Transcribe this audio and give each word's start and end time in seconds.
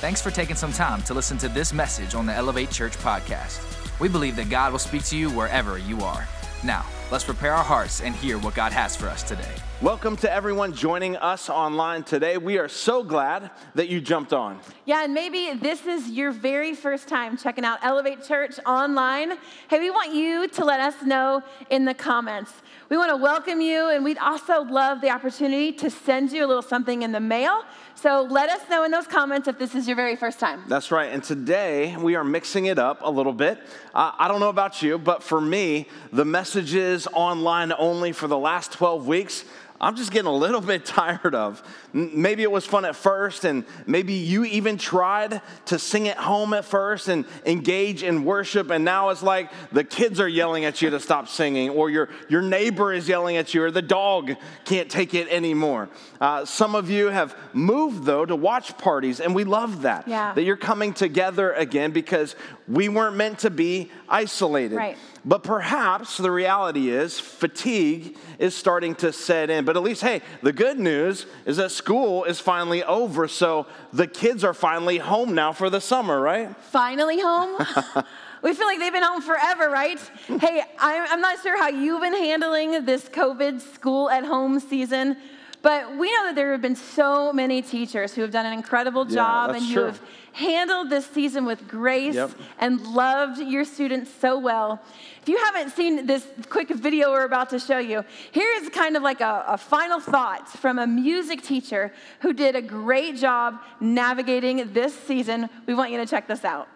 Thanks 0.00 0.22
for 0.22 0.30
taking 0.30 0.54
some 0.54 0.72
time 0.72 1.02
to 1.02 1.14
listen 1.14 1.38
to 1.38 1.48
this 1.48 1.72
message 1.72 2.14
on 2.14 2.24
the 2.24 2.32
Elevate 2.32 2.70
Church 2.70 2.96
podcast. 2.98 3.60
We 3.98 4.08
believe 4.08 4.36
that 4.36 4.48
God 4.48 4.70
will 4.70 4.78
speak 4.78 5.02
to 5.06 5.16
you 5.16 5.28
wherever 5.28 5.76
you 5.76 6.02
are. 6.02 6.24
Now, 6.62 6.86
let's 7.10 7.24
prepare 7.24 7.54
our 7.54 7.64
hearts 7.64 8.00
and 8.00 8.14
hear 8.14 8.38
what 8.38 8.54
God 8.54 8.72
has 8.72 8.94
for 8.94 9.08
us 9.08 9.22
today. 9.22 9.54
Welcome 9.80 10.16
to 10.16 10.32
everyone 10.32 10.74
joining 10.74 11.16
us 11.16 11.48
online 11.48 12.02
today. 12.02 12.36
We 12.36 12.58
are 12.58 12.68
so 12.68 13.04
glad 13.04 13.52
that 13.76 13.88
you 13.88 14.00
jumped 14.00 14.32
on. 14.32 14.58
Yeah, 14.86 15.04
and 15.04 15.14
maybe 15.14 15.54
this 15.54 15.86
is 15.86 16.10
your 16.10 16.32
very 16.32 16.74
first 16.74 17.06
time 17.06 17.36
checking 17.36 17.64
out 17.64 17.78
Elevate 17.82 18.24
Church 18.24 18.58
online. 18.66 19.34
Hey, 19.70 19.78
we 19.78 19.90
want 19.90 20.12
you 20.12 20.48
to 20.48 20.64
let 20.64 20.80
us 20.80 21.00
know 21.04 21.44
in 21.70 21.84
the 21.84 21.94
comments. 21.94 22.52
We 22.88 22.96
want 22.96 23.10
to 23.10 23.16
welcome 23.16 23.60
you, 23.60 23.90
and 23.90 24.04
we'd 24.04 24.18
also 24.18 24.64
love 24.64 25.00
the 25.00 25.10
opportunity 25.10 25.72
to 25.74 25.90
send 25.90 26.32
you 26.32 26.44
a 26.44 26.48
little 26.48 26.62
something 26.62 27.02
in 27.02 27.12
the 27.12 27.20
mail. 27.20 27.62
So 27.94 28.22
let 28.22 28.48
us 28.48 28.62
know 28.68 28.84
in 28.84 28.90
those 28.90 29.06
comments 29.06 29.46
if 29.46 29.58
this 29.58 29.74
is 29.76 29.86
your 29.86 29.96
very 29.96 30.16
first 30.16 30.40
time. 30.40 30.64
That's 30.66 30.90
right. 30.90 31.12
And 31.12 31.22
today 31.22 31.96
we 31.96 32.16
are 32.16 32.24
mixing 32.24 32.66
it 32.66 32.78
up 32.78 33.00
a 33.02 33.10
little 33.10 33.32
bit. 33.32 33.58
Uh, 33.94 34.12
I 34.18 34.26
don't 34.26 34.40
know 34.40 34.48
about 34.48 34.82
you, 34.82 34.98
but 34.98 35.22
for 35.22 35.40
me, 35.40 35.86
the 36.12 36.24
messages 36.24 36.97
online 37.06 37.72
only 37.78 38.12
for 38.12 38.26
the 38.26 38.38
last 38.38 38.72
12 38.72 39.06
weeks 39.06 39.44
I'm 39.80 39.94
just 39.94 40.10
getting 40.10 40.26
a 40.26 40.34
little 40.34 40.60
bit 40.68 40.84
tired 40.84 41.34
of. 41.34 41.62
Maybe 41.92 42.42
it 42.42 42.50
was 42.50 42.66
fun 42.66 42.84
at 42.84 42.96
first, 42.96 43.44
and 43.44 43.64
maybe 43.86 44.12
you 44.12 44.44
even 44.44 44.76
tried 44.76 45.40
to 45.66 45.78
sing 45.78 46.08
at 46.08 46.18
home 46.18 46.52
at 46.52 46.64
first 46.64 47.08
and 47.08 47.24
engage 47.46 48.02
in 48.02 48.24
worship, 48.24 48.70
and 48.70 48.84
now 48.84 49.08
it's 49.08 49.22
like 49.22 49.50
the 49.72 49.84
kids 49.84 50.20
are 50.20 50.28
yelling 50.28 50.64
at 50.64 50.82
you 50.82 50.90
to 50.90 51.00
stop 51.00 51.28
singing, 51.28 51.70
or 51.70 51.88
your, 51.90 52.08
your 52.28 52.42
neighbor 52.42 52.92
is 52.92 53.08
yelling 53.08 53.36
at 53.36 53.54
you, 53.54 53.64
or 53.64 53.70
the 53.70 53.82
dog 53.82 54.34
can't 54.64 54.90
take 54.90 55.14
it 55.14 55.28
anymore. 55.28 55.88
Uh, 56.20 56.44
some 56.44 56.74
of 56.74 56.90
you 56.90 57.06
have 57.06 57.34
moved, 57.52 58.04
though, 58.04 58.26
to 58.26 58.36
watch 58.36 58.76
parties, 58.76 59.20
and 59.20 59.34
we 59.34 59.44
love 59.44 59.82
that. 59.82 60.06
Yeah. 60.06 60.34
That 60.34 60.42
you're 60.42 60.56
coming 60.56 60.92
together 60.92 61.52
again 61.52 61.92
because 61.92 62.36
we 62.66 62.88
weren't 62.88 63.16
meant 63.16 63.40
to 63.40 63.50
be 63.50 63.90
isolated. 64.08 64.76
Right. 64.76 64.98
But 65.28 65.42
perhaps 65.42 66.16
the 66.16 66.30
reality 66.30 66.88
is 66.88 67.20
fatigue 67.20 68.16
is 68.38 68.54
starting 68.54 68.94
to 68.96 69.12
set 69.12 69.50
in. 69.50 69.66
But 69.66 69.76
at 69.76 69.82
least, 69.82 70.00
hey, 70.00 70.22
the 70.42 70.54
good 70.54 70.78
news 70.78 71.26
is 71.44 71.58
that 71.58 71.70
school 71.70 72.24
is 72.24 72.40
finally 72.40 72.82
over. 72.82 73.28
So 73.28 73.66
the 73.92 74.06
kids 74.06 74.42
are 74.42 74.54
finally 74.54 74.96
home 74.96 75.34
now 75.34 75.52
for 75.52 75.68
the 75.68 75.82
summer, 75.82 76.18
right? 76.18 76.56
Finally 76.56 77.20
home? 77.20 77.58
we 78.42 78.54
feel 78.54 78.66
like 78.66 78.78
they've 78.78 78.90
been 78.90 79.02
home 79.02 79.20
forever, 79.20 79.68
right? 79.68 80.00
hey, 80.40 80.62
I'm 80.78 81.20
not 81.20 81.42
sure 81.42 81.58
how 81.58 81.68
you've 81.68 82.00
been 82.00 82.16
handling 82.16 82.86
this 82.86 83.06
COVID 83.10 83.60
school 83.60 84.08
at 84.08 84.24
home 84.24 84.58
season. 84.58 85.18
But 85.60 85.96
we 85.96 86.10
know 86.12 86.26
that 86.26 86.34
there 86.36 86.52
have 86.52 86.62
been 86.62 86.76
so 86.76 87.32
many 87.32 87.62
teachers 87.62 88.14
who 88.14 88.22
have 88.22 88.30
done 88.30 88.46
an 88.46 88.52
incredible 88.52 89.04
job 89.04 89.50
yeah, 89.50 89.56
and 89.56 89.64
you 89.66 89.74
true. 89.74 89.84
have 89.86 90.00
handled 90.32 90.88
this 90.88 91.04
season 91.06 91.44
with 91.44 91.66
grace 91.66 92.14
Yep. 92.14 92.30
and 92.60 92.80
loved 92.86 93.40
your 93.40 93.64
students 93.64 94.10
so 94.20 94.38
well. 94.38 94.80
If 95.22 95.28
you 95.28 95.36
haven't 95.36 95.70
seen 95.70 96.06
this 96.06 96.24
quick 96.48 96.68
video 96.68 97.10
we're 97.10 97.24
about 97.24 97.50
to 97.50 97.58
show 97.58 97.78
you, 97.78 98.04
here 98.30 98.48
is 98.60 98.68
kind 98.68 98.96
of 98.96 99.02
like 99.02 99.20
a, 99.20 99.44
a 99.48 99.58
final 99.58 99.98
thought 99.98 100.48
from 100.48 100.78
a 100.78 100.86
music 100.86 101.42
teacher 101.42 101.92
who 102.20 102.32
did 102.32 102.54
a 102.54 102.62
great 102.62 103.16
job 103.16 103.60
navigating 103.80 104.72
this 104.72 104.94
season. 104.94 105.50
We 105.66 105.74
want 105.74 105.90
you 105.90 105.98
to 105.98 106.06
check 106.06 106.28
this 106.28 106.44
out. 106.44 106.68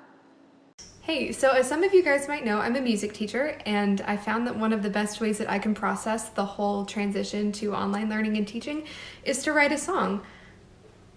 Hey, 1.04 1.32
so 1.32 1.50
as 1.50 1.68
some 1.68 1.82
of 1.82 1.92
you 1.92 2.00
guys 2.04 2.28
might 2.28 2.44
know, 2.44 2.60
I'm 2.60 2.76
a 2.76 2.80
music 2.80 3.12
teacher, 3.12 3.58
and 3.66 4.00
I 4.02 4.16
found 4.16 4.46
that 4.46 4.56
one 4.56 4.72
of 4.72 4.84
the 4.84 4.88
best 4.88 5.20
ways 5.20 5.38
that 5.38 5.50
I 5.50 5.58
can 5.58 5.74
process 5.74 6.28
the 6.28 6.44
whole 6.44 6.86
transition 6.86 7.50
to 7.52 7.74
online 7.74 8.08
learning 8.08 8.36
and 8.36 8.46
teaching 8.46 8.84
is 9.24 9.42
to 9.42 9.52
write 9.52 9.72
a 9.72 9.78
song. 9.78 10.22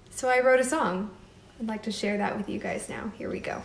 So 0.10 0.28
I 0.28 0.40
wrote 0.40 0.60
a 0.60 0.64
song. 0.64 1.12
I'd 1.60 1.68
like 1.68 1.84
to 1.84 1.92
share 1.92 2.18
that 2.18 2.36
with 2.36 2.50
you 2.50 2.58
guys 2.58 2.90
now. 2.90 3.12
Here 3.16 3.30
we 3.30 3.40
go. 3.40 3.62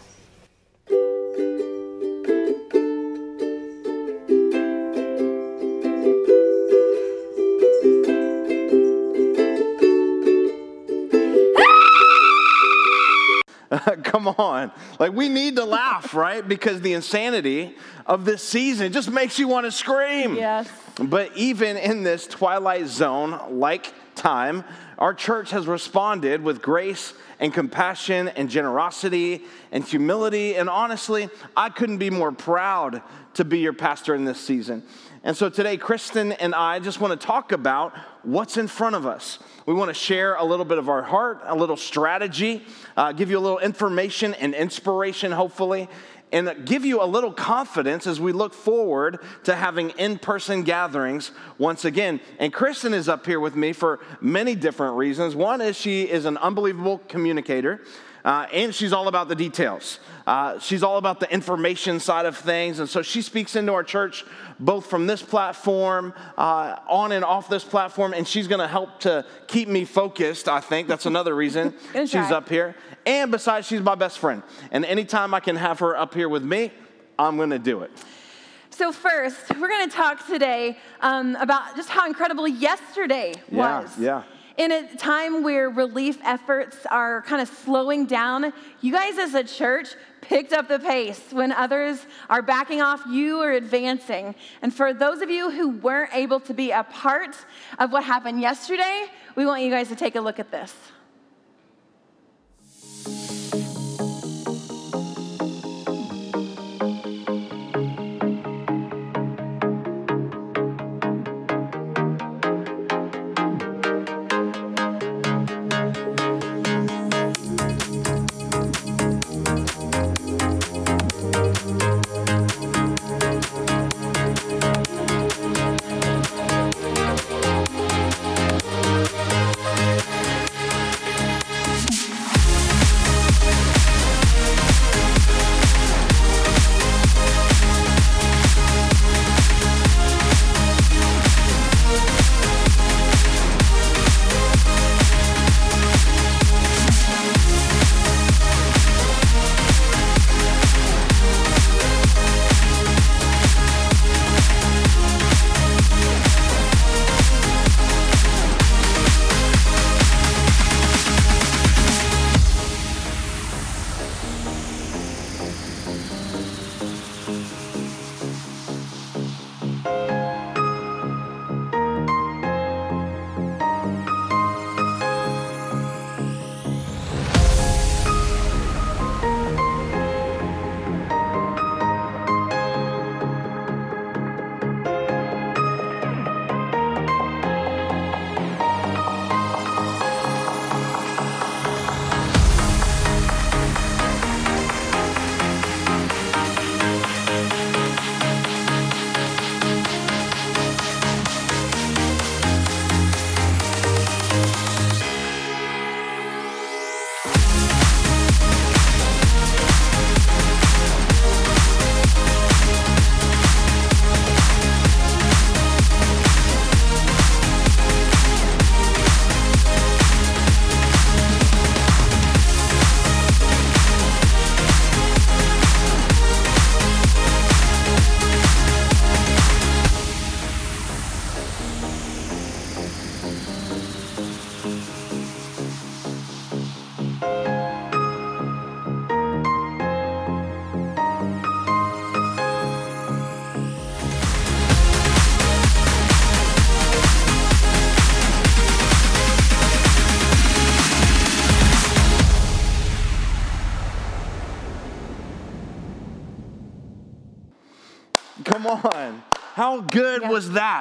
Come 14.03 14.28
on. 14.28 14.72
Like, 14.98 15.12
we 15.12 15.28
need 15.28 15.56
to 15.56 15.64
laugh, 15.64 16.14
right? 16.14 16.47
Because 16.47 16.81
the 16.81 16.92
insanity 16.92 17.76
of 18.06 18.25
this 18.25 18.42
season 18.42 18.92
just 18.92 19.10
makes 19.10 19.38
you 19.38 19.47
want 19.47 19.66
to 19.66 19.72
scream. 19.72 20.34
Yes. 20.34 20.69
But 20.98 21.36
even 21.36 21.76
in 21.76 22.03
this 22.03 22.26
twilight 22.26 22.86
zone 22.88 23.59
like 23.59 23.92
time, 24.16 24.64
our 24.98 25.14
church 25.14 25.50
has 25.50 25.66
responded 25.66 26.42
with 26.42 26.60
grace 26.60 27.14
and 27.38 27.54
compassion 27.54 28.28
and 28.28 28.50
generosity 28.50 29.42
and 29.72 29.84
humility. 29.84 30.56
And 30.56 30.69
honestly, 30.69 31.30
I 31.56 31.70
couldn't 31.70 31.98
be 31.98 32.10
more 32.10 32.32
proud 32.32 33.03
to 33.34 33.44
be 33.44 33.60
your 33.60 33.72
pastor 33.72 34.14
in 34.14 34.25
this 34.25 34.41
season. 34.41 34.82
And 35.22 35.36
so 35.36 35.50
today, 35.50 35.76
Kristen 35.76 36.32
and 36.32 36.54
I 36.54 36.78
just 36.78 36.98
want 36.98 37.20
to 37.20 37.26
talk 37.26 37.53
about 37.53 37.92
what's 38.22 38.56
in 38.56 38.66
front 38.66 38.97
of 38.97 39.04
us. 39.04 39.38
We 39.66 39.75
want 39.75 39.91
to 39.91 39.94
share 39.94 40.34
a 40.36 40.44
little 40.44 40.64
bit 40.64 40.78
of 40.78 40.88
our 40.88 41.03
heart, 41.03 41.42
a 41.44 41.54
little 41.54 41.76
strategy, 41.76 42.64
uh, 42.97 43.12
give 43.12 43.30
you 43.30 43.38
a 43.38 43.41
little 43.41 43.59
information 43.59 44.32
and 44.32 44.54
inspiration, 44.54 45.30
hopefully, 45.30 45.91
and 46.32 46.64
give 46.64 46.86
you 46.86 47.03
a 47.03 47.04
little 47.04 47.34
confidence 47.34 48.06
as 48.06 48.19
we 48.19 48.32
look 48.32 48.54
forward 48.54 49.19
to 49.44 49.54
having 49.54 49.91
in 49.91 50.19
person 50.19 50.62
gatherings 50.62 51.32
once 51.59 51.84
again. 51.84 52.20
And 52.38 52.50
Kristen 52.50 52.94
is 52.94 53.06
up 53.06 53.26
here 53.26 53.41
with 53.41 53.54
me 53.54 53.75
for 53.75 54.00
many 54.22 54.54
different 54.54 54.97
reasons. 54.97 55.34
One 55.34 55.60
is 55.60 55.76
she 55.76 56.04
is 56.04 56.25
an 56.25 56.38
unbelievable 56.38 56.98
communicator. 57.09 57.82
Uh, 58.25 58.47
and 58.53 58.75
she's 58.75 58.92
all 58.92 59.08
about 59.08 59.28
the 59.28 59.34
details. 59.34 59.98
Uh, 60.26 60.58
she's 60.58 60.82
all 60.82 60.98
about 60.98 61.20
the 61.20 61.32
information 61.32 61.98
side 62.00 62.26
of 62.26 62.36
things. 62.36 62.78
And 62.78 62.88
so 62.88 63.03
she 63.03 63.22
speaks 63.22 63.56
into 63.56 63.72
our 63.72 63.82
church 63.82 64.25
both 64.58 64.86
from 64.86 65.06
this 65.06 65.22
platform, 65.22 66.12
uh, 66.36 66.76
on 66.86 67.12
and 67.12 67.25
off 67.25 67.48
this 67.48 67.64
platform, 67.64 68.12
and 68.12 68.28
she's 68.28 68.47
gonna 68.47 68.69
help 68.69 69.00
to 69.00 69.25
keep 69.47 69.69
me 69.69 69.84
focused, 69.84 70.48
I 70.48 70.60
think. 70.60 70.86
That's 70.86 71.06
another 71.06 71.34
reason 71.34 71.75
she's 71.94 72.14
up 72.14 72.48
here. 72.48 72.76
And 73.06 73.30
besides, 73.30 73.66
she's 73.66 73.80
my 73.80 73.94
best 73.94 74.19
friend. 74.19 74.42
And 74.70 74.84
anytime 74.84 75.32
I 75.32 75.41
can 75.41 75.56
have 75.56 75.78
her 75.78 75.97
up 75.97 76.12
here 76.12 76.28
with 76.28 76.44
me, 76.44 76.72
I'm 77.19 77.38
gonna 77.38 77.59
do 77.59 77.80
it. 77.80 77.91
So, 78.72 78.92
first, 78.92 79.36
we're 79.59 79.69
going 79.69 79.91
to 79.91 79.94
talk 79.94 80.26
today 80.26 80.78
um, 81.03 81.36
about 81.36 81.76
just 81.76 81.91
how 81.91 82.06
incredible 82.06 82.48
yesterday 82.48 83.34
Yeah, 83.50 83.80
was. 83.80 83.98
yeah. 83.98 84.22
In 84.60 84.72
a 84.72 84.94
time 84.97 85.43
where 85.43 85.71
relief 85.71 86.19
efforts 86.22 86.84
are 86.91 87.22
kind 87.22 87.41
of 87.41 87.48
slowing 87.48 88.04
down, 88.04 88.53
you 88.82 88.93
guys 88.93 89.16
as 89.16 89.32
a 89.32 89.43
church 89.43 89.94
picked 90.21 90.53
up 90.53 90.69
the 90.69 90.78
pace. 90.78 91.19
When 91.31 91.50
others 91.50 92.04
are 92.28 92.43
backing 92.43 92.82
off, 92.82 93.00
you 93.09 93.41
are 93.41 93.53
advancing. 93.53 94.34
And 94.60 94.75
for 94.75 94.93
those 94.93 95.22
of 95.22 95.31
you 95.31 95.50
who 95.50 95.71
weren't 95.71 96.15
able 96.15 96.41
to 96.41 96.53
be 96.53 96.72
a 96.72 96.82
part 96.82 97.34
of 97.78 97.91
what 97.91 98.04
happened 98.04 98.43
yesterday, 98.43 99.06
we 99.34 99.47
want 99.47 99.62
you 99.62 99.71
guys 99.71 99.88
to 99.88 99.97
take 99.97 100.15
a 100.15 100.21
look 100.21 100.38
at 100.38 100.50
this. 100.50 100.75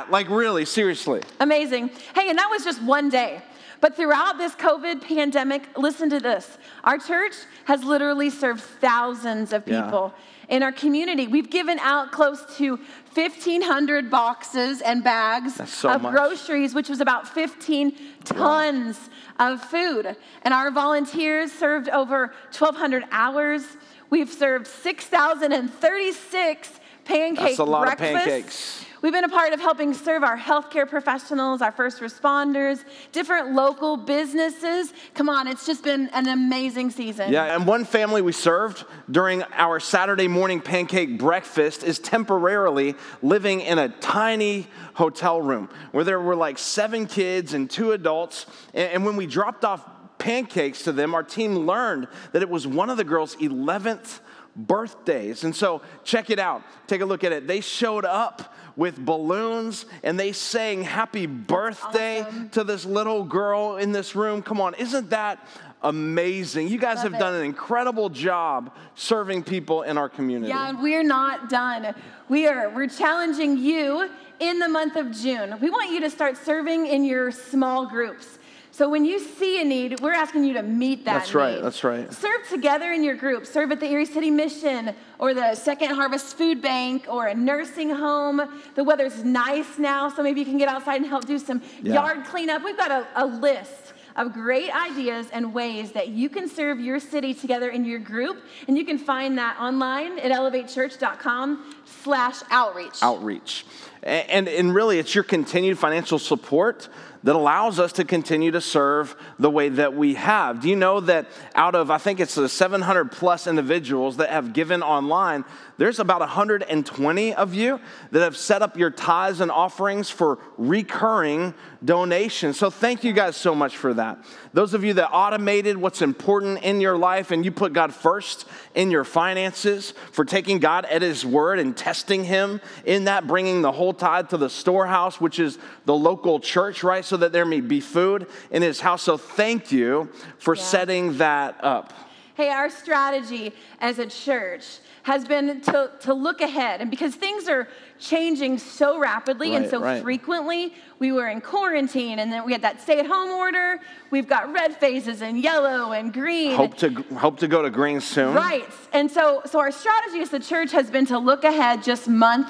Yeah. 0.09 0.13
Like, 0.13 0.29
really, 0.29 0.65
seriously. 0.65 1.21
Amazing. 1.39 1.89
Hey, 2.15 2.29
and 2.29 2.37
that 2.37 2.49
was 2.49 2.63
just 2.63 2.81
one 2.81 3.09
day. 3.09 3.41
But 3.81 3.95
throughout 3.95 4.37
this 4.37 4.55
COVID 4.55 5.01
pandemic, 5.03 5.63
listen 5.77 6.09
to 6.09 6.19
this. 6.19 6.57
Our 6.83 6.97
church 6.97 7.33
has 7.65 7.81
literally 7.83 8.29
served 8.29 8.61
thousands 8.61 9.53
of 9.53 9.65
Yeah. 9.65 9.83
people 9.83 10.13
in 10.49 10.63
our 10.63 10.73
community. 10.73 11.27
We've 11.27 11.49
given 11.49 11.79
out 11.79 12.11
close 12.11 12.43
to 12.57 12.77
1,500 13.13 14.09
boxes 14.09 14.81
and 14.81 15.01
bags 15.01 15.61
so 15.69 15.91
of 15.91 16.01
much. 16.01 16.11
groceries, 16.13 16.75
which 16.75 16.89
was 16.89 16.99
about 16.99 17.25
15 17.29 17.93
tons 18.25 19.09
of 19.39 19.63
food. 19.63 20.17
And 20.41 20.53
our 20.53 20.71
volunteers 20.71 21.53
served 21.53 21.87
over 21.87 22.33
1,200 22.51 23.05
hours. 23.13 23.77
We've 24.09 24.29
served 24.29 24.67
6,036 24.67 26.78
pancake 27.09 27.37
That's 27.39 27.59
a 27.59 27.63
lot 27.63 27.91
of 27.91 27.97
pancakes. 27.97 28.85
We've 29.01 29.13
been 29.13 29.23
a 29.23 29.29
part 29.29 29.53
of 29.53 29.61
helping 29.61 29.93
serve 29.93 30.23
our 30.23 30.37
healthcare 30.37 30.87
professionals, 30.87 31.61
our 31.61 31.71
first 31.71 32.01
responders, 32.01 32.83
different 33.13 33.53
local 33.53 33.95
businesses. 33.95 34.93
Come 35.13 35.29
on, 35.29 35.47
it's 35.47 35.65
just 35.65 35.83
been 35.83 36.09
an 36.09 36.27
amazing 36.27 36.91
season. 36.91 37.31
Yeah, 37.31 37.55
and 37.55 37.65
one 37.65 37.85
family 37.85 38.21
we 38.21 38.33
served 38.33 38.83
during 39.09 39.41
our 39.53 39.79
Saturday 39.79 40.27
morning 40.27 40.59
pancake 40.59 41.17
breakfast 41.17 41.83
is 41.83 41.97
temporarily 41.97 42.93
living 43.21 43.61
in 43.61 43.79
a 43.79 43.89
tiny 43.89 44.67
hotel 44.93 45.41
room 45.41 45.69
where 45.91 46.03
there 46.03 46.19
were 46.19 46.35
like 46.35 46.57
seven 46.57 47.07
kids 47.07 47.53
and 47.53 47.69
two 47.69 47.93
adults. 47.93 48.45
And, 48.73 48.91
and 48.91 49.05
when 49.05 49.15
we 49.15 49.25
dropped 49.25 49.63
off 49.63 49.83
pancakes 50.19 50.83
to 50.83 50.91
them, 50.91 51.15
our 51.15 51.23
team 51.23 51.55
learned 51.59 52.07
that 52.33 52.41
it 52.41 52.49
was 52.49 52.67
one 52.67 52.89
of 52.89 52.97
the 52.97 53.05
girls' 53.05 53.37
11th 53.37 54.19
birthdays. 54.55 55.43
And 55.43 55.55
so, 55.55 55.81
check 56.03 56.29
it 56.29 56.39
out. 56.39 56.61
Take 56.87 57.01
a 57.01 57.05
look 57.05 57.23
at 57.23 57.31
it. 57.31 57.47
They 57.47 57.61
showed 57.61 58.05
up 58.05 58.53
with 58.79 58.97
balloons 58.97 59.85
and 60.03 60.17
they 60.17 60.31
sang 60.31 60.83
happy 60.83 61.25
birthday 61.25 62.21
awesome. 62.21 62.49
to 62.49 62.63
this 62.63 62.85
little 62.85 63.25
girl 63.25 63.75
in 63.75 63.91
this 63.91 64.15
room. 64.15 64.41
Come 64.41 64.61
on, 64.61 64.73
isn't 64.75 65.09
that 65.09 65.45
amazing? 65.81 66.69
You 66.69 66.77
guys 66.77 66.97
Love 66.97 67.05
have 67.05 67.13
it. 67.15 67.19
done 67.19 67.35
an 67.35 67.43
incredible 67.43 68.09
job 68.09 68.73
serving 68.95 69.43
people 69.43 69.81
in 69.83 69.97
our 69.97 70.07
community. 70.07 70.49
Yeah, 70.49 70.69
and 70.69 70.81
we're 70.81 71.03
not 71.03 71.49
done. 71.49 71.93
We 72.29 72.47
are 72.47 72.69
we're 72.69 72.87
challenging 72.87 73.57
you 73.57 74.09
in 74.39 74.59
the 74.59 74.69
month 74.69 74.95
of 74.95 75.11
June. 75.11 75.57
We 75.59 75.69
want 75.69 75.91
you 75.91 75.99
to 76.01 76.09
start 76.09 76.37
serving 76.37 76.87
in 76.87 77.03
your 77.03 77.31
small 77.31 77.85
groups. 77.85 78.38
So 78.79 78.87
when 78.87 79.03
you 79.03 79.19
see 79.19 79.61
a 79.61 79.65
need, 79.65 79.99
we're 79.99 80.13
asking 80.13 80.45
you 80.45 80.53
to 80.53 80.63
meet 80.63 81.03
that 81.03 81.15
That's 81.15 81.33
right, 81.35 81.55
need. 81.55 81.65
that's 81.65 81.83
right. 81.83 82.13
Serve 82.13 82.47
together 82.47 82.93
in 82.93 83.03
your 83.03 83.15
group. 83.15 83.45
Serve 83.45 83.73
at 83.73 83.81
the 83.81 83.91
Erie 83.91 84.05
City 84.05 84.31
Mission 84.31 84.95
or 85.19 85.33
the 85.33 85.53
Second 85.55 85.95
Harvest 85.95 86.37
Food 86.37 86.61
Bank 86.61 87.05
or 87.09 87.27
a 87.27 87.35
nursing 87.35 87.89
home. 87.89 88.41
The 88.75 88.83
weather's 88.85 89.21
nice 89.21 89.77
now, 89.77 90.07
so 90.07 90.23
maybe 90.23 90.39
you 90.39 90.45
can 90.45 90.57
get 90.57 90.69
outside 90.69 91.01
and 91.01 91.05
help 91.05 91.25
do 91.25 91.37
some 91.39 91.61
Yeah. 91.83 91.95
yard 91.95 92.23
cleanup. 92.23 92.63
We've 92.63 92.77
got 92.77 92.89
a, 92.89 93.05
a 93.17 93.25
list 93.25 93.91
of 94.15 94.31
great 94.31 94.73
ideas 94.73 95.27
and 95.33 95.53
ways 95.53 95.91
that 95.91 96.07
you 96.07 96.29
can 96.29 96.47
serve 96.47 96.79
your 96.79 97.01
city 97.01 97.33
together 97.33 97.67
in 97.71 97.83
your 97.83 97.99
group. 97.99 98.41
And 98.69 98.77
you 98.77 98.85
can 98.85 98.97
find 98.97 99.37
that 99.39 99.59
online 99.59 100.19
at 100.19 100.31
elevatechurch.com 100.31 101.75
slash 101.83 102.37
outreach. 102.49 102.99
outreach. 103.01 103.65
And, 104.01 104.47
and 104.47 104.73
really, 104.73 104.99
it's 104.99 105.13
your 105.13 105.25
continued 105.25 105.77
financial 105.77 106.17
support 106.17 106.87
that 107.23 107.35
allows 107.35 107.79
us 107.79 107.91
to 107.93 108.05
continue 108.05 108.51
to 108.51 108.61
serve 108.61 109.15
the 109.37 109.49
way 109.49 109.69
that 109.69 109.93
we 109.93 110.13
have. 110.13 110.61
Do 110.61 110.69
you 110.69 110.75
know 110.75 110.99
that 111.01 111.27
out 111.55 111.75
of, 111.75 111.91
I 111.91 111.97
think 111.97 112.19
it's 112.19 112.35
the 112.35 112.49
700 112.49 113.11
plus 113.11 113.47
individuals 113.47 114.17
that 114.17 114.29
have 114.29 114.53
given 114.53 114.81
online, 114.81 115.43
there's 115.77 115.99
about 115.99 116.19
120 116.19 117.33
of 117.35 117.53
you 117.53 117.79
that 118.11 118.19
have 118.21 118.35
set 118.35 118.61
up 118.61 118.77
your 118.77 118.89
tithes 118.89 119.39
and 119.41 119.51
offerings 119.51 120.09
for 120.09 120.39
recurring 120.57 121.53
donations. 121.83 122.57
So 122.57 122.69
thank 122.69 123.03
you 123.03 123.13
guys 123.13 123.37
so 123.37 123.55
much 123.55 123.77
for 123.77 123.93
that. 123.93 124.19
Those 124.51 124.73
of 124.73 124.83
you 124.83 124.93
that 124.95 125.09
automated 125.09 125.77
what's 125.77 126.01
important 126.01 126.63
in 126.63 126.81
your 126.81 126.97
life 126.97 127.31
and 127.31 127.45
you 127.45 127.51
put 127.51 127.71
God 127.71 127.93
first 127.93 128.45
in 128.75 128.91
your 128.91 129.03
finances, 129.05 129.93
for 130.11 130.25
taking 130.25 130.59
God 130.59 130.85
at 130.85 131.01
His 131.01 131.25
word 131.25 131.59
and 131.59 131.75
testing 131.75 132.23
Him 132.23 132.59
in 132.85 133.05
that, 133.05 133.27
bringing 133.27 133.61
the 133.61 133.71
whole 133.71 133.93
tithe 133.93 134.29
to 134.29 134.37
the 134.37 134.49
storehouse, 134.49 135.21
which 135.21 135.39
is 135.39 135.57
the 135.85 135.95
local 135.95 136.39
church, 136.39 136.83
right? 136.83 137.05
So 137.09 137.17
that 137.17 137.31
there 137.31 137.45
may 137.45 137.59
be 137.59 137.81
food 137.81 138.27
in 138.51 138.61
His 138.61 138.81
house. 138.81 139.01
So 139.01 139.17
thank 139.17 139.71
you 139.71 140.09
for 140.37 140.55
Yeah. 140.55 140.61
setting 140.61 141.17
that 141.17 141.55
up. 141.63 141.91
Hey, 142.35 142.49
our 142.49 142.69
strategy 142.69 143.51
as 143.79 143.97
a 143.97 144.05
church 144.05 144.79
has 145.03 145.25
been 145.25 145.59
to, 145.61 145.91
to 146.01 146.13
look 146.13 146.39
ahead. 146.39 146.81
And 146.81 146.91
because 146.91 147.15
things 147.15 147.49
are 147.49 147.67
changing 147.99 148.59
so 148.59 148.99
rapidly 148.99 149.55
and 149.55 149.67
so 149.67 149.81
right. 149.81 150.03
frequently, 150.03 150.75
we 150.99 151.11
were 151.11 151.27
in 151.27 151.41
quarantine 151.41 152.19
and 152.19 152.31
then 152.31 152.45
we 152.45 152.51
had 152.51 152.61
that 152.61 152.79
stay 152.79 152.99
at 152.99 153.07
home 153.07 153.31
order. 153.31 153.79
We've 154.11 154.27
got 154.27 154.53
red 154.53 154.77
phases 154.77 155.23
and 155.23 155.41
yellow 155.41 155.93
and 155.93 156.13
green. 156.13 156.55
Hope 156.55 156.77
to 156.77 156.91
hope 157.15 157.39
to 157.39 157.47
go 157.47 157.63
to 157.63 157.71
green 157.71 158.01
soon. 158.01 158.35
Right. 158.35 158.69
And 158.93 159.09
so, 159.09 159.41
so 159.47 159.59
our 159.59 159.71
strategy 159.71 160.19
as 160.19 160.29
the 160.29 160.39
church 160.39 160.71
has 160.73 160.91
been 160.91 161.07
to 161.07 161.17
look 161.17 161.43
ahead 161.43 161.81
just 161.83 162.07
month 162.07 162.49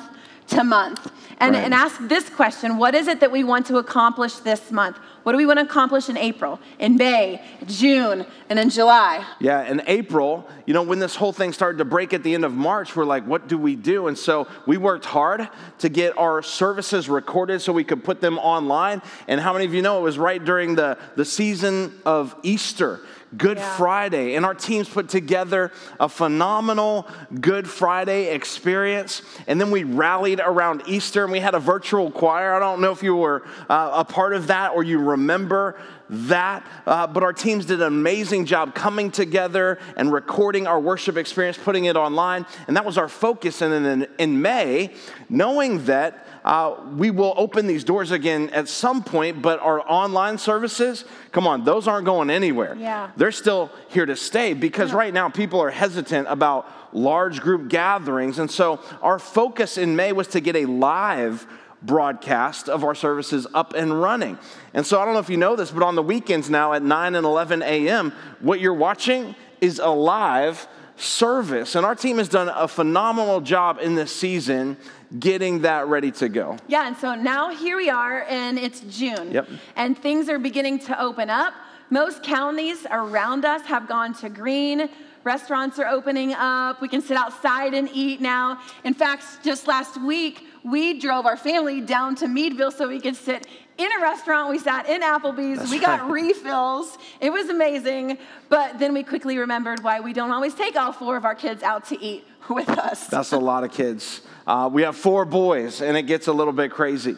to 0.50 0.64
month 0.64 1.12
and, 1.40 1.56
Right. 1.56 1.64
and 1.64 1.74
ask 1.74 1.98
this 2.02 2.30
question 2.30 2.78
What 2.78 2.96
is 2.96 3.08
it 3.08 3.20
that 3.22 3.32
we 3.32 3.44
want 3.44 3.66
to 3.68 3.78
accomplish 3.78 4.36
this 4.36 4.72
month? 4.72 4.98
What 5.24 5.34
do 5.34 5.38
we 5.38 5.46
want 5.46 5.60
to 5.60 5.66
accomplish 5.66 6.10
in 6.10 6.18
April, 6.18 6.60
in 6.80 6.96
May, 6.96 7.42
June, 7.68 8.26
and 8.50 8.58
in 8.58 8.70
July? 8.70 9.24
Yeah, 9.40 9.64
in 9.64 9.82
April, 9.86 10.50
you 10.66 10.74
know, 10.74 10.82
when 10.82 11.00
this 11.00 11.16
whole 11.16 11.34
thing 11.34 11.54
started 11.54 11.78
to 11.80 11.86
break 11.86 12.14
at 12.14 12.24
the 12.24 12.34
end 12.34 12.46
of 12.46 12.54
March, 12.54 12.96
we're 12.96 13.06
like, 13.06 13.26
what 13.26 13.48
do 13.48 13.58
we 13.58 13.76
do? 13.76 14.08
And 14.08 14.18
so 14.18 14.48
we 14.66 14.78
worked 14.78 15.06
hard 15.06 15.48
to 15.80 15.90
get 15.90 16.18
our 16.18 16.42
services 16.42 17.10
recorded 17.10 17.62
so 17.62 17.74
we 17.74 17.84
could 17.84 18.04
put 18.04 18.22
them 18.22 18.40
online. 18.40 19.02
And 19.28 19.40
how 19.40 19.54
many 19.54 19.66
of 19.66 19.74
you 19.74 19.82
know 19.82 20.00
it 20.00 20.04
was 20.04 20.18
right 20.18 20.44
during 20.44 20.76
the, 20.76 20.98
the 21.16 21.26
season 21.26 22.00
of 22.06 22.36
Easter? 22.44 23.02
Good 23.38 23.58
Yeah. 23.58 23.78
Friday. 23.78 24.36
And 24.36 24.46
our 24.46 24.56
teams 24.56 24.90
put 24.90 25.10
together 25.10 25.72
a 26.00 26.10
phenomenal 26.10 27.08
Good 27.40 27.70
Friday 27.70 28.34
experience. 28.34 29.22
And 29.48 29.62
then 29.62 29.72
we 29.72 29.84
rallied 29.84 30.40
around 30.40 30.84
Easter 30.88 31.24
and 31.24 31.32
we 31.32 31.40
had 31.40 31.56
a 31.56 31.60
virtual 31.60 32.12
choir. 32.12 32.54
I 32.54 32.60
don't 32.60 32.82
know 32.82 32.92
if 32.92 33.04
you 33.04 33.16
were 33.16 33.44
uh, 33.70 33.92
a 33.94 34.06
part 34.06 34.34
of 34.34 34.48
that 34.48 34.72
or 34.74 34.84
you 34.84 35.00
remember 35.00 35.76
that, 36.10 36.66
uh, 36.88 37.06
but 37.06 37.22
our 37.22 37.34
teams 37.34 37.66
did 37.66 37.82
an 37.82 37.88
amazing 37.88 38.46
job 38.46 38.74
coming 38.74 39.12
together 39.12 39.78
and 39.96 40.12
recording 40.12 40.66
our 40.66 40.80
worship 40.80 41.18
experience, 41.18 41.58
putting 41.58 41.86
it 41.86 41.96
online. 41.96 42.48
And 42.68 42.76
that 42.76 42.86
was 42.86 42.98
our 42.98 43.08
focus. 43.08 43.62
And 43.62 43.72
then 43.72 43.86
in, 43.86 44.08
in 44.18 44.42
May, 44.42 44.94
knowing 45.30 45.86
that 45.86 46.26
uh, 46.44 46.76
we 46.96 47.12
will 47.12 47.34
open 47.38 47.68
these 47.68 47.84
doors 47.84 48.12
again 48.12 48.50
at 48.52 48.68
some 48.68 49.04
point, 49.04 49.42
but 49.42 49.60
our 49.60 49.82
online 49.90 50.38
services, 50.38 51.06
come 51.32 51.46
on, 51.48 51.64
those 51.64 51.88
aren't 51.88 52.06
going 52.06 52.30
anywhere. 52.30 52.76
Yeah. 52.76 53.12
They're 53.18 53.32
still 53.32 53.72
here 53.90 54.06
to 54.06 54.16
stay 54.16 54.54
because 54.54 54.94
right 54.94 55.14
now 55.14 55.30
people 55.30 55.62
are 55.62 55.70
hesitant 55.70 56.28
about 56.30 56.72
large 56.94 57.42
group 57.42 57.70
gatherings. 57.70 58.40
And 58.40 58.50
so 58.50 58.80
our 59.02 59.20
focus 59.20 59.78
in 59.78 59.96
May 59.96 60.12
was 60.12 60.28
to 60.30 60.40
get 60.40 60.56
a 60.56 60.66
live 60.66 61.46
broadcast 61.82 62.68
of 62.68 62.84
our 62.84 62.96
services 62.96 63.48
up 63.54 63.74
and 63.74 64.02
running. 64.02 64.38
And 64.74 64.86
so 64.86 65.00
I 65.00 65.06
don't 65.06 65.14
know 65.14 65.20
if 65.20 65.30
you 65.30 65.38
know 65.38 65.56
this, 65.56 65.72
but 65.72 65.84
on 65.84 65.96
the 65.96 66.04
weekends 66.04 66.50
now 66.50 66.74
at 66.74 66.84
9 66.84 67.16
and 67.16 67.26
11 67.26 67.62
a.m., 67.64 68.12
what 68.40 68.60
you're 68.60 68.74
watching 68.74 69.36
is 69.62 69.80
a 69.80 69.90
live 69.90 70.68
service. 70.98 71.76
And 71.76 71.86
our 71.86 71.96
team 71.96 72.18
has 72.18 72.28
done 72.28 72.50
a 72.50 72.68
phenomenal 72.68 73.42
job 73.42 73.80
in 73.82 73.96
this 73.96 74.14
season 74.14 74.78
getting 75.18 75.62
that 75.62 75.88
ready 75.88 76.12
to 76.12 76.30
go. 76.30 76.58
Yeah, 76.68 76.88
and 76.88 76.96
so 76.96 77.16
now 77.16 77.50
here 77.50 77.78
we 77.78 77.90
are, 77.90 78.24
and 78.30 78.60
it's 78.60 78.82
June. 78.82 79.32
Yep. 79.32 79.50
And 79.76 79.98
things 79.98 80.30
are 80.30 80.38
beginning 80.38 80.80
to 80.80 81.02
open 81.02 81.30
up. 81.30 81.54
Most 81.90 82.22
counties 82.22 82.86
around 82.92 83.46
us 83.46 83.64
have 83.64 83.88
gone 83.88 84.14
to 84.16 84.30
green. 84.30 84.90
Restaurants 85.24 85.80
are 85.80 85.88
opening 85.88 86.34
up. 86.34 86.82
We 86.82 86.88
can 86.88 87.02
sit 87.02 87.18
outside 87.18 87.74
and 87.74 87.90
eat 87.94 88.22
now. 88.22 88.62
In 88.84 88.94
fact, 88.94 89.44
just 89.44 89.68
last 89.68 90.00
week, 90.02 90.46
we 90.64 91.00
drove 91.00 91.26
our 91.26 91.38
family 91.38 91.82
down 91.82 92.16
to 92.18 92.28
Meadville 92.28 92.72
so 92.72 92.88
we 92.88 93.02
could 93.02 93.16
sit 93.16 93.48
in 93.78 93.90
a 93.98 94.02
restaurant. 94.02 94.50
We 94.50 94.60
sat 94.60 94.88
in 94.88 95.02
Applebee's. 95.02 95.60
That's 95.60 95.72
we 95.72 95.80
got 95.80 96.02
right. 96.02 96.12
refills. 96.12 96.98
It 97.20 97.32
was 97.32 97.50
amazing. 97.50 98.18
But 98.50 98.78
then 98.78 98.94
we 98.94 99.04
quickly 99.04 99.38
remembered 99.38 99.84
why 99.84 100.00
we 100.00 100.14
don't 100.14 100.32
always 100.32 100.54
take 100.54 100.76
all 100.76 100.92
four 100.92 101.18
of 101.18 101.26
our 101.26 101.36
kids 101.36 101.64
out 101.64 101.86
to 101.88 102.02
eat 102.02 102.26
with 102.50 102.70
us. 102.70 103.08
That's 103.08 103.32
a 103.32 103.38
lot 103.38 103.64
of 103.64 103.72
kids. 103.72 104.22
Uh, 104.50 104.68
we 104.68 104.82
have 104.82 104.96
four 104.96 105.26
boys, 105.26 105.80
and 105.80 105.96
it 105.96 106.08
gets 106.08 106.26
a 106.26 106.34
little 106.34 106.52
bit 106.52 106.72
crazy. 106.72 107.16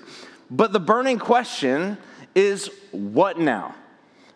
But 0.50 0.74
the 0.74 0.82
burning 0.82 1.18
question 1.18 1.98
is 2.36 2.70
what 2.92 3.40
now? 3.40 3.74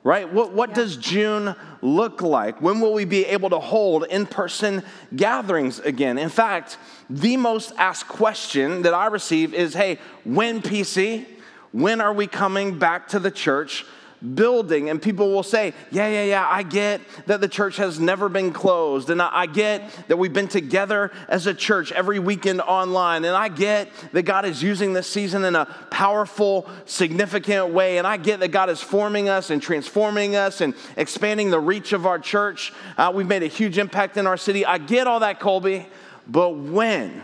Right? 0.02 0.32
What, 0.32 0.54
what 0.54 0.70
Yeah. 0.70 0.76
does 0.76 0.96
June 0.96 1.56
look 1.82 2.22
like? 2.22 2.62
When 2.62 2.80
will 2.80 2.94
we 2.94 3.04
be 3.04 3.26
able 3.26 3.50
to 3.50 3.60
hold 3.60 4.06
in 4.06 4.26
person 4.26 4.82
gatherings 5.14 5.80
again? 5.80 6.18
In 6.18 6.30
fact, 6.30 6.78
the 7.10 7.36
most 7.36 7.74
asked 7.78 8.08
question 8.08 8.84
that 8.84 8.94
I 8.94 9.08
receive 9.08 9.54
is 9.54 9.74
hey, 9.74 10.00
when 10.24 10.62
PC? 10.62 11.26
When 11.74 12.00
are 12.00 12.14
we 12.14 12.28
coming 12.28 12.80
back 12.80 13.10
to 13.10 13.20
the 13.20 13.32
church 13.32 13.86
building. 14.34 14.90
And 14.90 15.02
people 15.02 15.32
will 15.32 15.44
say, 15.44 15.74
Yeah, 15.92 16.08
yeah, 16.08 16.24
yeah, 16.24 16.48
I 16.48 16.64
get 16.64 17.02
that 17.28 17.42
the 17.42 17.48
church 17.48 17.78
has 17.78 18.00
never 18.00 18.30
been 18.30 18.52
closed. 18.52 19.10
And 19.10 19.22
I 19.22 19.46
get 19.46 19.90
that 20.08 20.18
we've 20.18 20.34
been 20.34 20.48
together 20.48 21.12
as 21.28 21.48
a 21.48 21.54
church 21.54 21.92
every 21.92 22.20
weekend 22.20 22.62
online. 22.62 23.26
And 23.26 23.36
I 23.36 23.50
get 23.50 23.90
that 24.14 24.24
God 24.24 24.46
is 24.46 24.62
using 24.64 24.94
this 24.94 25.08
season 25.08 25.44
in 25.44 25.56
a 25.56 25.66
powerful, 25.92 26.70
significant 26.86 27.70
way. 27.70 27.98
And 27.98 28.08
I 28.08 28.18
get 28.18 28.40
that 28.40 28.50
God 28.50 28.70
is 28.70 28.82
forming 28.82 29.30
us 29.30 29.50
and 29.50 29.62
transforming 29.62 30.36
us 30.36 30.62
and 30.62 30.74
expanding 30.98 31.50
the 31.50 31.60
reach 31.60 31.94
of 31.94 32.06
our 32.06 32.20
church. 32.20 32.74
Uh, 32.98 33.12
we've 33.14 33.28
made 33.28 33.44
a 33.44 33.48
huge 33.48 33.78
impact 33.78 34.18
in 34.18 34.28
our 34.28 34.38
city. 34.38 34.66
I 34.66 34.78
get 34.78 35.08
all 35.08 35.20
that, 35.20 35.40
Colby. 35.40 35.88
But 36.28 36.52
when? 36.52 37.24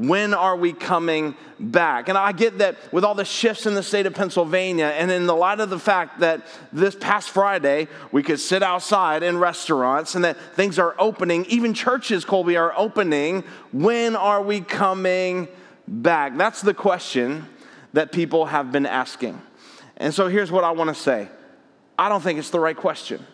When 0.00 0.32
are 0.32 0.56
we 0.56 0.72
coming 0.72 1.34
back? 1.58 2.08
And 2.08 2.16
I 2.16 2.32
get 2.32 2.56
that 2.58 2.78
with 2.90 3.04
all 3.04 3.14
the 3.14 3.24
shifts 3.26 3.66
in 3.66 3.74
the 3.74 3.82
state 3.82 4.06
of 4.06 4.14
Pennsylvania, 4.14 4.86
and 4.86 5.10
in 5.10 5.26
the 5.26 5.36
light 5.36 5.60
of 5.60 5.68
the 5.68 5.78
fact 5.78 6.20
that 6.20 6.40
this 6.72 6.94
past 6.94 7.28
Friday 7.28 7.86
we 8.10 8.22
could 8.22 8.40
sit 8.40 8.62
outside 8.62 9.22
in 9.22 9.36
restaurants 9.36 10.14
and 10.14 10.24
that 10.24 10.38
things 10.54 10.78
are 10.78 10.94
opening, 10.98 11.44
even 11.46 11.74
churches, 11.74 12.24
Colby, 12.24 12.56
are 12.56 12.72
opening. 12.78 13.44
When 13.72 14.16
are 14.16 14.40
we 14.40 14.62
coming 14.62 15.48
back? 15.86 16.34
That's 16.34 16.62
the 16.62 16.72
question 16.72 17.46
that 17.92 18.10
people 18.10 18.46
have 18.46 18.72
been 18.72 18.86
asking. 18.86 19.38
And 19.98 20.14
so 20.14 20.28
here's 20.28 20.50
what 20.50 20.64
I 20.64 20.70
want 20.70 20.88
to 20.88 20.94
say 20.94 21.28
I 21.98 22.08
don't 22.08 22.22
think 22.22 22.38
it's 22.38 22.48
the 22.48 22.60
right 22.60 22.76
question. 22.76 23.26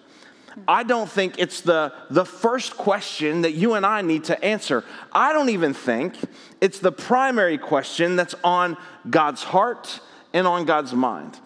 I 0.66 0.82
don't 0.84 1.10
think 1.10 1.34
it's 1.38 1.60
the, 1.60 1.92
the 2.10 2.24
first 2.24 2.76
question 2.76 3.42
that 3.42 3.52
you 3.52 3.74
and 3.74 3.84
I 3.84 4.02
need 4.02 4.24
to 4.24 4.44
answer. 4.44 4.84
I 5.12 5.32
don't 5.32 5.50
even 5.50 5.74
think 5.74 6.16
it's 6.60 6.78
the 6.78 6.92
primary 6.92 7.58
question 7.58 8.16
that's 8.16 8.34
on 8.42 8.76
God's 9.08 9.42
heart 9.42 10.00
and 10.32 10.46
on 10.46 10.64
God's 10.64 10.92
mind. 10.92 11.38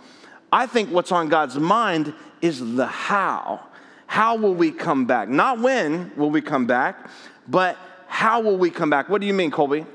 I 0.52 0.66
think 0.66 0.90
what's 0.90 1.12
on 1.12 1.28
God's 1.28 1.58
mind 1.58 2.14
is 2.40 2.74
the 2.76 2.86
how. 2.86 3.60
How 4.06 4.36
will 4.36 4.54
we 4.54 4.70
come 4.70 5.06
back? 5.06 5.28
Not 5.28 5.60
when 5.60 6.12
will 6.16 6.30
we 6.30 6.40
come 6.40 6.66
back, 6.66 7.08
but 7.48 7.76
how 8.06 8.40
will 8.40 8.56
we 8.56 8.70
come 8.70 8.90
back? 8.90 9.08
What 9.08 9.20
do 9.20 9.26
you 9.26 9.34
mean, 9.34 9.50
Colby? 9.50 9.86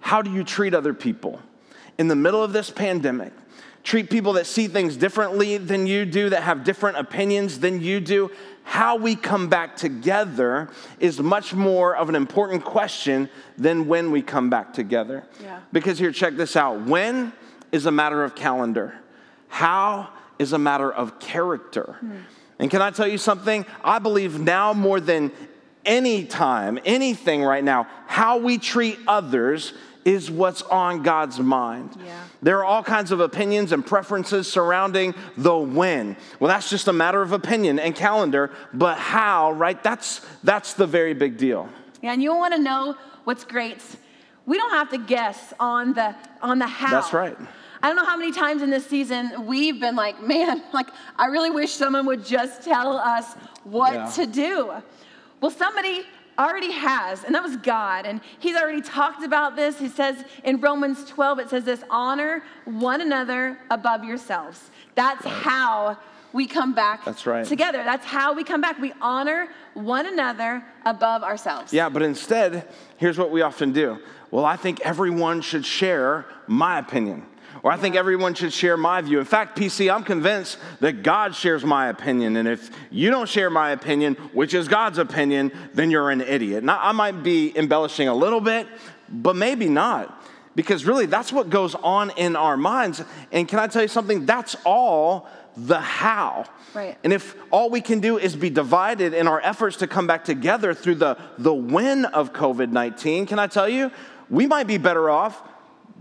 How 0.00 0.22
do 0.22 0.30
you 0.32 0.44
treat 0.44 0.74
other 0.74 0.94
people 0.94 1.40
in 1.98 2.08
the 2.08 2.16
middle 2.16 2.42
of 2.42 2.52
this 2.52 2.70
pandemic? 2.70 3.32
Treat 3.86 4.10
people 4.10 4.32
that 4.32 4.46
see 4.46 4.66
things 4.66 4.96
differently 4.96 5.56
than 5.58 5.86
you 5.86 6.04
do, 6.04 6.28
that 6.28 6.42
have 6.42 6.64
different 6.64 6.98
opinions 6.98 7.60
than 7.60 7.80
you 7.80 8.00
do. 8.00 8.28
How 8.64 8.96
we 8.96 9.14
come 9.14 9.48
back 9.48 9.76
together 9.76 10.68
is 10.98 11.20
much 11.20 11.54
more 11.54 11.94
of 11.94 12.08
an 12.08 12.16
important 12.16 12.64
question 12.64 13.30
than 13.56 13.86
when 13.86 14.10
we 14.10 14.22
come 14.22 14.50
back 14.50 14.72
together. 14.72 15.24
Yeah. 15.40 15.60
Because 15.72 16.00
here, 16.00 16.10
check 16.10 16.34
this 16.34 16.56
out 16.56 16.82
when 16.82 17.32
is 17.70 17.86
a 17.86 17.92
matter 17.92 18.24
of 18.24 18.34
calendar, 18.34 18.98
how 19.46 20.08
is 20.40 20.52
a 20.52 20.58
matter 20.58 20.92
of 20.92 21.20
character. 21.20 21.96
Hmm. 22.00 22.16
And 22.58 22.70
can 22.70 22.82
I 22.82 22.90
tell 22.90 23.06
you 23.06 23.18
something? 23.18 23.64
I 23.84 24.00
believe 24.00 24.40
now 24.40 24.72
more 24.72 24.98
than 24.98 25.30
any 25.84 26.24
time, 26.24 26.80
anything 26.84 27.44
right 27.44 27.62
now, 27.62 27.86
how 28.08 28.38
we 28.38 28.58
treat 28.58 28.98
others 29.06 29.74
is 30.06 30.30
what's 30.30 30.62
on 30.62 31.02
God's 31.02 31.40
mind. 31.40 31.90
Yeah. 32.02 32.22
There 32.40 32.58
are 32.60 32.64
all 32.64 32.84
kinds 32.84 33.10
of 33.10 33.18
opinions 33.18 33.72
and 33.72 33.84
preferences 33.84 34.50
surrounding 34.50 35.14
the 35.36 35.56
when. 35.58 36.16
Well, 36.38 36.48
that's 36.48 36.70
just 36.70 36.86
a 36.86 36.92
matter 36.92 37.20
of 37.20 37.32
opinion 37.32 37.80
and 37.80 37.94
calendar, 37.94 38.52
but 38.72 38.98
how, 38.98 39.50
right? 39.50 39.82
That's 39.82 40.24
that's 40.44 40.74
the 40.74 40.86
very 40.86 41.12
big 41.12 41.36
deal. 41.36 41.68
Yeah, 42.02 42.12
and 42.12 42.22
you 42.22 42.32
want 42.34 42.54
to 42.54 42.60
know 42.60 42.96
what's 43.24 43.44
great. 43.44 43.82
We 44.46 44.56
don't 44.56 44.70
have 44.70 44.90
to 44.90 44.98
guess 44.98 45.52
on 45.58 45.94
the 45.94 46.14
on 46.40 46.60
the 46.60 46.68
how. 46.68 46.92
That's 46.92 47.12
right. 47.12 47.36
I 47.82 47.88
don't 47.88 47.96
know 47.96 48.04
how 48.04 48.16
many 48.16 48.32
times 48.32 48.62
in 48.62 48.70
this 48.70 48.86
season 48.86 49.44
we've 49.44 49.80
been 49.80 49.96
like, 49.96 50.22
man, 50.22 50.62
like 50.72 50.88
I 51.16 51.26
really 51.26 51.50
wish 51.50 51.72
someone 51.72 52.06
would 52.06 52.24
just 52.24 52.62
tell 52.62 52.96
us 52.96 53.34
what 53.64 53.94
yeah. 53.94 54.06
to 54.10 54.26
do. 54.26 54.72
Well, 55.40 55.50
somebody 55.50 56.04
already 56.38 56.72
has, 56.72 57.24
and 57.24 57.34
that 57.34 57.42
was 57.42 57.56
God. 57.56 58.06
And 58.06 58.20
He's 58.38 58.56
already 58.56 58.80
talked 58.80 59.24
about 59.24 59.56
this. 59.56 59.78
He 59.78 59.88
says 59.88 60.24
in 60.44 60.60
Romans 60.60 61.04
12, 61.04 61.38
it 61.40 61.50
says 61.50 61.64
this 61.64 61.82
honor 61.90 62.42
one 62.64 63.00
another 63.00 63.58
above 63.70 64.04
yourselves. 64.04 64.70
That's 64.94 65.24
right. 65.24 65.34
how 65.34 65.98
we 66.32 66.46
come 66.46 66.74
back 66.74 67.04
That's 67.04 67.26
right. 67.26 67.46
together. 67.46 67.82
That's 67.82 68.04
how 68.04 68.34
we 68.34 68.44
come 68.44 68.60
back. 68.60 68.78
We 68.78 68.92
honor 69.00 69.48
one 69.74 70.06
another 70.06 70.62
above 70.84 71.22
ourselves. 71.22 71.72
Yeah, 71.72 71.88
but 71.88 72.02
instead, 72.02 72.68
here's 72.98 73.16
what 73.18 73.30
we 73.30 73.40
often 73.42 73.72
do. 73.72 73.98
Well, 74.30 74.44
I 74.44 74.56
think 74.56 74.80
everyone 74.80 75.40
should 75.40 75.64
share 75.64 76.26
my 76.46 76.78
opinion 76.78 77.24
or 77.62 77.72
I 77.72 77.76
think 77.76 77.96
everyone 77.96 78.34
should 78.34 78.52
share 78.52 78.76
my 78.76 79.00
view. 79.00 79.18
In 79.18 79.24
fact, 79.24 79.58
PC, 79.58 79.92
I'm 79.92 80.04
convinced 80.04 80.58
that 80.80 81.02
God 81.02 81.34
shares 81.34 81.64
my 81.64 81.88
opinion. 81.88 82.36
And 82.36 82.48
if 82.48 82.70
you 82.90 83.10
don't 83.10 83.28
share 83.28 83.50
my 83.50 83.70
opinion, 83.70 84.14
which 84.32 84.54
is 84.54 84.68
God's 84.68 84.98
opinion, 84.98 85.52
then 85.74 85.90
you're 85.90 86.10
an 86.10 86.20
idiot. 86.20 86.64
Now, 86.64 86.78
I 86.80 86.92
might 86.92 87.22
be 87.22 87.56
embellishing 87.56 88.08
a 88.08 88.14
little 88.14 88.40
bit, 88.40 88.66
but 89.08 89.36
maybe 89.36 89.68
not. 89.68 90.22
Because 90.54 90.86
really, 90.86 91.06
that's 91.06 91.32
what 91.32 91.50
goes 91.50 91.74
on 91.74 92.10
in 92.10 92.34
our 92.34 92.56
minds. 92.56 93.02
And 93.30 93.46
can 93.46 93.58
I 93.58 93.66
tell 93.66 93.82
you 93.82 93.88
something? 93.88 94.24
That's 94.24 94.56
all 94.64 95.28
the 95.56 95.80
how. 95.80 96.46
Right. 96.74 96.98
And 97.04 97.12
if 97.12 97.34
all 97.50 97.70
we 97.70 97.80
can 97.80 98.00
do 98.00 98.18
is 98.18 98.36
be 98.36 98.50
divided 98.50 99.14
in 99.14 99.26
our 99.26 99.40
efforts 99.40 99.78
to 99.78 99.86
come 99.86 100.06
back 100.06 100.24
together 100.24 100.74
through 100.74 100.96
the, 100.96 101.18
the 101.38 101.54
win 101.54 102.04
of 102.06 102.32
COVID 102.32 102.70
19, 102.70 103.26
can 103.26 103.38
I 103.38 103.46
tell 103.46 103.68
you, 103.68 103.90
we 104.28 104.46
might 104.46 104.66
be 104.66 104.78
better 104.78 105.08
off 105.08 105.42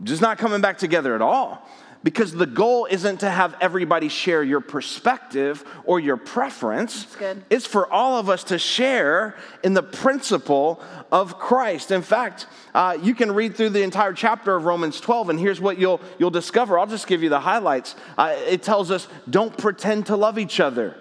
just 0.04 0.22
not 0.22 0.38
coming 0.38 0.62
back 0.62 0.78
together 0.78 1.16
at 1.16 1.22
all. 1.22 1.68
Because 2.04 2.34
the 2.34 2.46
goal 2.46 2.86
isn't 2.86 3.22
to 3.22 3.30
have 3.32 3.56
everybody 3.60 4.10
share 4.10 4.44
your 4.44 4.62
perspective 4.62 5.66
or 5.86 6.00
your 6.00 6.18
preference. 6.18 7.06
It's 7.50 7.66
for 7.66 7.92
all 7.92 8.20
of 8.20 8.30
us 8.30 8.44
to 8.46 8.60
share 8.60 9.36
in 9.64 9.74
the 9.74 9.82
principle 9.82 10.84
of 11.12 11.40
Christ. 11.40 11.90
In 11.90 12.04
fact, 12.04 12.46
uh, 12.76 12.96
you 13.02 13.16
can 13.16 13.32
read 13.32 13.56
through 13.56 13.70
the 13.70 13.82
entire 13.82 14.14
chapter 14.14 14.56
of 14.56 14.66
Romans 14.66 15.02
12, 15.02 15.32
and 15.32 15.40
here's 15.40 15.60
what 15.60 15.80
you'll, 15.80 16.00
you'll 16.20 16.30
discover. 16.30 16.78
I'll 16.78 16.86
just 16.86 17.08
give 17.08 17.24
you 17.24 17.30
the 17.30 17.40
highlights. 17.40 17.96
Uh, 18.16 18.36
it 18.48 18.62
tells 18.62 18.92
us 18.92 19.08
don't 19.28 19.58
pretend 19.58 20.06
to 20.06 20.16
love 20.16 20.38
each 20.38 20.60
other, 20.60 20.96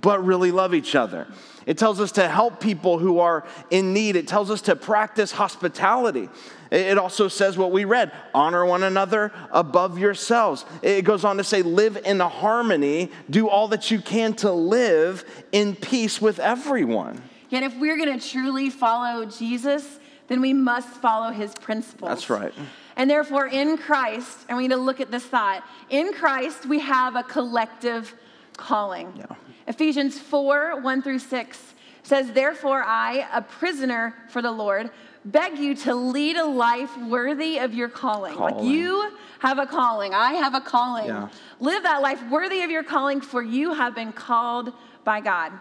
but 0.00 0.24
really 0.24 0.52
love 0.52 0.72
each 0.72 0.94
other. 0.94 1.26
It 1.66 1.78
tells 1.78 2.00
us 2.00 2.12
to 2.12 2.28
help 2.28 2.60
people 2.60 2.98
who 2.98 3.18
are 3.18 3.44
in 3.70 3.92
need. 3.92 4.16
It 4.16 4.28
tells 4.28 4.50
us 4.50 4.62
to 4.62 4.76
practice 4.76 5.32
hospitality. 5.32 6.28
It 6.74 6.98
also 6.98 7.28
says 7.28 7.56
what 7.56 7.70
we 7.70 7.84
read 7.84 8.10
honor 8.34 8.66
one 8.66 8.82
another 8.82 9.30
above 9.52 9.96
yourselves. 9.96 10.64
It 10.82 11.02
goes 11.04 11.24
on 11.24 11.36
to 11.36 11.44
say, 11.44 11.62
live 11.62 11.96
in 12.04 12.18
harmony, 12.18 13.12
do 13.30 13.48
all 13.48 13.68
that 13.68 13.92
you 13.92 14.00
can 14.00 14.34
to 14.34 14.50
live 14.50 15.24
in 15.52 15.76
peace 15.76 16.20
with 16.20 16.40
everyone. 16.40 17.22
Yet, 17.48 17.62
if 17.62 17.76
we're 17.78 17.96
going 17.96 18.18
to 18.18 18.28
truly 18.28 18.70
follow 18.70 19.24
Jesus, 19.24 20.00
then 20.26 20.40
we 20.40 20.52
must 20.52 20.88
follow 20.88 21.30
his 21.30 21.54
principles. 21.54 22.08
That's 22.08 22.28
right. 22.28 22.52
And 22.96 23.08
therefore, 23.08 23.46
in 23.46 23.76
Christ, 23.76 24.38
and 24.48 24.56
we 24.56 24.64
need 24.64 24.74
to 24.74 24.80
look 24.80 25.00
at 25.00 25.12
this 25.12 25.24
thought 25.24 25.62
in 25.90 26.12
Christ, 26.12 26.66
we 26.66 26.80
have 26.80 27.14
a 27.14 27.22
collective 27.22 28.12
calling. 28.56 29.12
Yeah. 29.16 29.26
Ephesians 29.68 30.18
4 30.18 30.80
1 30.80 31.02
through 31.02 31.20
6 31.20 31.74
says, 32.02 32.32
Therefore, 32.32 32.82
I, 32.82 33.28
a 33.32 33.42
prisoner 33.42 34.14
for 34.28 34.42
the 34.42 34.52
Lord, 34.52 34.90
beg 35.24 35.58
you 35.58 35.74
to 35.74 35.94
lead 35.94 36.36
a 36.36 36.44
life 36.44 36.96
worthy 36.98 37.58
of 37.58 37.74
your 37.74 37.88
calling. 37.88 38.34
calling. 38.34 38.56
Like 38.56 38.64
you 38.64 39.12
have 39.40 39.58
a 39.58 39.66
calling, 39.66 40.14
I 40.14 40.34
have 40.34 40.54
a 40.54 40.60
calling. 40.60 41.06
Yeah. 41.06 41.28
Live 41.60 41.82
that 41.82 42.02
life 42.02 42.22
worthy 42.30 42.62
of 42.62 42.70
your 42.70 42.82
calling, 42.82 43.20
for 43.20 43.42
you 43.42 43.74
have 43.74 43.94
been 43.94 44.12
called 44.12 44.72
by 45.04 45.20
God. 45.20 45.52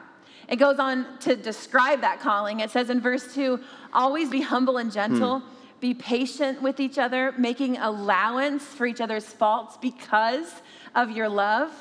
It 0.47 0.57
goes 0.57 0.79
on 0.79 1.17
to 1.19 1.35
describe 1.35 2.01
that 2.01 2.19
calling. 2.19 2.59
It 2.59 2.69
says 2.69 2.89
in 2.89 2.99
verse 2.99 3.33
2 3.33 3.59
always 3.93 4.29
be 4.29 4.41
humble 4.41 4.77
and 4.77 4.91
gentle. 4.91 5.39
Hmm. 5.39 5.47
Be 5.79 5.93
patient 5.93 6.61
with 6.61 6.79
each 6.79 6.97
other, 6.97 7.33
making 7.37 7.77
allowance 7.77 8.63
for 8.63 8.85
each 8.85 9.01
other's 9.01 9.25
faults 9.25 9.77
because 9.81 10.61
of 10.95 11.11
your 11.11 11.27
love. 11.27 11.71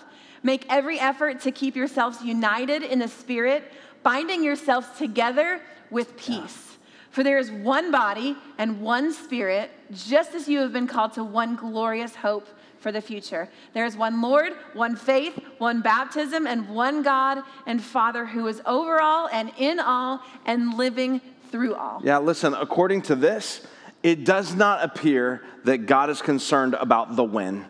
Make 0.43 0.67
every 0.69 0.99
effort 0.99 1.41
to 1.43 1.53
keep 1.53 1.77
yourselves 1.77 2.21
united 2.21 2.83
in 2.83 2.99
the 2.99 3.07
Spirit, 3.07 3.73
binding 4.03 4.43
yourselves 4.43 4.89
together 4.99 5.61
with 5.91 6.17
peace. 6.17 6.67
Yeah. 6.67 6.72
For 7.13 7.23
there 7.23 7.39
is 7.39 7.51
one 7.51 7.91
body 7.91 8.37
and 8.57 8.81
one 8.81 9.13
Spirit, 9.13 9.71
just 9.93 10.35
as 10.35 10.49
you 10.49 10.61
have 10.61 10.73
been 10.73 10.87
called 10.87 11.13
to 11.13 11.23
one 11.23 11.57
glorious 11.57 12.17
hope 12.17 12.49
for 12.79 12.91
the 12.91 13.03
future. 13.03 13.51
There 13.75 13.85
is 13.85 13.97
one 13.97 14.23
Lord, 14.23 14.55
one 14.73 14.97
faith, 14.97 15.39
one 15.59 15.83
baptism, 15.83 16.47
and 16.47 16.71
one 16.71 17.03
God 17.03 17.43
and 17.67 17.83
Father 17.83 18.25
who 18.25 18.47
is 18.49 18.63
over 18.65 19.01
all 19.01 19.29
and 19.29 19.53
in 19.59 19.79
all 19.79 20.21
and 20.47 20.75
living 20.79 21.21
through 21.51 21.75
all. 21.75 22.01
Yeah, 22.03 22.19
listen, 22.19 22.55
according 22.55 23.03
to 23.03 23.15
this, 23.15 23.61
it 24.03 24.25
does 24.25 24.55
not 24.55 24.83
appear 24.83 25.43
that 25.65 25.85
God 25.85 26.09
is 26.09 26.23
concerned 26.23 26.75
about 26.75 27.15
the 27.15 27.25
when 27.25 27.67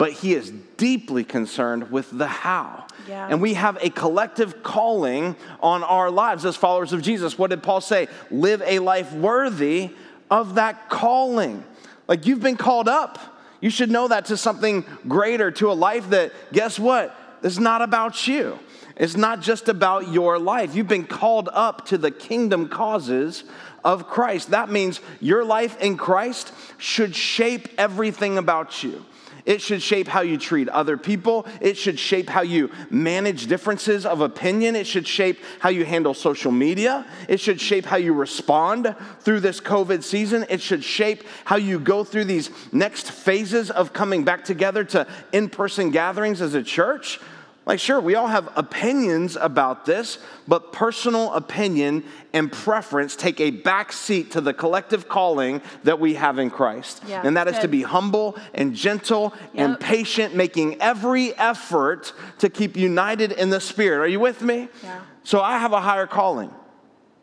but 0.00 0.12
he 0.12 0.32
is 0.32 0.50
deeply 0.78 1.22
concerned 1.22 1.90
with 1.90 2.08
the 2.10 2.26
how. 2.26 2.86
Yeah. 3.06 3.28
And 3.28 3.42
we 3.42 3.52
have 3.52 3.76
a 3.82 3.90
collective 3.90 4.62
calling 4.62 5.36
on 5.62 5.82
our 5.82 6.10
lives 6.10 6.46
as 6.46 6.56
followers 6.56 6.94
of 6.94 7.02
Jesus. 7.02 7.36
What 7.36 7.50
did 7.50 7.62
Paul 7.62 7.82
say? 7.82 8.08
Live 8.30 8.62
a 8.64 8.78
life 8.78 9.12
worthy 9.12 9.90
of 10.30 10.54
that 10.54 10.88
calling. 10.88 11.62
Like 12.08 12.24
you've 12.24 12.40
been 12.40 12.56
called 12.56 12.88
up. 12.88 13.18
You 13.60 13.68
should 13.68 13.90
know 13.90 14.08
that 14.08 14.24
to 14.26 14.38
something 14.38 14.86
greater, 15.06 15.50
to 15.50 15.70
a 15.70 15.74
life 15.74 16.08
that, 16.08 16.32
guess 16.50 16.78
what? 16.78 17.14
It's 17.42 17.58
not 17.58 17.82
about 17.82 18.26
you. 18.26 18.58
It's 18.96 19.18
not 19.18 19.42
just 19.42 19.68
about 19.68 20.08
your 20.08 20.38
life. 20.38 20.74
You've 20.74 20.88
been 20.88 21.06
called 21.06 21.50
up 21.52 21.84
to 21.88 21.98
the 21.98 22.10
kingdom 22.10 22.70
causes 22.70 23.44
of 23.84 24.08
Christ. 24.08 24.52
That 24.52 24.70
means 24.70 25.02
your 25.20 25.44
life 25.44 25.78
in 25.78 25.98
Christ 25.98 26.54
should 26.78 27.14
shape 27.14 27.68
everything 27.76 28.38
about 28.38 28.82
you. 28.82 29.04
It 29.44 29.60
should 29.60 29.82
shape 29.82 30.08
how 30.08 30.20
you 30.20 30.38
treat 30.38 30.68
other 30.68 30.96
people. 30.96 31.46
It 31.60 31.76
should 31.76 31.98
shape 31.98 32.28
how 32.28 32.42
you 32.42 32.70
manage 32.90 33.46
differences 33.46 34.06
of 34.06 34.20
opinion. 34.20 34.76
It 34.76 34.86
should 34.86 35.06
shape 35.06 35.38
how 35.58 35.68
you 35.68 35.84
handle 35.84 36.14
social 36.14 36.52
media. 36.52 37.06
It 37.28 37.40
should 37.40 37.60
shape 37.60 37.86
how 37.86 37.96
you 37.96 38.12
respond 38.12 38.94
through 39.20 39.40
this 39.40 39.60
COVID 39.60 40.02
season. 40.02 40.46
It 40.48 40.60
should 40.60 40.84
shape 40.84 41.24
how 41.44 41.56
you 41.56 41.78
go 41.78 42.04
through 42.04 42.24
these 42.24 42.50
next 42.72 43.10
phases 43.10 43.70
of 43.70 43.92
coming 43.92 44.24
back 44.24 44.44
together 44.44 44.84
to 44.84 45.06
in 45.32 45.48
person 45.48 45.90
gatherings 45.90 46.40
as 46.40 46.54
a 46.54 46.62
church. 46.62 47.20
Like, 47.66 47.78
sure, 47.78 48.00
we 48.00 48.14
all 48.14 48.26
have 48.26 48.48
opinions 48.56 49.36
about 49.36 49.84
this, 49.84 50.18
but 50.48 50.72
personal 50.72 51.32
opinion 51.34 52.04
and 52.32 52.50
preference 52.50 53.14
take 53.14 53.38
a 53.40 53.50
back 53.50 53.92
seat 53.92 54.32
to 54.32 54.40
the 54.40 54.54
collective 54.54 55.08
calling 55.08 55.60
that 55.84 56.00
we 56.00 56.14
have 56.14 56.38
in 56.38 56.50
Christ. 56.50 57.02
Yeah, 57.06 57.22
and 57.24 57.36
that 57.36 57.48
is 57.48 57.58
to 57.58 57.68
be 57.68 57.82
humble 57.82 58.36
and 58.54 58.74
gentle 58.74 59.34
and 59.54 59.78
patient, 59.78 60.34
making 60.34 60.80
every 60.80 61.36
effort 61.36 62.12
to 62.38 62.48
keep 62.48 62.76
united 62.76 63.32
in 63.32 63.50
the 63.50 63.60
Spirit. 63.60 64.00
Are 64.00 64.08
you 64.08 64.20
with 64.20 64.42
me? 64.42 64.68
Yeah. 64.82 65.00
So 65.22 65.40
I 65.40 65.58
have 65.58 65.72
a 65.72 65.80
higher 65.80 66.06
calling 66.06 66.52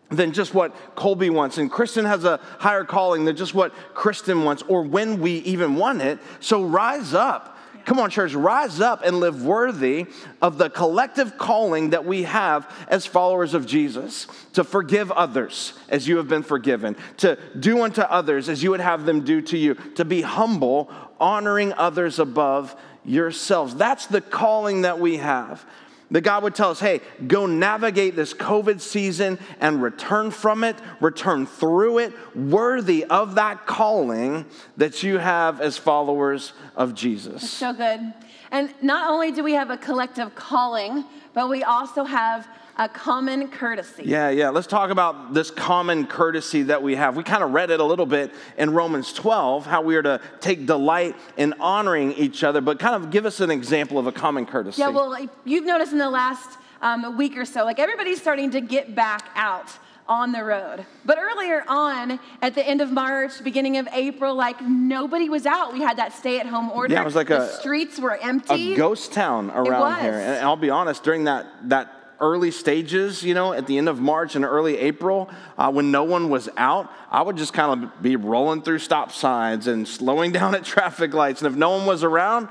than 0.10 0.32
just 0.32 0.54
what 0.54 0.74
Colby 0.96 1.30
wants. 1.30 1.58
And 1.58 1.70
Kristen 1.70 2.06
has 2.06 2.24
a 2.24 2.40
higher 2.60 2.84
calling 2.86 3.26
than 3.26 3.36
just 3.36 3.54
what 3.54 3.74
Kristen 3.94 4.44
wants 4.44 4.64
or 4.68 4.84
when 4.84 5.20
we 5.20 5.40
even 5.40 5.76
want 5.76 6.02
it. 6.02 6.20
So 6.40 6.64
rise 6.64 7.14
up. 7.14 7.57
Come 7.88 8.00
on, 8.00 8.10
church, 8.10 8.34
rise 8.34 8.82
up 8.82 9.02
and 9.06 9.21
live 9.21 9.45
worthy 9.45 10.08
of 10.41 10.58
the 10.58 10.69
collective 10.69 11.38
calling 11.38 11.91
that 11.91 12.04
we 12.04 12.23
have 12.23 12.69
as 12.89 13.06
followers 13.06 13.54
of 13.54 13.65
Jesus 13.65 14.28
to 14.52 14.65
forgive 14.65 15.10
others 15.10 15.71
as 15.88 16.06
you 16.06 16.17
have 16.17 16.28
been 16.28 16.43
forgiven, 16.43 16.97
to 17.15 17.39
do 17.58 17.84
unto 17.84 18.02
others 18.02 18.50
as 18.50 18.62
you 18.62 18.71
would 18.71 18.82
have 18.82 19.06
them 19.06 19.23
do 19.23 19.41
to 19.43 19.58
you, 19.58 19.76
to 19.95 20.04
be 20.04 20.21
humble, 20.21 20.91
honoring 21.17 21.71
others 21.78 22.19
above 22.19 22.76
yourselves. 23.06 23.73
That's 23.73 24.06
the 24.06 24.19
calling 24.19 24.82
that 24.82 25.00
we 25.00 25.15
have. 25.15 25.65
That 26.10 26.22
God 26.22 26.43
would 26.43 26.56
tell 26.56 26.72
us, 26.72 26.80
hey, 26.80 27.02
go 27.28 27.46
navigate 27.46 28.15
this 28.15 28.34
COVID 28.34 28.80
season 28.80 29.38
and 29.60 29.82
return 29.82 30.32
from 30.32 30.63
it, 30.63 30.78
return 31.02 31.46
through 31.46 31.98
it, 31.98 32.13
worthy 32.34 33.04
of 33.04 33.36
that 33.36 33.65
calling 33.65 34.46
that 34.78 35.04
you 35.04 35.17
have 35.17 35.60
as 35.60 35.78
followers 35.78 36.54
of 36.78 36.93
Jesus. 36.93 37.50
So 37.52 37.74
good. 37.74 38.13
And 38.52 38.74
not 38.82 39.10
only 39.10 39.32
do 39.34 39.43
we 39.43 39.54
have 39.54 39.70
a 39.70 39.78
collective 39.78 40.34
calling, 40.34 41.04
but 41.34 41.50
we 41.50 41.63
also 41.63 42.06
have 42.06 42.48
a 42.78 42.88
common 42.88 43.50
courtesy. 43.50 44.04
Yeah, 44.06 44.30
yeah. 44.30 44.50
Let's 44.50 44.68
talk 44.68 44.92
about 44.92 45.34
this 45.34 45.50
common 45.50 46.06
courtesy 46.06 46.63
that 46.63 46.82
we 46.82 46.96
have. 46.96 47.16
We 47.18 47.24
kind 47.24 47.44
of 47.44 47.52
read 47.52 47.72
it 47.72 47.80
a 47.80 47.84
little 47.84 48.06
bit 48.06 48.32
in 48.58 48.72
Romans 48.72 49.12
12, 49.13 49.66
how 49.66 49.82
we 49.82 49.96
are 49.96 50.04
to 50.04 50.22
take 50.40 50.66
delight 50.66 51.16
in 51.38 51.54
honoring 51.60 52.13
each 52.13 52.44
other, 52.44 52.62
but 52.62 52.80
kind 52.80 52.96
of 52.96 53.10
give 53.10 53.26
us 53.26 53.40
an 53.40 53.50
example 53.50 53.98
of 53.98 54.06
a 54.06 54.12
common 54.12 54.46
courtesy. 54.46 54.82
Yeah, 54.82 54.90
well, 54.90 55.18
you've 55.44 55.66
noticed 55.66 55.92
in 55.92 55.98
the 55.98 56.10
last 56.10 56.58
um, 56.82 57.18
week 57.18 57.36
or 57.36 57.46
so, 57.46 57.66
like 57.66 57.80
everybody's 57.80 58.22
starting 58.22 58.52
to 58.52 58.62
get 58.62 58.94
back 58.94 59.30
out 59.36 59.72
on 60.08 60.32
the 60.32 60.44
road. 60.44 60.86
But 61.04 61.18
earlier 61.18 61.63
on, 61.68 62.20
at 62.42 62.56
the 62.56 62.66
end 62.66 62.82
of 62.82 62.92
March, 62.92 63.44
beginning 63.44 63.78
of 63.78 63.88
April, 63.92 64.36
like 64.36 64.62
nobody 64.62 65.30
was 65.30 65.46
out. 65.46 65.74
We 65.74 65.82
had 65.82 65.98
that 65.98 66.13
stay 66.13 66.40
at 66.40 66.46
home 66.46 66.70
order. 66.72 66.94
Yeah, 66.94 67.02
it 67.02 67.06
was 67.06 67.16
like 67.16 67.28
the 67.28 67.42
a- 67.42 67.60
streets 67.60 68.00
were 68.00 68.16
empty. 68.18 68.74
a 68.74 68.78
ghost 68.78 69.12
town 69.12 69.52
around 69.52 70.02
here. 70.02 70.13
And 70.13 70.46
I'll 70.46 70.56
be 70.56 70.70
honest, 70.70 71.04
during 71.04 71.26
that 71.26 71.48
that 71.70 71.97
early 72.20 72.52
stages, 72.52 73.24
you 73.24 73.34
know, 73.34 73.54
at 73.54 73.68
the 73.68 73.78
end 73.78 73.88
of 73.90 74.00
March 74.00 74.36
and 74.36 74.44
early 74.44 74.78
April, 74.78 75.30
uh, 75.58 75.72
when 75.72 75.92
no 75.92 76.04
one 76.04 76.30
was 76.30 76.50
out, 76.58 76.92
I 77.12 77.22
would 77.22 77.38
just 77.38 77.54
kind 77.54 77.84
of 77.84 78.02
be 78.02 78.16
rolling 78.16 78.62
through 78.62 78.80
stop 78.80 79.12
signs 79.12 79.68
and 79.68 79.88
slowing 79.88 80.32
down 80.40 80.56
at 80.56 80.64
traffic 80.64 81.14
lights. 81.14 81.42
And 81.42 81.52
if 81.52 81.58
no 81.58 81.72
one 81.72 81.86
was 81.86 82.04
around, 82.04 82.50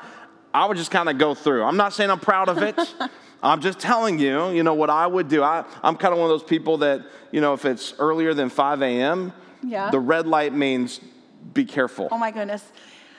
I 0.55 0.67
would 0.67 0.77
just 0.77 0.91
kind 0.91 1.09
of 1.09 1.19
go 1.19 1.35
through. 1.35 1.65
I'm 1.65 1.77
not 1.77 1.93
saying 1.93 2.11
I'm 2.11 2.21
proud 2.21 2.49
of 2.49 2.59
it. 2.59 2.79
I'm 3.43 3.61
just 3.61 3.79
telling 3.79 4.19
you, 4.19 4.49
you 4.51 4.63
know, 4.63 4.75
what 4.75 4.89
I 4.91 5.07
would 5.07 5.29
do. 5.29 5.43
I, 5.43 5.65
I'm 5.83 5.97
kind 5.97 6.13
of 6.13 6.19
one 6.19 6.31
of 6.31 6.41
those 6.41 6.49
people 6.49 6.79
that, 6.79 7.03
you 7.31 7.41
know, 7.41 7.53
if 7.53 7.65
it's 7.65 7.93
earlier 7.99 8.33
than 8.35 8.49
5 8.49 8.83
a.m., 8.83 9.33
Yeah. 9.63 9.91
the 9.91 10.01
red 10.01 10.27
light 10.27 10.55
means 10.55 11.01
be 11.53 11.65
careful. 11.65 12.09
Oh 12.11 12.19
my 12.19 12.31
goodness. 12.31 12.65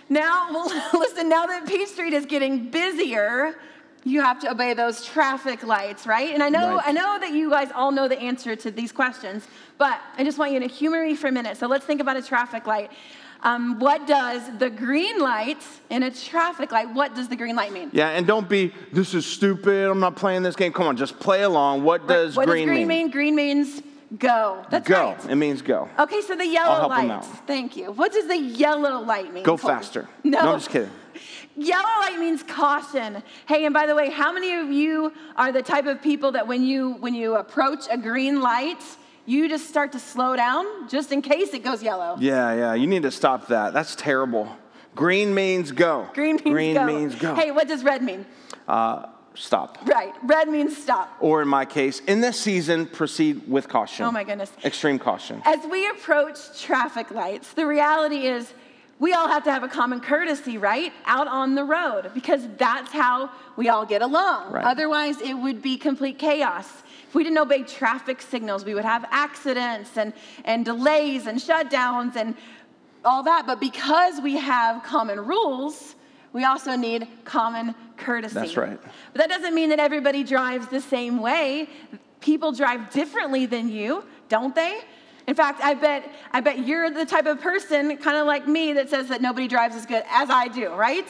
Now, 0.10 0.48
well, 0.52 0.66
listen, 1.00 1.30
now 1.30 1.46
that 1.46 1.68
Peach 1.68 1.90
Street 1.90 2.14
is 2.14 2.26
getting 2.26 2.70
busier, 2.72 3.56
you 4.04 4.22
have 4.22 4.40
to 4.40 4.52
obey 4.52 4.74
those 4.74 5.04
traffic 5.06 5.64
lights, 5.64 6.08
right? 6.08 6.34
And 6.34 6.42
I 6.42 6.50
know, 6.50 6.76
Right. 6.76 6.88
I 6.88 6.92
know 6.92 7.18
that 7.20 7.32
you 7.34 7.50
guys 7.50 7.70
all 7.76 7.92
know 7.92 8.08
the 8.08 8.20
answer 8.20 8.56
to 8.56 8.72
these 8.72 8.92
questions, 8.92 9.48
but 9.78 10.00
I 10.18 10.24
just 10.24 10.38
want 10.38 10.52
you 10.54 10.60
to 10.62 10.68
humor 10.68 11.04
me 11.04 11.16
for 11.16 11.28
a 11.28 11.32
minute. 11.32 11.58
So 11.58 11.68
let's 11.68 11.86
think 11.86 12.00
about 12.02 12.16
a 12.18 12.22
traffic 12.22 12.68
light. 12.68 12.92
Um, 13.44 13.80
what 13.80 14.08
does 14.08 14.42
the 14.58 14.70
green 14.70 15.20
light 15.20 15.62
in 15.92 16.04
a 16.04 16.10
traffic 16.12 16.72
light, 16.72 16.92
what 16.94 17.14
does 17.14 17.28
the 17.28 17.36
green 17.36 17.56
light 17.56 17.72
mean? 17.72 17.90
Yeah, 17.94 18.10
and 18.10 18.26
don't 18.26 18.50
be, 18.50 18.74
this 18.92 19.14
is 19.14 19.26
stupid, 19.28 19.90
I'm 19.92 20.00
not 20.00 20.16
playing 20.16 20.42
this 20.42 20.56
game. 20.56 20.74
Come 20.74 20.88
on, 20.88 20.98
just 20.98 21.20
play 21.20 21.44
along. 21.44 21.84
What 21.84 22.08
does 22.08 22.36
what 22.36 22.48
green, 22.48 22.68
does 22.68 22.74
green 22.76 22.88
mean? 22.88 23.04
mean? 23.04 23.12
Green 23.12 23.36
means 23.36 23.84
go. 24.18 24.66
That's 24.72 24.88
Go. 24.88 25.12
right. 25.12 25.30
It 25.30 25.36
means 25.36 25.62
go. 25.62 25.88
Okay, 26.00 26.22
so 26.22 26.36
the 26.36 26.48
yellow 26.48 26.88
light. 26.88 27.24
Thank 27.46 27.78
you. 27.78 27.92
What 27.92 28.12
does 28.12 28.28
the 28.28 28.38
yellow 28.38 29.02
light 29.02 29.32
mean? 29.34 29.44
Go 29.44 29.58
Colby? 29.58 29.74
faster. 29.74 30.08
No. 30.24 30.40
I'm 30.40 30.58
just 30.60 30.70
kidding. 30.70 30.90
Yellow 31.58 31.84
light 32.02 32.18
means 32.20 32.44
caution. 32.44 33.24
Hey, 33.48 33.66
and 33.66 33.74
by 33.74 33.88
the 33.88 33.96
way, 33.96 34.12
how 34.12 34.32
many 34.32 34.54
of 34.54 34.70
you 34.70 35.12
are 35.36 35.52
the 35.52 35.64
type 35.64 35.88
of 35.88 36.02
people 36.02 36.32
that 36.34 36.48
when 36.48 36.64
you 36.64 36.94
when 37.00 37.16
you 37.16 37.36
approach 37.36 37.86
a 37.90 37.98
green 37.98 38.42
light, 38.42 38.84
you 39.26 39.50
just 39.50 39.68
start 39.68 39.92
to 39.94 40.00
slow 40.00 40.36
down 40.36 40.88
just 40.88 41.12
in 41.12 41.22
case 41.24 41.54
it 41.56 41.64
goes 41.64 41.82
yellow? 41.82 42.16
Yeah, 42.20 42.54
yeah, 42.54 42.74
you 42.76 42.86
need 42.86 43.04
to 43.04 43.12
stop 43.12 43.48
that. 43.48 43.74
That's 43.74 43.96
terrible. 43.96 44.56
Green 44.96 45.34
means 45.34 45.72
go. 45.72 46.08
Green 46.14 46.36
means 46.36 46.42
green 46.42 46.76
go. 46.76 46.86
means 46.86 47.16
go. 47.16 47.34
Hey, 47.34 47.52
what 47.52 47.68
does 47.68 47.84
red 47.84 48.04
mean? 48.04 48.26
Uh, 48.68 49.08
stop. 49.34 49.78
Right. 49.86 50.14
Red 50.24 50.50
means 50.50 50.78
stop. 50.78 51.16
Or 51.20 51.42
in 51.42 51.48
my 51.48 51.66
case, 51.66 52.02
in 52.02 52.22
this 52.22 52.40
season, 52.40 52.86
proceed 52.86 53.48
with 53.48 53.68
caution. 53.68 54.06
Oh 54.06 54.12
my 54.12 54.24
goodness. 54.24 54.52
Extreme 54.64 55.00
caution. 55.00 55.42
As 55.46 55.66
we 55.70 55.88
approach 55.90 56.62
traffic 56.62 57.12
lights, 57.12 57.54
the 57.54 57.66
reality 57.66 58.28
is 58.28 58.54
we 59.00 59.14
all 59.14 59.28
have 59.28 59.44
to 59.44 59.52
have 59.52 59.64
a 59.64 59.68
common 59.68 60.00
courtesy, 60.00 60.58
right? 60.58 60.92
Out 61.06 61.28
on 61.28 61.56
the 61.56 61.64
road, 61.64 62.12
because 62.14 62.48
that's 62.58 62.92
how 62.92 63.30
we 63.56 63.70
all 63.70 63.86
get 63.86 64.02
along. 64.02 64.52
Right. 64.52 64.66
Otherwise, 64.66 65.22
it 65.22 65.34
would 65.34 65.62
be 65.62 65.78
complete 65.78 66.18
chaos. 66.18 66.68
If 67.08 67.14
we 67.14 67.24
didn't 67.24 67.38
obey 67.38 67.64
traffic 67.64 68.22
signals, 68.22 68.66
we 68.66 68.74
would 68.74 68.86
have 68.86 69.06
accidents 69.12 69.98
and, 69.98 70.14
and 70.46 70.66
delays 70.66 71.28
and 71.28 71.40
shutdowns 71.40 72.16
and 72.16 72.36
all 73.06 73.24
that. 73.24 73.46
But 73.46 73.60
because 73.60 74.20
we 74.20 74.38
have 74.38 74.84
common 74.84 75.26
rules, 75.26 75.96
we 76.34 76.44
also 76.44 76.76
need 76.76 77.08
common 77.24 77.76
courtesy. 77.98 78.34
That's 78.34 78.58
right. 78.58 78.80
But 79.14 79.20
that 79.20 79.30
doesn't 79.30 79.54
mean 79.54 79.70
that 79.70 79.80
everybody 79.80 80.24
drives 80.24 80.68
the 80.68 80.82
same 80.82 81.20
way. 81.20 81.70
People 82.20 82.52
drive 82.52 82.90
differently 82.92 83.46
than 83.46 83.70
you, 83.70 84.04
don't 84.28 84.56
they? 84.56 84.80
In 85.28 85.36
fact, 85.36 85.62
I 85.62 85.74
bet 85.74 86.10
I 86.32 86.40
bet 86.40 86.66
you're 86.66 86.90
the 86.90 87.06
type 87.06 87.26
of 87.26 87.42
person 87.42 87.98
kind 87.98 88.18
of 88.18 88.26
like 88.26 88.48
me 88.48 88.74
that 88.74 88.90
says 88.90 89.10
that 89.10 89.22
nobody 89.22 89.48
drives 89.48 89.76
as 89.76 89.86
good 89.86 90.04
as 90.10 90.30
I 90.30 90.48
do, 90.48 90.74
right? 90.74 91.08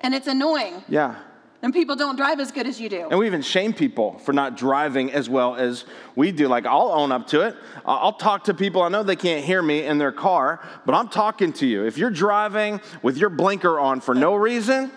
And 0.00 0.14
it's 0.14 0.28
annoying. 0.28 0.84
Yeah. 0.88 1.16
And 1.62 1.72
people 1.72 1.96
don't 1.96 2.14
drive 2.16 2.38
as 2.38 2.52
good 2.52 2.66
as 2.66 2.80
you 2.80 2.88
do. 2.88 3.08
And 3.10 3.18
we 3.18 3.26
even 3.26 3.42
shame 3.42 3.72
people 3.72 4.18
for 4.18 4.32
not 4.32 4.56
driving 4.56 5.10
as 5.10 5.28
well 5.28 5.56
as 5.56 5.84
we 6.14 6.30
do. 6.30 6.46
Like, 6.46 6.64
I'll 6.64 6.92
own 6.92 7.10
up 7.10 7.26
to 7.28 7.40
it. 7.40 7.56
I'll 7.84 8.12
talk 8.12 8.44
to 8.44 8.54
people. 8.54 8.82
I 8.82 8.88
know 8.88 9.02
they 9.02 9.16
can't 9.16 9.44
hear 9.44 9.62
me 9.62 9.84
in 9.84 9.98
their 9.98 10.12
car, 10.12 10.60
but 10.84 10.94
I'm 10.94 11.08
talking 11.08 11.52
to 11.54 11.66
you. 11.66 11.84
If 11.84 11.98
you're 11.98 12.10
driving 12.10 12.80
with 13.02 13.16
your 13.16 13.30
blinker 13.30 13.80
on 13.80 14.00
for 14.00 14.14
no 14.14 14.36
reason 14.36 14.92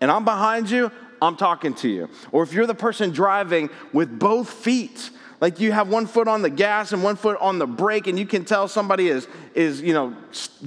and 0.00 0.10
I'm 0.10 0.24
behind 0.24 0.70
you, 0.70 0.92
I'm 1.20 1.36
talking 1.36 1.74
to 1.76 1.88
you. 1.88 2.08
Or 2.30 2.42
if 2.42 2.52
you're 2.52 2.66
the 2.66 2.74
person 2.74 3.10
driving 3.10 3.70
with 3.92 4.16
both 4.16 4.50
feet, 4.50 5.10
like 5.42 5.58
you 5.60 5.72
have 5.72 5.88
one 5.88 6.06
foot 6.06 6.28
on 6.28 6.40
the 6.40 6.48
gas 6.48 6.92
and 6.92 7.02
one 7.02 7.16
foot 7.16 7.36
on 7.40 7.58
the 7.58 7.66
brake, 7.66 8.06
and 8.06 8.16
you 8.18 8.24
can 8.24 8.44
tell 8.44 8.68
somebody 8.68 9.08
is, 9.08 9.26
is 9.54 9.82
you 9.82 9.92
know, 9.92 10.14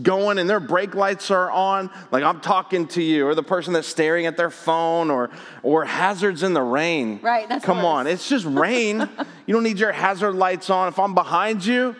going 0.03 0.37
and 0.37 0.49
their 0.49 0.59
brake 0.59 0.93
lights 0.95 1.31
are 1.31 1.49
on, 1.49 1.89
like 2.11 2.23
I'm 2.25 2.41
talking 2.41 2.85
to 2.89 3.01
you. 3.01 3.25
Or 3.25 3.33
the 3.35 3.41
person 3.41 3.71
that's 3.73 3.87
staring 3.87 4.25
at 4.25 4.35
their 4.35 4.49
phone, 4.51 5.09
or, 5.09 5.29
or 5.63 5.85
hazards 5.85 6.43
in 6.43 6.53
the 6.53 6.61
rain. 6.61 7.19
Right, 7.23 7.47
that's 7.47 7.63
Come 7.63 7.77
worse. 7.77 7.85
on, 7.85 8.07
it's 8.07 8.27
just 8.27 8.45
rain. 8.45 8.99
you 9.47 9.53
don't 9.53 9.63
need 9.63 9.79
your 9.79 9.93
hazard 9.93 10.33
lights 10.33 10.69
on. 10.69 10.89
If 10.89 10.99
I'm 10.99 11.13
behind 11.15 11.65
you, 11.65 11.95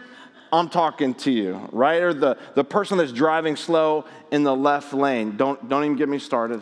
I'm 0.51 0.67
talking 0.69 1.13
to 1.15 1.31
you, 1.31 1.69
right? 1.71 2.01
Or 2.03 2.13
the, 2.13 2.37
the 2.55 2.63
person 2.65 2.97
that's 2.97 3.11
driving 3.13 3.55
slow 3.55 4.03
in 4.31 4.43
the 4.43 4.55
left 4.55 4.93
lane. 4.93 5.37
Don't, 5.37 5.69
don't 5.69 5.83
even 5.85 5.95
get 5.97 6.09
me 6.09 6.19
started. 6.19 6.61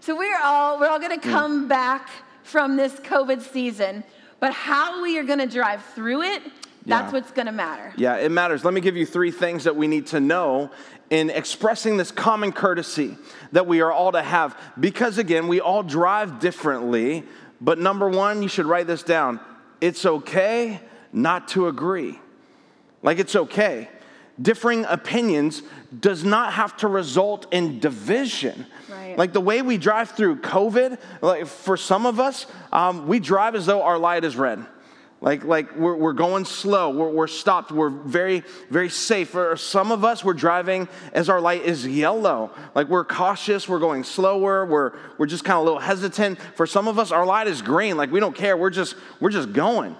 So 0.00 0.16
we're 0.18 0.36
all 0.42 0.80
we're 0.80 0.88
all 0.88 0.98
going 0.98 1.16
Mm. 1.16 1.22
to 1.22 1.28
come 1.28 1.68
back 1.68 2.10
from 2.42 2.76
this 2.76 2.94
COVID 2.94 3.40
season, 3.40 4.02
but 4.42 4.52
how 4.52 5.00
we 5.00 5.16
are 5.18 5.22
going 5.22 5.38
to 5.38 5.46
drive 5.46 5.84
through 5.94 6.22
it, 6.22 6.42
that's 6.84 7.06
Yeah. 7.06 7.12
what's 7.12 7.30
going 7.30 7.46
to 7.46 7.52
matter. 7.52 7.92
Yeah, 7.96 8.16
it 8.16 8.32
matters. 8.32 8.64
Let 8.64 8.74
me 8.74 8.80
give 8.80 8.96
you 8.96 9.06
three 9.06 9.30
things 9.30 9.62
that 9.62 9.76
we 9.76 9.86
need 9.86 10.08
to 10.08 10.18
know 10.18 10.72
in 11.10 11.30
expressing 11.30 11.96
this 11.96 12.10
common 12.10 12.50
courtesy 12.50 13.16
that 13.52 13.68
we 13.68 13.80
are 13.82 13.92
all 13.92 14.10
to 14.10 14.20
have. 14.20 14.56
Because 14.80 15.16
again, 15.16 15.46
we 15.46 15.60
all 15.60 15.84
drive 15.84 16.40
differently, 16.40 17.22
But 17.60 17.78
number 17.78 18.08
one, 18.08 18.42
you 18.42 18.48
should 18.48 18.66
write 18.66 18.88
this 18.88 19.04
down 19.04 19.38
it's 19.80 20.04
okay 20.04 20.80
not 21.12 21.46
to 21.48 21.68
agree. 21.68 22.18
Like, 23.04 23.20
it's 23.20 23.36
okay. 23.36 23.88
Differing 24.42 24.84
opinions 24.86 25.62
does 26.00 26.24
not 26.24 26.54
have 26.54 26.76
to 26.78 26.88
result 26.88 27.46
in 27.52 27.78
division. 27.78 28.66
Right. 28.90 29.16
Like 29.16 29.32
the 29.32 29.40
way 29.40 29.62
we 29.62 29.78
drive 29.78 30.10
through 30.10 30.40
COVID, 30.40 30.98
like 31.20 31.46
for 31.46 31.76
some 31.76 32.04
of 32.04 32.18
us, 32.18 32.46
um, 32.72 33.06
we 33.06 33.20
drive 33.20 33.54
as 33.54 33.66
though 33.66 33.82
our 33.82 33.98
light 33.98 34.24
is 34.24 34.36
red. 34.36 34.66
Like, 35.22 35.44
like 35.44 35.76
we're, 35.76 35.94
we're 35.94 36.14
going 36.14 36.44
slow, 36.44 36.90
we're, 36.90 37.10
we're 37.10 37.26
stopped, 37.28 37.70
we're 37.70 37.90
very, 37.90 38.42
very 38.70 38.88
safe. 38.88 39.30
For 39.30 39.56
some 39.56 39.92
of 39.92 40.04
us, 40.04 40.24
we're 40.24 40.34
driving 40.34 40.88
as 41.12 41.28
our 41.28 41.40
light 41.40 41.62
is 41.62 41.86
yellow. 41.86 42.50
Like 42.74 42.88
we're 42.88 43.04
cautious, 43.04 43.68
we're 43.68 43.78
going 43.78 44.02
slower, 44.02 44.66
we're, 44.66 44.92
we're 45.18 45.26
just 45.26 45.44
kind 45.44 45.58
of 45.58 45.60
a 45.60 45.64
little 45.64 45.78
hesitant. 45.78 46.40
For 46.56 46.66
some 46.66 46.88
of 46.88 46.98
us, 46.98 47.12
our 47.12 47.24
light 47.24 47.46
is 47.46 47.62
green. 47.62 47.96
Like 47.96 48.10
we 48.10 48.18
don't 48.18 48.34
care, 48.34 48.56
we're 48.56 48.70
just, 48.70 48.96
we're 49.20 49.30
just 49.30 49.52
going. 49.52 49.94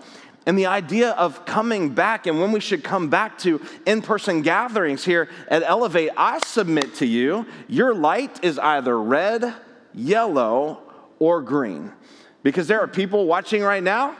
And 0.44 0.58
the 0.58 0.66
idea 0.66 1.10
of 1.10 1.44
coming 1.44 1.94
back 1.94 2.26
and 2.26 2.40
when 2.40 2.50
we 2.50 2.60
should 2.60 2.82
come 2.82 3.08
back 3.08 3.38
to 3.38 3.60
in 3.86 4.02
person 4.02 4.42
gatherings 4.42 5.04
here 5.04 5.28
at 5.48 5.62
Elevate, 5.62 6.10
I 6.16 6.40
submit 6.40 6.96
to 6.96 7.06
you, 7.06 7.46
your 7.68 7.94
light 7.94 8.42
is 8.44 8.58
either 8.58 9.00
red, 9.00 9.54
yellow, 9.94 10.80
or 11.20 11.42
green. 11.42 11.92
Because 12.42 12.66
there 12.66 12.80
are 12.80 12.88
people 12.88 13.26
watching 13.26 13.62
right 13.62 13.82
now 13.82 14.16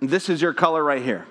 this 0.00 0.28
is 0.28 0.40
your 0.42 0.52
color 0.52 0.82
right 0.82 1.02
here. 1.02 1.26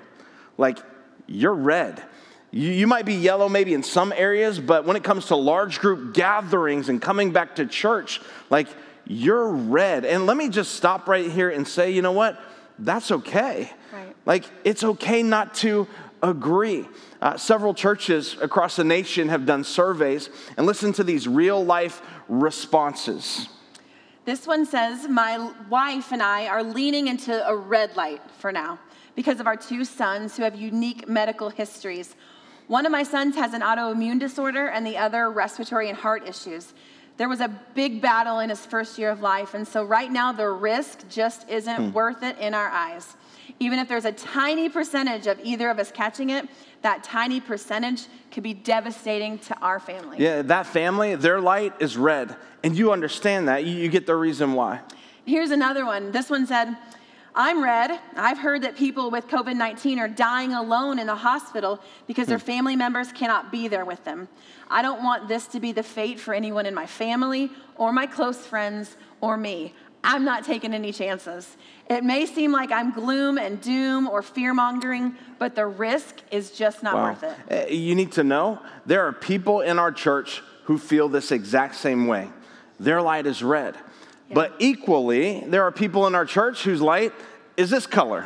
Like, 0.58 0.80
you're 1.28 1.54
red. 1.54 2.04
You, 2.52 2.72
you 2.72 2.88
might 2.88 3.06
be 3.06 3.16
yellow 3.16 3.50
maybe 3.50 3.74
in 3.74 3.84
some 3.84 4.14
areas, 4.16 4.60
but 4.60 4.86
when 4.86 4.96
it 4.96 5.04
comes 5.04 5.28
to 5.28 5.36
large 5.36 5.80
group 5.80 6.14
gatherings 6.14 6.90
and 6.90 7.02
coming 7.02 7.32
back 7.32 7.56
to 7.56 7.66
church, 7.66 8.22
like, 8.50 8.68
you're 9.06 9.48
red. 9.50 10.06
And 10.06 10.26
let 10.26 10.38
me 10.38 10.50
just 10.50 10.76
stop 10.76 11.08
right 11.08 11.30
here 11.30 11.50
and 11.50 11.68
say, 11.68 11.92
you 11.92 12.02
know 12.02 12.12
what? 12.12 12.40
That's 12.80 13.12
okay. 13.12 13.72
Like, 14.26 14.46
it's 14.64 14.84
okay 14.84 15.24
not 15.24 15.54
to 15.56 15.88
agree. 16.22 16.88
Uh, 17.22 17.38
several 17.38 17.74
churches 17.74 18.38
across 18.42 18.76
the 18.76 18.84
nation 18.84 19.30
have 19.30 19.46
done 19.46 19.64
surveys 19.64 20.30
and 20.58 20.66
listen 20.66 20.94
to 20.94 21.04
these 21.04 21.28
real 21.28 21.64
life 21.64 22.02
responses. 22.28 23.48
This 24.26 24.48
one 24.48 24.66
says, 24.66 25.08
My 25.10 25.52
wife 25.70 26.14
and 26.14 26.24
I 26.24 26.48
are 26.48 26.64
leaning 26.64 27.08
into 27.10 27.46
a 27.48 27.56
red 27.56 27.96
light 27.98 28.22
for 28.40 28.52
now 28.52 28.80
because 29.16 29.40
of 29.40 29.48
our 29.48 29.58
two 29.58 29.84
sons 29.84 30.38
who 30.38 30.44
have 30.44 30.56
unique 30.56 31.08
medical 31.08 31.50
histories. 31.50 32.16
One 32.68 32.86
of 32.86 32.92
my 32.92 33.04
sons 33.04 33.36
has 33.36 33.54
an 33.54 33.62
autoimmune 33.62 34.20
disorder, 34.20 34.68
and 34.68 34.88
the 34.88 34.98
other 34.98 35.30
respiratory 35.30 35.90
and 35.90 35.98
heart 35.98 36.28
issues. 36.28 36.74
There 37.18 37.30
was 37.30 37.42
a 37.42 37.50
big 37.76 38.02
battle 38.02 38.40
in 38.40 38.50
his 38.50 38.66
first 38.66 38.98
year 38.98 39.10
of 39.10 39.22
life, 39.22 39.54
and 39.54 39.68
so 39.68 39.84
right 39.84 40.12
now 40.12 40.32
the 40.32 40.48
risk 40.50 41.08
just 41.10 41.48
isn't 41.50 41.76
hmm. 41.76 41.92
worth 41.92 42.24
it 42.24 42.38
in 42.40 42.54
our 42.54 42.70
eyes. 42.70 43.16
Even 43.60 43.80
if 43.80 43.88
there's 43.88 44.06
a 44.06 44.12
tiny 44.12 44.70
percentage 44.70 45.28
of 45.28 45.40
either 45.44 45.70
of 45.70 45.80
us 45.80 45.92
catching 45.92 46.30
it, 46.30 46.48
that 46.82 47.04
tiny 47.04 47.40
percentage 47.40 48.08
could 48.32 48.44
be 48.44 48.54
devastating 48.54 49.40
to 49.40 49.58
our 49.60 49.80
family. 49.80 50.18
Yeah, 50.20 50.42
that 50.44 50.66
family, 50.66 51.16
their 51.16 51.40
light 51.40 51.74
is 51.80 51.98
red. 51.98 52.36
And 52.64 52.78
you 52.78 52.92
understand 52.92 53.48
that. 53.48 53.66
You, 53.66 53.74
you 53.74 53.90
get 53.90 54.06
the 54.06 54.16
reason 54.16 54.54
why. 54.54 54.82
Here's 55.26 55.52
another 55.52 55.86
one. 55.86 56.12
This 56.12 56.30
one 56.30 56.46
said, 56.46 56.76
I'm 57.36 57.64
red. 57.64 58.00
I've 58.16 58.38
heard 58.38 58.62
that 58.62 58.76
people 58.76 59.10
with 59.10 59.28
COVID 59.28 59.56
19 59.56 59.98
are 60.00 60.08
dying 60.08 60.54
alone 60.54 61.00
in 61.00 61.08
the 61.08 61.16
hospital 61.16 61.80
because 62.06 62.28
their 62.28 62.38
hmm. 62.38 62.46
family 62.46 62.76
members 62.76 63.12
cannot 63.12 63.52
be 63.52 63.68
there 63.68 63.86
with 63.86 64.04
them. 64.04 64.28
I 64.70 64.82
don't 64.82 65.04
want 65.04 65.28
this 65.28 65.48
to 65.48 65.60
be 65.60 65.72
the 65.72 65.84
fate 65.84 66.20
for 66.20 66.34
anyone 66.34 66.66
in 66.66 66.76
my 66.76 66.86
family 66.86 67.52
or 67.76 67.92
my 67.92 68.06
close 68.06 68.46
friends 68.46 68.98
or 69.22 69.38
me. 69.38 69.74
I'm 70.04 70.26
not 70.26 70.44
taking 70.44 70.74
any 70.74 70.92
chances. 70.92 71.56
It 71.90 72.04
may 72.04 72.26
seem 72.26 72.52
like 72.52 72.72
I'm 72.72 72.92
gloom 72.92 73.38
and 73.38 73.62
doom 73.62 74.08
or 74.08 74.22
fear 74.22 74.54
mongering, 74.54 75.16
but 75.40 75.56
the 75.56 75.66
risk 75.66 76.22
is 76.32 76.52
just 76.52 76.84
not 76.84 76.96
worth 76.96 77.24
it. 77.24 77.38
Eh, 77.50 77.74
you 77.74 77.96
need 77.96 78.12
to 78.14 78.24
know 78.24 78.60
there 78.86 79.06
are 79.08 79.14
people 79.14 79.62
in 79.62 79.80
our 79.80 79.92
church 79.92 80.42
who 80.66 80.78
feel 80.78 81.08
this 81.08 81.32
exact 81.32 81.76
same 81.76 82.08
way. 82.08 82.30
Their 82.80 83.02
light 83.02 83.26
is 83.26 83.42
red. 83.42 83.76
Yeah. 84.30 84.36
But 84.36 84.56
equally, 84.60 85.42
there 85.48 85.64
are 85.64 85.72
people 85.72 86.08
in 86.08 86.16
our 86.16 86.26
church 86.26 86.64
whose 86.64 86.82
light 86.82 87.14
is 87.56 87.70
this 87.70 87.88
color. 87.88 88.26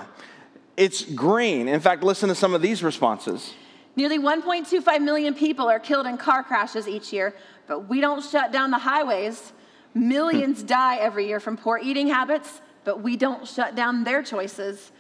It's 0.78 1.04
green. 1.04 1.68
In 1.68 1.80
fact, 1.80 2.04
listen 2.04 2.30
to 2.30 2.36
some 2.36 2.54
of 2.54 2.62
these 2.62 2.84
responses. 2.84 3.54
Nearly 3.96 4.20
1.25 4.20 5.02
million 5.02 5.34
people 5.34 5.68
are 5.68 5.80
killed 5.80 6.06
in 6.06 6.18
car 6.18 6.44
crashes 6.44 6.88
each 6.88 7.12
year, 7.12 7.36
but 7.68 7.90
we 7.90 8.00
don't 8.00 8.24
shut 8.24 8.52
down 8.52 8.70
the 8.70 8.78
highways. 8.78 9.54
Millions 9.98 10.64
die 10.64 10.98
every 10.98 11.28
year 11.28 11.40
from 11.40 11.58
poor 11.58 11.80
eating 11.82 12.08
habits, 12.08 12.62
but 12.84 13.02
we 13.02 13.18
don't 13.18 13.48
shut 13.48 13.76
down 13.76 14.04
their 14.04 14.22
choices. 14.22 14.92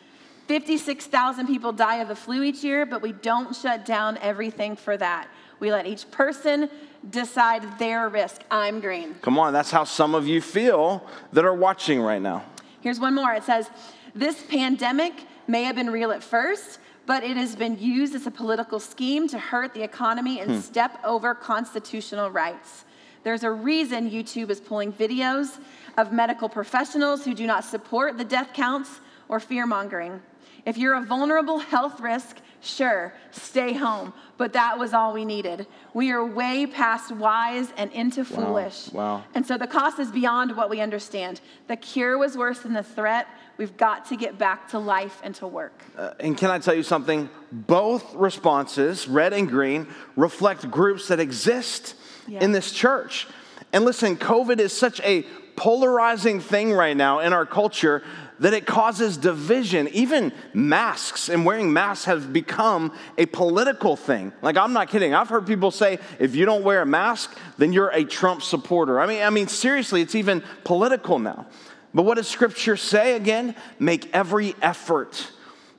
56,000 0.47 1.45
people 1.45 1.71
die 1.73 1.97
of 1.97 2.07
the 2.07 2.15
flu 2.15 2.41
each 2.41 2.63
year, 2.63 2.86
but 2.86 3.01
we 3.01 3.12
don't 3.12 3.55
shut 3.55 3.86
down 3.86 4.17
everything 4.19 4.75
for 4.75 4.97
that. 4.97 5.27
We 5.60 5.71
let 5.71 5.86
each 5.86 6.10
person 6.10 6.69
decide 7.10 7.79
their 7.79 8.10
risk. 8.10 8.41
I'm 8.49 8.79
green. 8.79 9.15
Come 9.21 9.38
on, 9.38 9.53
that's 9.53 9.71
how 9.71 9.83
some 9.83 10.15
of 10.15 10.27
you 10.27 10.41
feel 10.41 11.05
that 11.33 11.45
are 11.45 11.53
watching 11.53 11.99
right 12.01 12.21
now. 12.21 12.43
Here's 12.81 12.99
one 12.99 13.13
more. 13.13 13.33
It 13.33 13.43
says, 13.43 13.69
This 14.15 14.41
pandemic 14.43 15.13
may 15.47 15.63
have 15.63 15.75
been 15.75 15.89
real 15.89 16.12
at 16.12 16.23
first, 16.23 16.79
but 17.05 17.23
it 17.23 17.38
has 17.38 17.55
been 17.55 17.77
used 17.79 18.15
as 18.15 18.27
a 18.27 18.31
political 18.31 18.79
scheme 18.79 19.27
to 19.29 19.39
hurt 19.39 19.73
the 19.73 19.83
economy 19.83 20.39
and 20.39 20.51
hmm. 20.51 20.60
step 20.60 20.99
over 21.03 21.33
constitutional 21.33 22.29
rights. 22.29 22.86
There's 23.27 23.43
a 23.43 23.51
reason 23.51 24.09
YouTube 24.09 24.49
is 24.49 24.61
pulling 24.61 24.93
videos 24.93 25.59
of 25.97 26.13
medical 26.13 26.47
professionals 26.47 27.25
who 27.25 27.33
do 27.33 27.45
not 27.45 27.65
support 27.65 28.17
the 28.17 28.23
death 28.23 28.53
counts 28.53 29.01
or 29.27 29.41
fear 29.41 29.65
mongering. 29.65 30.21
If 30.65 30.77
you're 30.77 30.93
a 30.93 31.01
vulnerable 31.01 31.59
health 31.59 31.99
risk, 31.99 32.37
sure, 32.61 33.13
stay 33.31 33.73
home. 33.73 34.13
But 34.37 34.53
that 34.53 34.79
was 34.79 34.93
all 34.93 35.11
we 35.11 35.25
needed. 35.25 35.67
We 35.93 36.11
are 36.11 36.25
way 36.25 36.67
past 36.67 37.11
wise 37.11 37.73
and 37.75 37.91
into 37.91 38.23
foolish. 38.23 38.93
Wow. 38.93 39.17
wow. 39.17 39.23
And 39.35 39.45
so 39.45 39.57
the 39.57 39.67
cost 39.67 39.99
is 39.99 40.09
beyond 40.09 40.55
what 40.55 40.69
we 40.69 40.79
understand. 40.79 41.41
The 41.67 41.75
cure 41.75 42.17
was 42.17 42.37
worse 42.37 42.59
than 42.59 42.71
the 42.71 42.81
threat. 42.81 43.27
We've 43.57 43.75
got 43.75 44.05
to 44.05 44.15
get 44.15 44.37
back 44.37 44.69
to 44.69 44.79
life 44.79 45.19
and 45.21 45.35
to 45.35 45.47
work. 45.47 45.83
Uh, 45.97 46.11
and 46.21 46.37
can 46.37 46.49
I 46.49 46.59
tell 46.59 46.75
you 46.75 46.83
something? 46.83 47.29
Both 47.51 48.15
responses, 48.15 49.05
red 49.05 49.33
and 49.33 49.49
green, 49.49 49.87
reflect 50.15 50.71
groups 50.71 51.09
that 51.09 51.19
exist 51.19 51.95
yeah. 52.27 52.43
in 52.43 52.51
this 52.51 52.71
church. 52.71 53.27
And 53.73 53.85
listen, 53.85 54.15
COVID 54.15 54.59
is 54.59 54.73
such 54.73 54.99
a 55.01 55.23
polarizing 55.55 56.39
thing 56.39 56.71
right 56.71 56.95
now 56.95 57.19
in 57.19 57.33
our 57.33 57.45
culture 57.45 58.03
that 58.39 58.53
it 58.53 58.65
causes 58.65 59.17
division. 59.17 59.87
Even 59.89 60.31
masks 60.53 61.27
and 61.29 61.45
wearing 61.45 61.73
masks 61.73 62.05
have 62.05 62.31
become 62.31 62.93
a 63.17 63.25
political 63.25 63.95
thing. 63.95 64.31
Like 64.41 64.57
I'm 64.57 64.73
not 64.73 64.89
kidding. 64.89 65.13
I've 65.13 65.29
heard 65.29 65.47
people 65.47 65.71
say 65.71 65.99
if 66.19 66.35
you 66.35 66.45
don't 66.45 66.63
wear 66.63 66.81
a 66.81 66.85
mask, 66.85 67.37
then 67.57 67.73
you're 67.73 67.89
a 67.89 68.03
Trump 68.03 68.43
supporter. 68.43 68.99
I 68.99 69.07
mean, 69.07 69.23
I 69.23 69.29
mean 69.29 69.47
seriously, 69.47 70.01
it's 70.01 70.15
even 70.15 70.43
political 70.63 71.19
now. 71.19 71.47
But 71.93 72.03
what 72.03 72.15
does 72.15 72.27
scripture 72.27 72.77
say 72.77 73.15
again? 73.15 73.55
Make 73.79 74.13
every 74.13 74.55
effort 74.61 75.31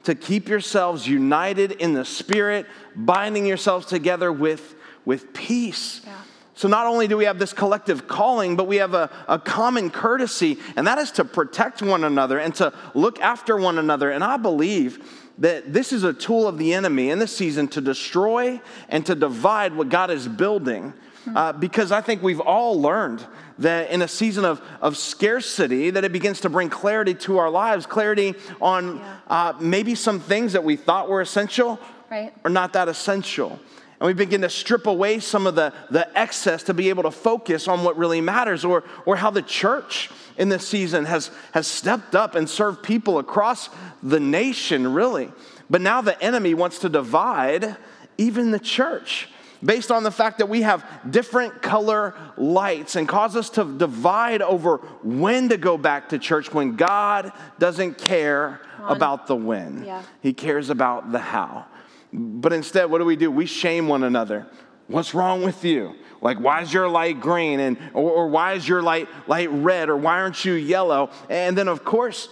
to 0.05 0.15
keep 0.15 0.49
yourselves 0.49 1.07
united 1.07 1.73
in 1.73 1.93
the 1.93 2.05
spirit, 2.05 2.67
binding 2.97 3.47
yourselves 3.47 3.87
together 3.87 4.33
with 4.33 4.75
with 5.05 5.33
peace. 5.33 6.03
Yeah. 6.05 6.15
So, 6.59 6.67
not 6.67 6.87
only 6.87 7.07
do 7.07 7.17
we 7.17 7.25
have 7.27 7.39
this 7.39 7.53
collective 7.53 8.09
calling, 8.09 8.57
but 8.57 8.67
we 8.67 8.79
have 8.79 8.93
a, 8.93 9.09
a 9.29 9.39
common 9.39 9.91
courtesy, 9.91 10.59
and 10.75 10.89
that 10.89 10.99
is 10.99 11.13
to 11.13 11.25
protect 11.25 11.83
one 11.83 12.03
another 12.03 12.41
and 12.41 12.53
to 12.57 12.73
look 12.95 13.21
after 13.21 13.57
one 13.57 13.79
another. 13.79 14.11
And 14.11 14.25
I 14.25 14.39
believe 14.39 15.09
that 15.39 15.73
this 15.73 15.93
is 15.93 16.03
a 16.03 16.13
tool 16.13 16.49
of 16.49 16.59
the 16.59 16.75
enemy 16.75 17.11
in 17.11 17.21
this 17.21 17.37
season 17.37 17.69
to 17.69 17.81
destroy 17.81 18.61
and 18.89 19.07
to 19.07 19.15
divide 19.15 19.77
what 19.77 19.89
God 19.89 20.11
is 20.11 20.27
building. 20.27 20.95
Uh, 21.33 21.53
because 21.53 21.93
I 21.93 22.01
think 22.01 22.25
we've 22.25 22.41
all 22.41 22.83
learned 22.83 23.25
that 23.61 23.91
in 23.91 24.03
a 24.03 24.09
season 24.09 24.45
of, 24.45 24.61
of 24.81 24.97
scarcity, 24.97 25.91
that 25.91 26.05
it 26.05 26.11
begins 26.11 26.41
to 26.41 26.49
bring 26.49 26.71
clarity 26.71 27.15
to 27.15 27.39
our 27.39 27.51
lives, 27.51 27.87
clarity 27.87 28.35
on 28.61 28.97
yeah. 28.97 29.17
uh, 29.29 29.53
maybe 29.61 29.95
some 29.95 30.19
things 30.19 30.55
that 30.55 30.65
we 30.65 30.75
thought 30.75 31.09
were 31.09 31.21
essential 31.21 31.79
right. 32.11 32.33
are 32.45 32.51
not 32.51 32.73
that 32.73 32.89
essential. 32.89 33.61
And 34.01 34.07
we 34.07 34.13
begin 34.13 34.43
to 34.43 34.51
strip 34.51 34.87
away 34.87 35.19
some 35.19 35.47
of 35.47 35.55
the, 35.55 35.73
the 35.91 36.17
excess 36.17 36.63
to 36.65 36.75
be 36.75 36.89
able 36.89 37.03
to 37.03 37.11
focus 37.11 37.67
on 37.67 37.83
what 37.83 37.97
really 37.97 38.21
matters, 38.21 38.65
or, 38.65 38.85
or 39.07 39.17
how 39.17 39.31
the 39.31 39.43
church 39.43 40.11
in 40.37 40.49
this 40.49 40.67
season 40.67 41.05
has, 41.05 41.31
has 41.53 41.67
stepped 41.67 42.15
up 42.15 42.35
and 42.37 42.49
served 42.49 42.83
people 42.83 43.19
across 43.19 43.71
the 44.03 44.21
nation, 44.21 44.93
really. 44.95 45.33
But 45.69 45.81
now 45.81 46.01
the 46.01 46.21
enemy 46.23 46.55
wants 46.55 46.79
to 46.81 46.89
divide 46.89 47.77
even 48.17 48.53
the 48.53 48.61
church 48.61 49.29
based 49.65 49.91
on 49.91 50.05
the 50.05 50.11
fact 50.11 50.39
that 50.39 50.49
we 50.49 50.63
have 50.63 50.85
different 51.11 51.63
color 51.63 52.15
lights 52.37 52.95
and 52.95 53.09
cause 53.09 53.35
us 53.35 53.51
to 53.51 53.65
divide 53.65 54.43
over 54.43 54.77
when 55.03 55.49
to 55.49 55.57
go 55.57 55.77
back 55.77 56.11
to 56.11 56.19
church 56.19 56.53
when 56.53 56.77
God 56.77 57.33
doesn't 57.59 57.99
care 57.99 58.61
about 58.81 59.27
the 59.27 59.35
when. 59.37 59.85
Yeah. 59.85 60.03
He 60.23 60.33
cares 60.33 60.71
about 60.71 61.11
the 61.11 61.19
how. 61.19 61.67
But 62.13 62.53
instead, 62.53 62.91
what 62.91 62.99
do 62.99 63.05
we 63.05 63.17
do? 63.17 63.31
We 63.31 63.47
shame 63.47 63.89
one 63.89 64.03
another. 64.05 64.47
What's 64.87 65.15
wrong 65.15 65.43
with 65.43 65.65
you? 65.65 65.95
Like, 66.21 66.39
why 66.39 66.63
is 66.63 66.73
your 66.73 66.89
light 66.89 67.21
green? 67.21 67.61
And, 67.61 67.79
or, 67.93 68.11
or 68.11 68.29
why 68.29 68.55
is 68.55 68.67
your 68.67 68.83
light, 68.83 69.09
light 69.27 69.51
red? 69.51 69.89
Or 69.89 69.97
why 69.97 70.19
aren't 70.21 70.45
you 70.45 70.55
yellow? 70.55 71.11
And 71.29 71.57
then, 71.57 71.69
of 71.69 71.85
course, 71.85 72.29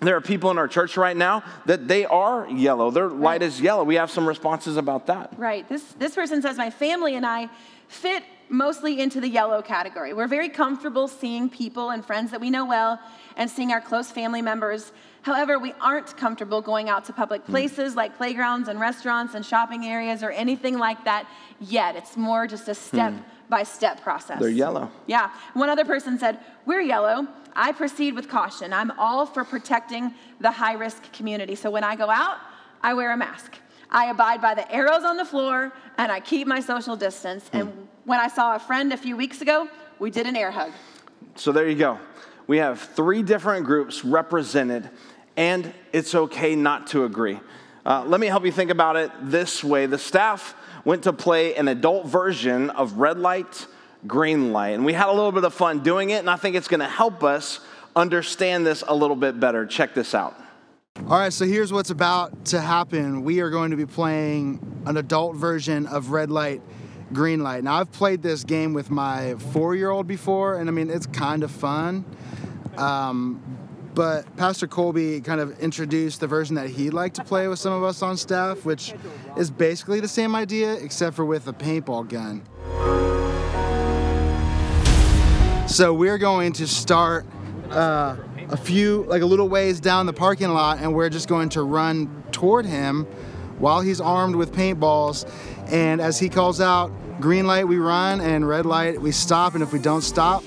There 0.00 0.14
are 0.14 0.20
people 0.20 0.50
in 0.52 0.58
our 0.58 0.68
church 0.68 0.96
right 0.96 1.16
now 1.16 1.42
that 1.66 1.88
they 1.88 2.04
are 2.04 2.48
yellow. 2.48 2.90
Their 2.90 3.08
light 3.08 3.42
is 3.42 3.60
yellow. 3.60 3.82
We 3.82 3.96
have 3.96 4.10
some 4.10 4.28
responses 4.28 4.76
about 4.76 5.06
that. 5.06 5.34
Right. 5.36 5.68
This, 5.68 5.82
this 5.98 6.14
person 6.14 6.40
says, 6.40 6.56
My 6.56 6.70
family 6.70 7.16
and 7.16 7.26
I 7.26 7.48
fit 7.88 8.22
mostly 8.48 9.00
into 9.00 9.20
the 9.20 9.28
yellow 9.28 9.60
category. 9.60 10.14
We're 10.14 10.28
very 10.28 10.48
comfortable 10.48 11.08
seeing 11.08 11.50
people 11.50 11.90
and 11.90 12.04
friends 12.04 12.30
that 12.30 12.40
we 12.40 12.48
know 12.48 12.64
well 12.64 13.00
and 13.36 13.50
seeing 13.50 13.72
our 13.72 13.80
close 13.80 14.10
family 14.10 14.40
members. 14.40 14.92
However, 15.28 15.58
we 15.58 15.74
aren't 15.80 16.16
comfortable 16.16 16.60
going 16.62 16.88
out 16.88 17.04
to 17.04 17.12
public 17.12 17.42
Hmm. 17.44 17.52
places 17.52 17.94
like 17.94 18.16
playgrounds 18.16 18.68
and 18.68 18.80
restaurants 18.80 19.34
and 19.34 19.44
shopping 19.44 19.84
areas 19.84 20.22
or 20.22 20.30
anything 20.30 20.78
like 20.78 21.04
that 21.04 21.26
yet. 21.60 21.96
It's 21.96 22.16
more 22.16 22.46
just 22.46 22.66
a 22.68 22.74
step 22.74 23.12
by 23.50 23.62
step 23.62 24.00
process. 24.02 24.38
Hmm. 24.38 24.42
They're 24.42 24.50
yellow. 24.66 24.90
Yeah. 25.06 25.30
One 25.52 25.68
other 25.68 25.84
person 25.84 26.18
said, 26.18 26.38
We're 26.64 26.80
yellow. 26.80 27.26
I 27.54 27.72
proceed 27.72 28.14
with 28.14 28.28
caution. 28.28 28.72
I'm 28.72 28.90
all 28.98 29.26
for 29.26 29.44
protecting 29.44 30.14
the 30.40 30.50
high 30.50 30.74
risk 30.74 31.12
community. 31.12 31.54
So 31.56 31.70
when 31.70 31.84
I 31.84 31.94
go 31.96 32.08
out, 32.08 32.38
I 32.82 32.94
wear 32.94 33.10
a 33.12 33.16
mask. 33.16 33.50
I 33.90 34.06
abide 34.06 34.40
by 34.40 34.54
the 34.54 34.70
arrows 34.72 35.04
on 35.04 35.16
the 35.16 35.24
floor 35.24 35.72
and 35.98 36.10
I 36.12 36.20
keep 36.20 36.46
my 36.46 36.60
social 36.60 36.96
distance. 36.96 37.50
And 37.52 37.88
when 38.04 38.20
I 38.20 38.28
saw 38.28 38.54
a 38.54 38.58
friend 38.58 38.92
a 38.92 38.96
few 38.96 39.16
weeks 39.16 39.40
ago, 39.42 39.68
we 39.98 40.10
did 40.10 40.26
an 40.26 40.36
air 40.36 40.50
hug. 40.52 40.72
So 41.34 41.52
there 41.52 41.68
you 41.68 41.74
go. 41.74 41.98
We 42.46 42.58
have 42.58 42.80
three 42.80 43.22
different 43.22 43.66
groups 43.66 44.04
represented, 44.04 44.88
and 45.38 45.72
it's 45.92 46.16
okay 46.16 46.56
not 46.56 46.88
to 46.88 47.04
agree. 47.04 47.38
Uh, 47.86 48.04
let 48.04 48.20
me 48.20 48.26
help 48.26 48.44
you 48.44 48.50
think 48.50 48.70
about 48.70 48.96
it 48.96 49.10
this 49.22 49.62
way 49.62 49.86
the 49.86 49.96
staff 49.96 50.54
went 50.84 51.04
to 51.04 51.12
play 51.12 51.54
an 51.54 51.68
adult 51.68 52.06
version 52.06 52.70
of 52.70 52.98
red 52.98 53.18
light, 53.18 53.66
green 54.06 54.52
light, 54.52 54.70
and 54.70 54.84
we 54.84 54.92
had 54.92 55.08
a 55.08 55.12
little 55.12 55.32
bit 55.32 55.44
of 55.44 55.54
fun 55.54 55.78
doing 55.78 56.10
it, 56.10 56.16
and 56.16 56.28
I 56.28 56.36
think 56.36 56.56
it's 56.56 56.66
gonna 56.66 56.88
help 56.88 57.22
us 57.22 57.60
understand 57.94 58.66
this 58.66 58.82
a 58.86 58.94
little 58.94 59.16
bit 59.16 59.38
better. 59.38 59.64
Check 59.64 59.94
this 59.94 60.12
out. 60.12 60.34
All 61.06 61.20
right, 61.20 61.32
so 61.32 61.46
here's 61.46 61.72
what's 61.72 61.90
about 61.90 62.46
to 62.46 62.60
happen. 62.60 63.22
We 63.22 63.38
are 63.38 63.50
going 63.50 63.70
to 63.70 63.76
be 63.76 63.86
playing 63.86 64.82
an 64.86 64.96
adult 64.96 65.36
version 65.36 65.86
of 65.86 66.10
Red 66.10 66.30
Light, 66.30 66.60
Green 67.12 67.44
Light. 67.44 67.62
Now, 67.62 67.78
I've 67.78 67.92
played 67.92 68.20
this 68.20 68.42
game 68.42 68.74
with 68.74 68.90
my 68.90 69.36
four 69.52 69.76
year 69.76 69.90
old 69.90 70.08
before, 70.08 70.58
and 70.58 70.68
I 70.68 70.72
mean, 70.72 70.90
it's 70.90 71.06
kind 71.06 71.44
of 71.44 71.52
fun. 71.52 72.04
Um, 72.76 73.67
but 73.94 74.36
Pastor 74.36 74.66
Colby 74.66 75.20
kind 75.20 75.40
of 75.40 75.58
introduced 75.58 76.20
the 76.20 76.26
version 76.26 76.54
that 76.56 76.68
he'd 76.70 76.94
like 76.94 77.14
to 77.14 77.24
play 77.24 77.48
with 77.48 77.58
some 77.58 77.72
of 77.72 77.82
us 77.82 78.02
on 78.02 78.16
staff, 78.16 78.64
which 78.64 78.94
is 79.36 79.50
basically 79.50 80.00
the 80.00 80.08
same 80.08 80.34
idea, 80.34 80.74
except 80.74 81.16
for 81.16 81.24
with 81.24 81.48
a 81.48 81.52
paintball 81.52 82.08
gun. 82.08 82.42
So 85.68 85.92
we're 85.92 86.18
going 86.18 86.52
to 86.54 86.66
start 86.66 87.26
uh, 87.70 88.16
a 88.48 88.56
few, 88.56 89.04
like 89.04 89.22
a 89.22 89.26
little 89.26 89.48
ways 89.48 89.80
down 89.80 90.06
the 90.06 90.12
parking 90.12 90.48
lot, 90.48 90.78
and 90.78 90.94
we're 90.94 91.10
just 91.10 91.28
going 91.28 91.50
to 91.50 91.62
run 91.62 92.24
toward 92.32 92.66
him 92.66 93.04
while 93.58 93.80
he's 93.80 94.00
armed 94.00 94.36
with 94.36 94.52
paintballs. 94.52 95.30
And 95.70 96.00
as 96.00 96.18
he 96.18 96.28
calls 96.28 96.60
out, 96.60 96.90
green 97.20 97.46
light, 97.46 97.68
we 97.68 97.76
run, 97.76 98.20
and 98.20 98.48
red 98.48 98.64
light, 98.64 99.00
we 99.00 99.12
stop. 99.12 99.54
And 99.54 99.62
if 99.62 99.72
we 99.72 99.78
don't 99.78 100.02
stop, 100.02 100.42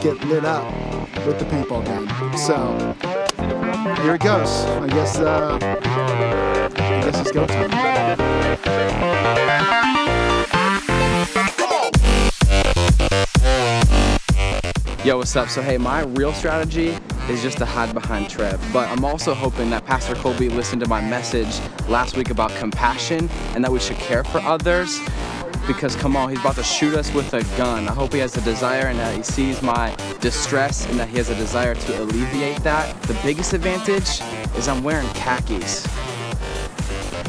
get 0.00 0.18
lit 0.24 0.44
up 0.46 0.64
with 1.26 1.38
the 1.38 1.44
paintball 1.44 1.84
gun. 1.84 2.08
So 2.36 2.96
here 4.02 4.14
it 4.14 4.22
goes. 4.22 4.64
I 4.64 4.86
guess, 4.88 5.18
uh, 5.18 5.58
I 5.60 7.00
guess 7.02 7.20
it's 7.20 7.32
go 7.32 7.46
time. 7.46 7.70
Yo, 15.04 15.18
what's 15.18 15.34
up? 15.36 15.48
So, 15.48 15.62
hey, 15.62 15.76
my 15.78 16.02
real 16.02 16.32
strategy 16.32 16.96
is 17.28 17.42
just 17.42 17.58
to 17.58 17.64
hide 17.64 17.92
behind 17.94 18.28
Trev. 18.28 18.60
But 18.72 18.88
I'm 18.90 19.04
also 19.04 19.34
hoping 19.34 19.70
that 19.70 19.84
Pastor 19.86 20.14
Colby 20.14 20.48
listened 20.48 20.82
to 20.82 20.88
my 20.88 21.00
message 21.00 21.58
last 21.88 22.16
week 22.16 22.30
about 22.30 22.50
compassion 22.56 23.28
and 23.54 23.64
that 23.64 23.70
we 23.70 23.80
should 23.80 23.96
care 23.96 24.24
for 24.24 24.38
others. 24.40 25.00
Because, 25.72 25.94
come 25.94 26.16
on, 26.16 26.30
he's 26.30 26.40
about 26.40 26.56
to 26.56 26.64
shoot 26.64 26.94
us 26.94 27.14
with 27.14 27.32
a 27.32 27.44
gun. 27.56 27.88
I 27.88 27.92
hope 27.92 28.12
he 28.12 28.18
has 28.18 28.36
a 28.36 28.40
desire 28.40 28.88
and 28.88 28.98
that 28.98 29.16
he 29.16 29.22
sees 29.22 29.62
my 29.62 29.94
distress 30.20 30.84
and 30.86 30.98
that 30.98 31.08
he 31.08 31.16
has 31.18 31.30
a 31.30 31.34
desire 31.36 31.76
to 31.76 32.02
alleviate 32.02 32.58
that. 32.64 33.00
The 33.02 33.14
biggest 33.22 33.52
advantage 33.52 34.20
is 34.58 34.66
I'm 34.66 34.82
wearing 34.82 35.06
khakis. 35.10 35.86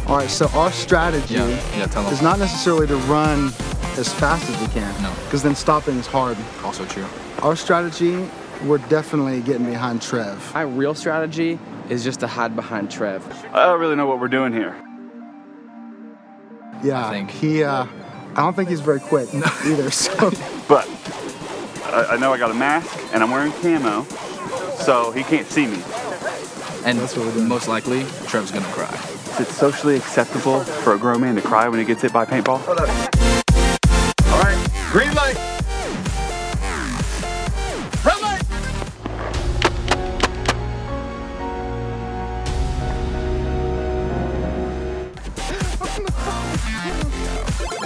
All 0.07 0.17
right, 0.17 0.27
so 0.27 0.47
our 0.55 0.71
strategy 0.71 1.35
Yeah, 1.35 1.47
yeah, 1.77 2.09
is 2.09 2.23
not 2.23 2.39
necessarily 2.39 2.87
to 2.87 2.95
run 3.05 3.53
as 3.99 4.11
fast 4.15 4.49
as 4.49 4.59
we 4.59 4.67
can. 4.73 5.03
No. 5.03 5.13
Because 5.25 5.43
then 5.43 5.53
stopping 5.53 5.97
is 5.97 6.07
hard. 6.07 6.35
Also 6.63 6.83
true. 6.85 7.05
Our 7.43 7.55
strategy, 7.55 8.27
we're 8.65 8.79
definitely 8.89 9.41
getting 9.41 9.67
behind 9.67 10.01
Trev. 10.01 10.51
My 10.55 10.63
real 10.63 10.95
strategy 10.95 11.59
is 11.89 12.03
just 12.03 12.21
to 12.21 12.27
hide 12.27 12.55
behind 12.55 12.89
Trev. 12.89 13.23
I 13.53 13.67
don't 13.67 13.79
really 13.79 13.95
know 13.95 14.07
what 14.07 14.19
we're 14.19 14.29
doing 14.29 14.51
here. 14.51 14.75
Yeah, 16.83 17.05
I 17.07 17.11
think. 17.11 17.29
he. 17.29 17.63
Uh, 17.63 17.85
I 18.35 18.41
don't 18.41 18.55
think 18.55 18.69
he's 18.69 18.79
very 18.81 18.99
quick 18.99 19.33
no. 19.33 19.45
either. 19.65 19.91
So 19.91 20.31
But 20.67 20.87
I, 21.85 22.11
I 22.11 22.17
know 22.17 22.33
I 22.33 22.37
got 22.37 22.51
a 22.51 22.53
mask 22.53 22.97
and 23.13 23.21
I'm 23.21 23.31
wearing 23.31 23.51
camo, 23.53 24.03
so 24.77 25.11
he 25.11 25.23
can't 25.23 25.47
see 25.47 25.67
me. 25.67 25.81
And 26.83 26.97
That's 26.97 27.15
what 27.15 27.27
we're 27.27 27.33
doing. 27.33 27.47
most 27.47 27.67
likely, 27.67 28.03
Trev's 28.27 28.51
gonna 28.51 28.65
cry. 28.67 28.93
Is 29.33 29.41
it 29.41 29.47
socially 29.47 29.95
acceptable 29.97 30.61
for 30.61 30.95
a 30.95 30.97
grown 30.97 31.21
man 31.21 31.35
to 31.35 31.41
cry 31.41 31.67
when 31.69 31.79
he 31.79 31.85
gets 31.85 32.01
hit 32.01 32.11
by 32.13 32.23
a 32.23 32.25
paintball? 32.25 33.20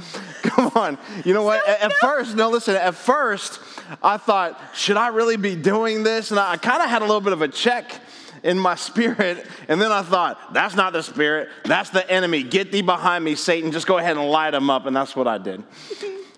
Come 0.42 0.72
on. 0.74 0.98
You 1.24 1.34
know 1.34 1.42
what? 1.42 1.66
At, 1.68 1.82
at 1.82 1.92
first, 1.94 2.36
no, 2.36 2.50
listen, 2.50 2.74
at 2.74 2.94
first, 2.94 3.60
I 4.02 4.16
thought, 4.16 4.60
should 4.74 4.96
I 4.96 5.08
really 5.08 5.36
be 5.36 5.56
doing 5.56 6.02
this? 6.02 6.30
And 6.30 6.40
I, 6.40 6.56
kind 6.56 6.82
of 6.82 6.88
had 6.88 7.02
a 7.02 7.04
little 7.04 7.20
bit 7.20 7.32
of 7.32 7.42
a 7.42 7.48
check 7.48 8.00
in 8.42 8.58
my 8.58 8.74
spirit. 8.76 9.46
And 9.68 9.80
then 9.80 9.92
I 9.92 10.02
thought, 10.02 10.52
that's 10.52 10.74
not 10.74 10.92
the 10.92 11.02
spirit, 11.02 11.48
that's 11.64 11.90
the 11.90 12.08
enemy. 12.10 12.42
Get 12.42 12.72
thee 12.72 12.82
behind 12.82 13.24
me, 13.24 13.34
Satan. 13.34 13.72
Just 13.72 13.86
go 13.86 13.98
ahead 13.98 14.16
and 14.16 14.28
light 14.28 14.54
him 14.54 14.70
up. 14.70 14.86
And 14.86 14.94
that's 14.94 15.14
what 15.16 15.26
I 15.26 15.38
did. 15.38 15.62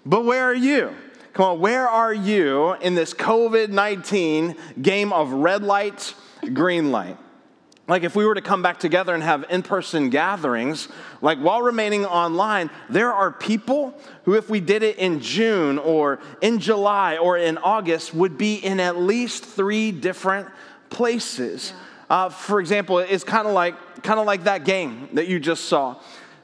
But 0.07 0.27
where 0.27 0.45
are 0.45 0.55
you? 0.55 0.95
Come 1.33 1.47
on, 1.47 1.61
where 1.61 1.89
are 1.89 2.13
you 2.13 2.75
in 2.75 2.95
this 2.95 3.15
COVID 3.15 3.71
19 3.71 4.55
game 4.83 5.15
of 5.15 5.33
red 5.33 5.63
light, 5.63 6.15
green 6.53 6.93
light? 6.93 7.17
Like 7.87 8.03
if 8.03 8.17
we 8.17 8.25
were 8.25 8.35
to 8.35 8.41
come 8.41 8.63
back 8.63 8.79
together 8.79 9.15
and 9.15 9.23
have 9.23 9.45
in-person 9.51 10.09
gatherings, 10.09 10.89
like 11.21 11.39
while 11.39 11.61
remaining 11.61 12.07
online, 12.07 12.71
there 12.89 13.13
are 13.13 13.31
people 13.31 13.99
who 14.25 14.35
if 14.35 14.49
we 14.49 14.61
did 14.61 14.83
it 14.83 14.97
in 14.97 15.21
June 15.21 15.79
or 15.79 16.19
in 16.41 16.61
July 16.61 17.19
or 17.19 17.37
in 17.37 17.59
August 17.59 18.15
would 18.15 18.39
be 18.39 18.55
in 18.55 18.81
at 18.81 18.97
least 18.97 19.45
three 19.45 19.93
different 19.93 20.49
places. 20.89 21.75
Uh, 22.09 22.31
for 22.31 22.59
example, 22.59 23.01
it's 23.01 23.25
kind 23.25 23.47
of 23.47 23.53
like 23.53 24.03
kind 24.03 24.19
of 24.19 24.27
like 24.27 24.45
that 24.45 24.65
game 24.65 25.09
that 25.13 25.29
you 25.29 25.39
just 25.39 25.67
saw. 25.67 25.97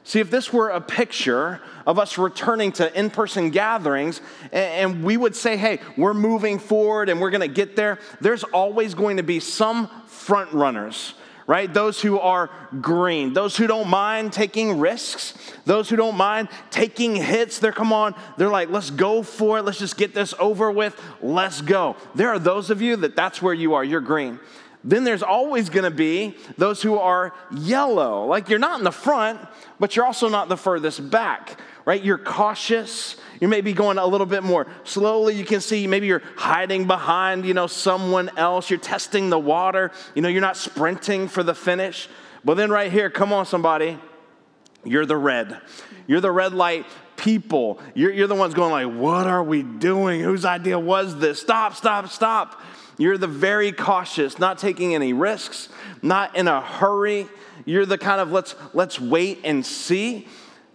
See, 0.03 0.19
if 0.19 0.31
this 0.31 0.51
were 0.51 0.69
a 0.69 0.81
picture 0.81 1.61
of 1.85 1.99
us 1.99 2.17
returning 2.17 2.71
to 2.73 2.99
in 2.99 3.09
person 3.09 3.51
gatherings 3.51 4.19
and 4.51 5.03
we 5.03 5.15
would 5.15 5.35
say, 5.35 5.57
hey, 5.57 5.79
we're 5.95 6.15
moving 6.15 6.59
forward 6.59 7.09
and 7.09 7.21
we're 7.21 7.29
gonna 7.29 7.47
get 7.47 7.75
there, 7.75 7.99
there's 8.19 8.43
always 8.43 8.95
going 8.95 9.17
to 9.17 9.23
be 9.23 9.39
some 9.39 9.89
front 10.07 10.51
runners, 10.53 11.13
right? 11.47 11.73
Those 11.73 12.01
who 12.01 12.19
are 12.19 12.49
green, 12.79 13.33
those 13.33 13.57
who 13.57 13.67
don't 13.67 13.89
mind 13.89 14.33
taking 14.33 14.79
risks, 14.79 15.33
those 15.65 15.89
who 15.89 15.95
don't 15.95 16.17
mind 16.17 16.49
taking 16.69 17.15
hits. 17.15 17.59
They're, 17.59 17.71
come 17.71 17.93
on, 17.93 18.15
they're 18.37 18.49
like, 18.49 18.69
let's 18.69 18.89
go 18.89 19.23
for 19.23 19.59
it, 19.59 19.63
let's 19.63 19.79
just 19.79 19.97
get 19.97 20.13
this 20.13 20.33
over 20.39 20.71
with, 20.71 20.99
let's 21.21 21.61
go. 21.61 21.95
There 22.15 22.29
are 22.29 22.39
those 22.39 22.69
of 22.69 22.81
you 22.81 22.95
that 22.97 23.15
that's 23.15 23.41
where 23.41 23.53
you 23.53 23.73
are, 23.73 23.83
you're 23.83 24.01
green. 24.01 24.39
Then 24.83 25.03
there's 25.03 25.23
always 25.23 25.69
going 25.69 25.83
to 25.83 25.95
be 25.95 26.35
those 26.57 26.81
who 26.81 26.97
are 26.97 27.33
yellow. 27.51 28.25
Like 28.25 28.49
you're 28.49 28.59
not 28.59 28.79
in 28.79 28.83
the 28.83 28.91
front, 28.91 29.39
but 29.79 29.95
you're 29.95 30.05
also 30.05 30.27
not 30.27 30.49
the 30.49 30.57
furthest 30.57 31.09
back, 31.09 31.59
right? 31.85 32.03
You're 32.03 32.17
cautious. 32.17 33.15
You 33.39 33.47
may 33.47 33.61
be 33.61 33.73
going 33.73 33.97
a 33.97 34.05
little 34.05 34.27
bit 34.27 34.43
more 34.43 34.67
slowly. 34.83 35.35
You 35.35 35.45
can 35.45 35.61
see 35.61 35.87
maybe 35.87 36.07
you're 36.07 36.23
hiding 36.35 36.87
behind, 36.87 37.45
you 37.45 37.53
know, 37.53 37.67
someone 37.67 38.29
else. 38.37 38.69
You're 38.69 38.79
testing 38.79 39.29
the 39.29 39.39
water. 39.39 39.91
You 40.15 40.21
know, 40.21 40.29
you're 40.29 40.41
not 40.41 40.57
sprinting 40.57 41.27
for 41.27 41.43
the 41.43 41.55
finish. 41.55 42.07
But 42.45 42.55
then 42.55 42.69
right 42.69 42.91
here, 42.91 43.09
come 43.09 43.33
on, 43.33 43.45
somebody. 43.45 43.97
You're 44.83 45.05
the 45.05 45.17
red. 45.17 45.59
You're 46.07 46.21
the 46.21 46.31
red 46.31 46.53
light 46.53 46.85
people. 47.17 47.79
You're, 47.93 48.11
you're 48.11 48.27
the 48.27 48.35
ones 48.35 48.53
going 48.53 48.71
like, 48.71 48.99
what 48.99 49.27
are 49.27 49.43
we 49.43 49.63
doing? 49.63 50.21
Whose 50.21 50.43
idea 50.43 50.79
was 50.79 51.19
this? 51.19 51.39
Stop, 51.39 51.75
stop, 51.75 52.09
stop. 52.09 52.61
You're 52.97 53.17
the 53.17 53.27
very 53.27 53.71
cautious, 53.71 54.37
not 54.37 54.57
taking 54.57 54.93
any 54.93 55.13
risks, 55.13 55.69
not 56.01 56.35
in 56.35 56.47
a 56.47 56.61
hurry. 56.61 57.27
You're 57.65 57.85
the 57.85 57.97
kind 57.97 58.21
of 58.21 58.31
let's 58.31 58.55
let's 58.73 58.99
wait 58.99 59.39
and 59.43 59.65
see. 59.65 60.27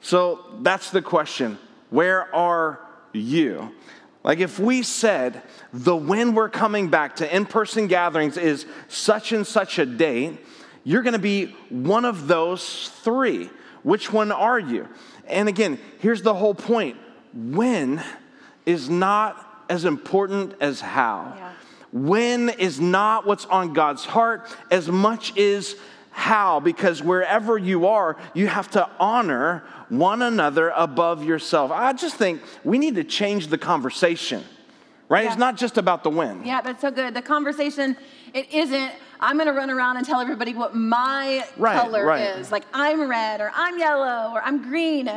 So 0.06 0.38
that's 0.62 0.90
the 0.92 1.02
question. 1.02 1.58
Where 1.90 2.32
are 2.32 2.78
you? 3.12 3.74
Like 4.22 4.38
if 4.38 4.56
we 4.60 4.84
said 4.84 5.42
the 5.72 5.96
when 5.96 6.32
we're 6.32 6.48
coming 6.48 6.90
back 6.90 7.16
to 7.16 7.36
in-person 7.36 7.88
gatherings 7.88 8.36
is 8.36 8.66
such 8.86 9.32
and 9.32 9.44
such 9.44 9.80
a 9.80 9.84
date, 9.84 10.38
you're 10.84 11.02
going 11.02 11.14
to 11.14 11.18
be 11.18 11.46
one 11.70 12.04
of 12.04 12.28
those 12.28 12.92
3. 13.02 13.50
Which 13.82 14.12
one 14.12 14.30
are 14.30 14.60
you? 14.60 14.88
And 15.26 15.48
again, 15.48 15.76
here's 15.98 16.22
the 16.22 16.34
whole 16.34 16.54
point. 16.54 16.96
When 17.34 18.00
is 18.64 18.88
not 18.88 19.64
as 19.68 19.84
important 19.84 20.54
as 20.60 20.80
how. 20.80 21.34
Yeah. 21.36 21.52
When 21.90 22.50
is 22.50 22.78
not 22.80 23.26
what's 23.26 23.46
on 23.46 23.72
God's 23.72 24.04
heart 24.04 24.48
as 24.70 24.88
much 24.88 25.36
as 25.36 25.74
how, 26.16 26.60
because 26.60 27.02
wherever 27.02 27.58
you 27.58 27.86
are, 27.86 28.16
you 28.32 28.46
have 28.46 28.70
to 28.70 28.88
honor 28.98 29.62
one 29.90 30.22
another 30.22 30.72
above 30.74 31.22
yourself. 31.22 31.70
I 31.70 31.92
just 31.92 32.16
think 32.16 32.40
we 32.64 32.78
need 32.78 32.94
to 32.94 33.04
change 33.04 33.48
the 33.48 33.58
conversation, 33.58 34.42
right? 35.10 35.24
Yeah. 35.24 35.28
It's 35.28 35.38
not 35.38 35.58
just 35.58 35.76
about 35.76 36.02
the 36.02 36.08
win. 36.08 36.42
Yeah, 36.42 36.62
that's 36.62 36.80
so 36.80 36.90
good. 36.90 37.12
The 37.12 37.20
conversation, 37.20 37.98
it 38.32 38.50
isn't, 38.50 38.92
I'm 39.20 39.36
gonna 39.36 39.52
run 39.52 39.70
around 39.70 39.98
and 39.98 40.06
tell 40.06 40.18
everybody 40.18 40.54
what 40.54 40.74
my 40.74 41.46
right, 41.58 41.78
color 41.78 42.06
right. 42.06 42.38
is. 42.38 42.50
Like 42.50 42.64
I'm 42.72 43.10
red, 43.10 43.42
or 43.42 43.52
I'm 43.54 43.78
yellow, 43.78 44.32
or 44.32 44.42
I'm 44.42 44.62
green. 44.62 45.10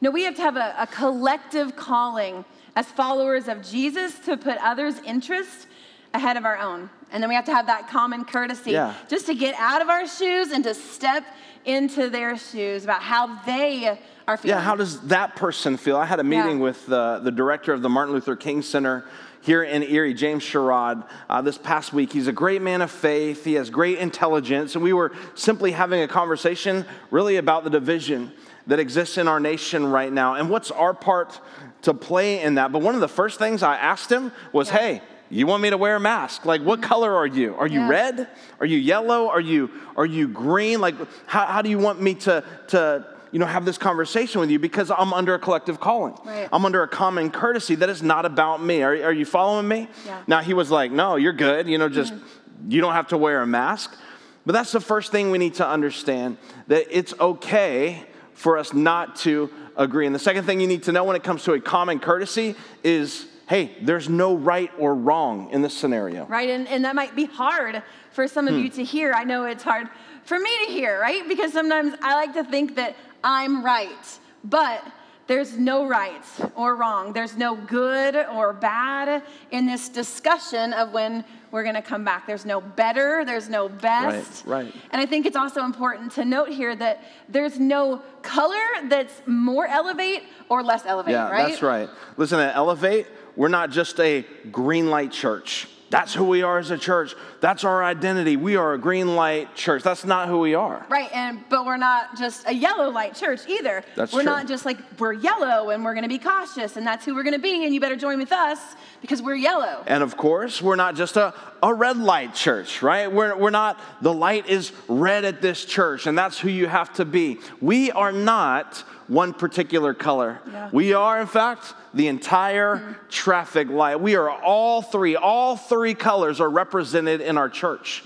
No, 0.00 0.10
we 0.10 0.24
have 0.24 0.34
to 0.34 0.42
have 0.42 0.56
a, 0.56 0.74
a 0.78 0.86
collective 0.88 1.76
calling 1.76 2.44
as 2.74 2.86
followers 2.86 3.46
of 3.46 3.62
Jesus 3.62 4.18
to 4.26 4.36
put 4.36 4.58
others' 4.58 4.98
interests 5.06 5.68
ahead 6.14 6.36
of 6.36 6.44
our 6.44 6.58
own. 6.58 6.90
And 7.12 7.22
then 7.22 7.28
we 7.28 7.34
have 7.34 7.44
to 7.46 7.54
have 7.54 7.66
that 7.66 7.88
common 7.88 8.24
courtesy 8.24 8.72
yeah. 8.72 8.94
just 9.08 9.26
to 9.26 9.34
get 9.34 9.54
out 9.58 9.82
of 9.82 9.88
our 9.88 10.06
shoes 10.06 10.52
and 10.52 10.62
to 10.64 10.74
step 10.74 11.24
into 11.64 12.08
their 12.08 12.38
shoes 12.38 12.84
about 12.84 13.02
how 13.02 13.42
they 13.44 13.98
are 14.26 14.36
feeling. 14.36 14.56
Yeah, 14.56 14.62
how 14.62 14.76
does 14.76 15.00
that 15.02 15.36
person 15.36 15.76
feel? 15.76 15.96
I 15.96 16.06
had 16.06 16.20
a 16.20 16.24
meeting 16.24 16.58
yeah. 16.58 16.64
with 16.64 16.90
uh, 16.90 17.18
the 17.18 17.30
director 17.32 17.72
of 17.72 17.82
the 17.82 17.88
Martin 17.88 18.14
Luther 18.14 18.36
King 18.36 18.62
Center 18.62 19.04
here 19.42 19.62
in 19.62 19.82
Erie, 19.82 20.14
James 20.14 20.42
Sherrod, 20.42 21.06
uh, 21.28 21.42
this 21.42 21.58
past 21.58 21.92
week. 21.92 22.12
He's 22.12 22.28
a 22.28 22.32
great 22.32 22.62
man 22.62 22.82
of 22.82 22.90
faith, 22.90 23.44
he 23.44 23.54
has 23.54 23.70
great 23.70 23.98
intelligence, 23.98 24.74
and 24.74 24.84
we 24.84 24.92
were 24.92 25.12
simply 25.34 25.72
having 25.72 26.02
a 26.02 26.08
conversation 26.08 26.84
really 27.10 27.36
about 27.36 27.64
the 27.64 27.70
division 27.70 28.32
that 28.66 28.78
exists 28.78 29.18
in 29.18 29.26
our 29.26 29.40
nation 29.40 29.86
right 29.86 30.12
now 30.12 30.34
and 30.34 30.50
what's 30.50 30.70
our 30.70 30.94
part 30.94 31.40
to 31.82 31.94
play 31.94 32.40
in 32.42 32.56
that. 32.56 32.70
But 32.72 32.82
one 32.82 32.94
of 32.94 33.00
the 33.00 33.08
first 33.08 33.38
things 33.38 33.62
I 33.62 33.76
asked 33.76 34.12
him 34.12 34.32
was, 34.52 34.68
yeah. 34.68 34.78
hey, 34.78 35.02
you 35.30 35.46
want 35.46 35.62
me 35.62 35.70
to 35.70 35.76
wear 35.76 35.96
a 35.96 36.00
mask? 36.00 36.44
Like, 36.44 36.60
what 36.62 36.82
color 36.82 37.14
are 37.14 37.26
you? 37.26 37.54
Are 37.54 37.66
you 37.66 37.80
yeah. 37.80 37.88
red? 37.88 38.28
Are 38.58 38.66
you 38.66 38.78
yellow? 38.78 39.28
Are 39.28 39.40
you, 39.40 39.70
are 39.96 40.06
you 40.06 40.26
green? 40.26 40.80
Like, 40.80 40.96
how, 41.26 41.46
how 41.46 41.62
do 41.62 41.70
you 41.70 41.78
want 41.78 42.02
me 42.02 42.14
to, 42.14 42.44
to, 42.68 43.06
you 43.30 43.38
know, 43.38 43.46
have 43.46 43.64
this 43.64 43.78
conversation 43.78 44.40
with 44.40 44.50
you? 44.50 44.58
Because 44.58 44.90
I'm 44.90 45.12
under 45.12 45.34
a 45.34 45.38
collective 45.38 45.78
calling. 45.78 46.16
Right. 46.24 46.48
I'm 46.52 46.64
under 46.64 46.82
a 46.82 46.88
common 46.88 47.30
courtesy 47.30 47.76
that 47.76 47.88
is 47.88 48.02
not 48.02 48.26
about 48.26 48.62
me. 48.62 48.82
Are, 48.82 48.90
are 48.90 49.12
you 49.12 49.24
following 49.24 49.68
me? 49.68 49.88
Yeah. 50.04 50.22
Now, 50.26 50.40
he 50.40 50.52
was 50.52 50.70
like, 50.70 50.90
no, 50.90 51.14
you're 51.14 51.32
good. 51.32 51.68
You 51.68 51.78
know, 51.78 51.88
just, 51.88 52.12
mm-hmm. 52.12 52.70
you 52.70 52.80
don't 52.80 52.94
have 52.94 53.08
to 53.08 53.16
wear 53.16 53.40
a 53.40 53.46
mask. 53.46 53.96
But 54.44 54.52
that's 54.52 54.72
the 54.72 54.80
first 54.80 55.12
thing 55.12 55.30
we 55.30 55.38
need 55.38 55.54
to 55.54 55.66
understand 55.66 56.38
that 56.66 56.86
it's 56.90 57.14
okay 57.20 58.04
for 58.34 58.58
us 58.58 58.72
not 58.72 59.16
to 59.16 59.50
agree. 59.76 60.06
And 60.06 60.14
the 60.14 60.18
second 60.18 60.44
thing 60.44 60.60
you 60.60 60.66
need 60.66 60.82
to 60.84 60.92
know 60.92 61.04
when 61.04 61.14
it 61.14 61.22
comes 61.22 61.44
to 61.44 61.52
a 61.52 61.60
common 61.60 62.00
courtesy 62.00 62.56
is 62.82 63.26
hey, 63.50 63.72
there's 63.80 64.08
no 64.08 64.36
right 64.36 64.70
or 64.78 64.94
wrong 64.94 65.50
in 65.50 65.60
this 65.60 65.76
scenario. 65.76 66.24
Right, 66.26 66.48
and, 66.50 66.68
and 66.68 66.84
that 66.84 66.94
might 66.94 67.16
be 67.16 67.24
hard 67.24 67.82
for 68.12 68.28
some 68.28 68.46
of 68.46 68.54
hmm. 68.54 68.60
you 68.60 68.68
to 68.70 68.84
hear. 68.84 69.12
I 69.12 69.24
know 69.24 69.42
it's 69.42 69.64
hard 69.64 69.88
for 70.22 70.38
me 70.38 70.50
to 70.66 70.72
hear, 70.72 71.00
right? 71.00 71.26
Because 71.26 71.52
sometimes 71.52 71.94
I 72.00 72.14
like 72.14 72.32
to 72.34 72.44
think 72.44 72.76
that 72.76 72.94
I'm 73.24 73.64
right, 73.64 74.18
but 74.44 74.84
there's 75.26 75.58
no 75.58 75.84
right 75.88 76.22
or 76.54 76.76
wrong. 76.76 77.12
There's 77.12 77.36
no 77.36 77.56
good 77.56 78.14
or 78.14 78.52
bad 78.52 79.24
in 79.50 79.66
this 79.66 79.88
discussion 79.88 80.72
of 80.72 80.92
when 80.92 81.24
we're 81.50 81.64
going 81.64 81.74
to 81.74 81.82
come 81.82 82.04
back. 82.04 82.28
There's 82.28 82.46
no 82.46 82.60
better, 82.60 83.24
there's 83.24 83.48
no 83.48 83.68
best. 83.68 84.46
Right, 84.46 84.64
right. 84.64 84.74
And 84.92 85.02
I 85.02 85.06
think 85.06 85.26
it's 85.26 85.36
also 85.36 85.64
important 85.64 86.12
to 86.12 86.24
note 86.24 86.50
here 86.50 86.76
that 86.76 87.02
there's 87.28 87.58
no 87.58 88.02
color 88.22 88.62
that's 88.88 89.22
more 89.26 89.66
elevate 89.66 90.22
or 90.48 90.62
less 90.62 90.86
elevate, 90.86 91.12
yeah, 91.12 91.28
right? 91.28 91.48
that's 91.48 91.62
right. 91.62 91.88
Listen, 92.16 92.38
at 92.38 92.54
Elevate, 92.54 93.06
we're 93.40 93.48
not 93.48 93.70
just 93.70 93.98
a 94.00 94.26
green 94.52 94.90
light 94.90 95.12
church. 95.12 95.66
That's 95.88 96.12
who 96.12 96.24
we 96.24 96.42
are 96.42 96.58
as 96.58 96.70
a 96.70 96.76
church. 96.76 97.14
That's 97.40 97.64
our 97.64 97.82
identity. 97.82 98.36
We 98.36 98.56
are 98.56 98.74
a 98.74 98.78
green 98.78 99.16
light 99.16 99.54
church. 99.54 99.82
That's 99.82 100.04
not 100.04 100.28
who 100.28 100.40
we 100.40 100.54
are. 100.54 100.84
Right, 100.90 101.10
and 101.10 101.42
but 101.48 101.64
we're 101.64 101.78
not 101.78 102.18
just 102.18 102.46
a 102.46 102.52
yellow 102.52 102.90
light 102.90 103.14
church 103.14 103.40
either. 103.48 103.82
That's 103.96 104.12
we're 104.12 104.24
true. 104.24 104.30
not 104.30 104.46
just 104.46 104.66
like 104.66 104.76
we're 104.98 105.14
yellow 105.14 105.70
and 105.70 105.82
we're 105.82 105.94
going 105.94 106.02
to 106.02 106.08
be 106.10 106.18
cautious 106.18 106.76
and 106.76 106.86
that's 106.86 107.06
who 107.06 107.14
we're 107.14 107.22
going 107.22 107.34
to 107.34 107.40
be 107.40 107.64
and 107.64 107.72
you 107.72 107.80
better 107.80 107.96
join 107.96 108.18
with 108.18 108.30
us 108.30 108.58
because 109.00 109.22
we're 109.22 109.36
yellow. 109.36 109.84
And 109.86 110.02
of 110.02 110.18
course, 110.18 110.60
we're 110.60 110.76
not 110.76 110.94
just 110.94 111.16
a, 111.16 111.32
a 111.62 111.74
red 111.74 111.98
light 111.98 112.34
church, 112.34 112.82
right? 112.82 113.10
We're, 113.10 113.36
we're 113.36 113.50
not, 113.50 113.78
the 114.00 114.12
light 114.12 114.48
is 114.48 114.72
red 114.88 115.24
at 115.24 115.42
this 115.42 115.64
church 115.64 116.06
and 116.06 116.16
that's 116.16 116.38
who 116.38 116.48
you 116.48 116.66
have 116.66 116.92
to 116.94 117.04
be. 117.04 117.38
We 117.60 117.90
are 117.90 118.12
not 118.12 118.78
one 119.08 119.34
particular 119.34 119.92
color. 119.92 120.40
Yeah. 120.50 120.70
We 120.72 120.94
are, 120.94 121.20
in 121.20 121.26
fact, 121.26 121.74
the 121.92 122.06
entire 122.06 122.76
mm. 122.76 122.96
traffic 123.08 123.68
light. 123.68 124.00
We 124.00 124.14
are 124.14 124.30
all 124.30 124.82
three, 124.82 125.16
all 125.16 125.56
three 125.56 125.94
colors 125.94 126.40
are 126.40 126.48
represented 126.48 127.20
in 127.20 127.36
our 127.36 127.48
church. 127.48 128.04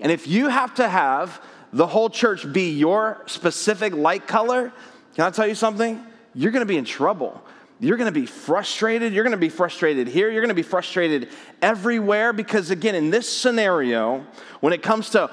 And 0.00 0.10
if 0.10 0.26
you 0.26 0.48
have 0.48 0.74
to 0.76 0.88
have 0.88 1.42
the 1.72 1.86
whole 1.86 2.08
church 2.08 2.50
be 2.50 2.70
your 2.70 3.22
specific 3.26 3.92
light 3.92 4.26
color, 4.26 4.72
can 5.14 5.24
I 5.26 5.30
tell 5.30 5.46
you 5.46 5.54
something? 5.54 6.04
You're 6.34 6.52
gonna 6.52 6.64
be 6.64 6.78
in 6.78 6.84
trouble. 6.84 7.42
You're 7.80 7.96
gonna 7.96 8.10
be 8.10 8.26
frustrated. 8.26 9.12
You're 9.12 9.24
gonna 9.24 9.36
be 9.36 9.48
frustrated 9.48 10.08
here. 10.08 10.30
You're 10.30 10.42
gonna 10.42 10.54
be 10.54 10.62
frustrated 10.62 11.28
everywhere 11.62 12.32
because, 12.32 12.70
again, 12.70 12.94
in 12.94 13.10
this 13.10 13.28
scenario, 13.28 14.26
when 14.60 14.72
it 14.72 14.82
comes 14.82 15.10
to, 15.10 15.30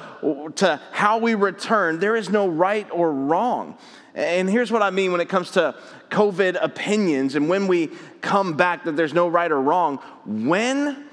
to 0.55 0.79
how 0.91 1.17
we 1.17 1.33
return, 1.33 1.99
there 1.99 2.15
is 2.15 2.29
no 2.29 2.47
right 2.47 2.87
or 2.91 3.11
wrong. 3.11 3.77
And 4.13 4.49
here's 4.49 4.71
what 4.71 4.81
I 4.81 4.91
mean 4.91 5.11
when 5.11 5.21
it 5.21 5.29
comes 5.29 5.51
to 5.51 5.75
COVID 6.09 6.57
opinions 6.61 7.35
and 7.35 7.49
when 7.49 7.67
we 7.67 7.91
come 8.21 8.53
back 8.53 8.85
that 8.85 8.95
there's 8.95 9.13
no 9.13 9.27
right 9.27 9.51
or 9.51 9.59
wrong. 9.59 9.97
When 10.25 11.05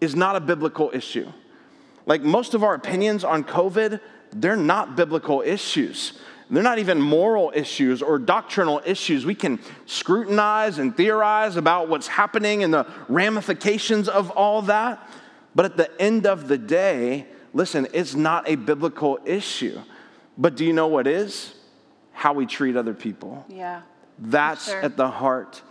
is 0.00 0.16
not 0.16 0.34
a 0.34 0.40
biblical 0.40 0.90
issue. 0.92 1.30
Like 2.06 2.22
most 2.22 2.54
of 2.54 2.64
our 2.64 2.74
opinions 2.74 3.22
on 3.22 3.44
COVID, 3.44 4.00
they're 4.32 4.56
not 4.56 4.96
biblical 4.96 5.42
issues. 5.42 6.18
They're 6.52 6.62
not 6.62 6.78
even 6.78 7.00
moral 7.00 7.50
issues 7.54 8.02
or 8.02 8.18
doctrinal 8.18 8.80
issues. 8.84 9.26
We 9.26 9.34
can 9.34 9.58
scrutinize 9.86 10.78
and 10.78 10.96
theorize 10.96 11.56
about 11.56 11.88
what's 11.88 12.06
happening 12.06 12.62
and 12.62 12.72
the 12.72 12.86
ramifications 13.08 14.08
of 14.08 14.30
all 14.30 14.62
that. 14.62 15.08
But 15.54 15.64
at 15.64 15.76
the 15.76 16.00
end 16.00 16.26
of 16.26 16.48
the 16.48 16.58
day, 16.58 17.26
listen, 17.52 17.88
it's 17.92 18.14
not 18.14 18.48
a 18.48 18.56
biblical 18.56 19.18
issue. 19.24 19.80
But 20.38 20.54
do 20.54 20.64
you 20.64 20.72
know 20.72 20.86
what 20.86 21.06
is? 21.06 21.54
how 22.12 22.32
we 22.32 22.46
treat 22.46 22.76
other 22.76 22.94
people. 22.94 23.44
Yeah. 23.48 23.82
That's 24.18 24.66
sure. 24.66 24.80
at 24.80 24.96
the 24.96 25.10
heart 25.10 25.62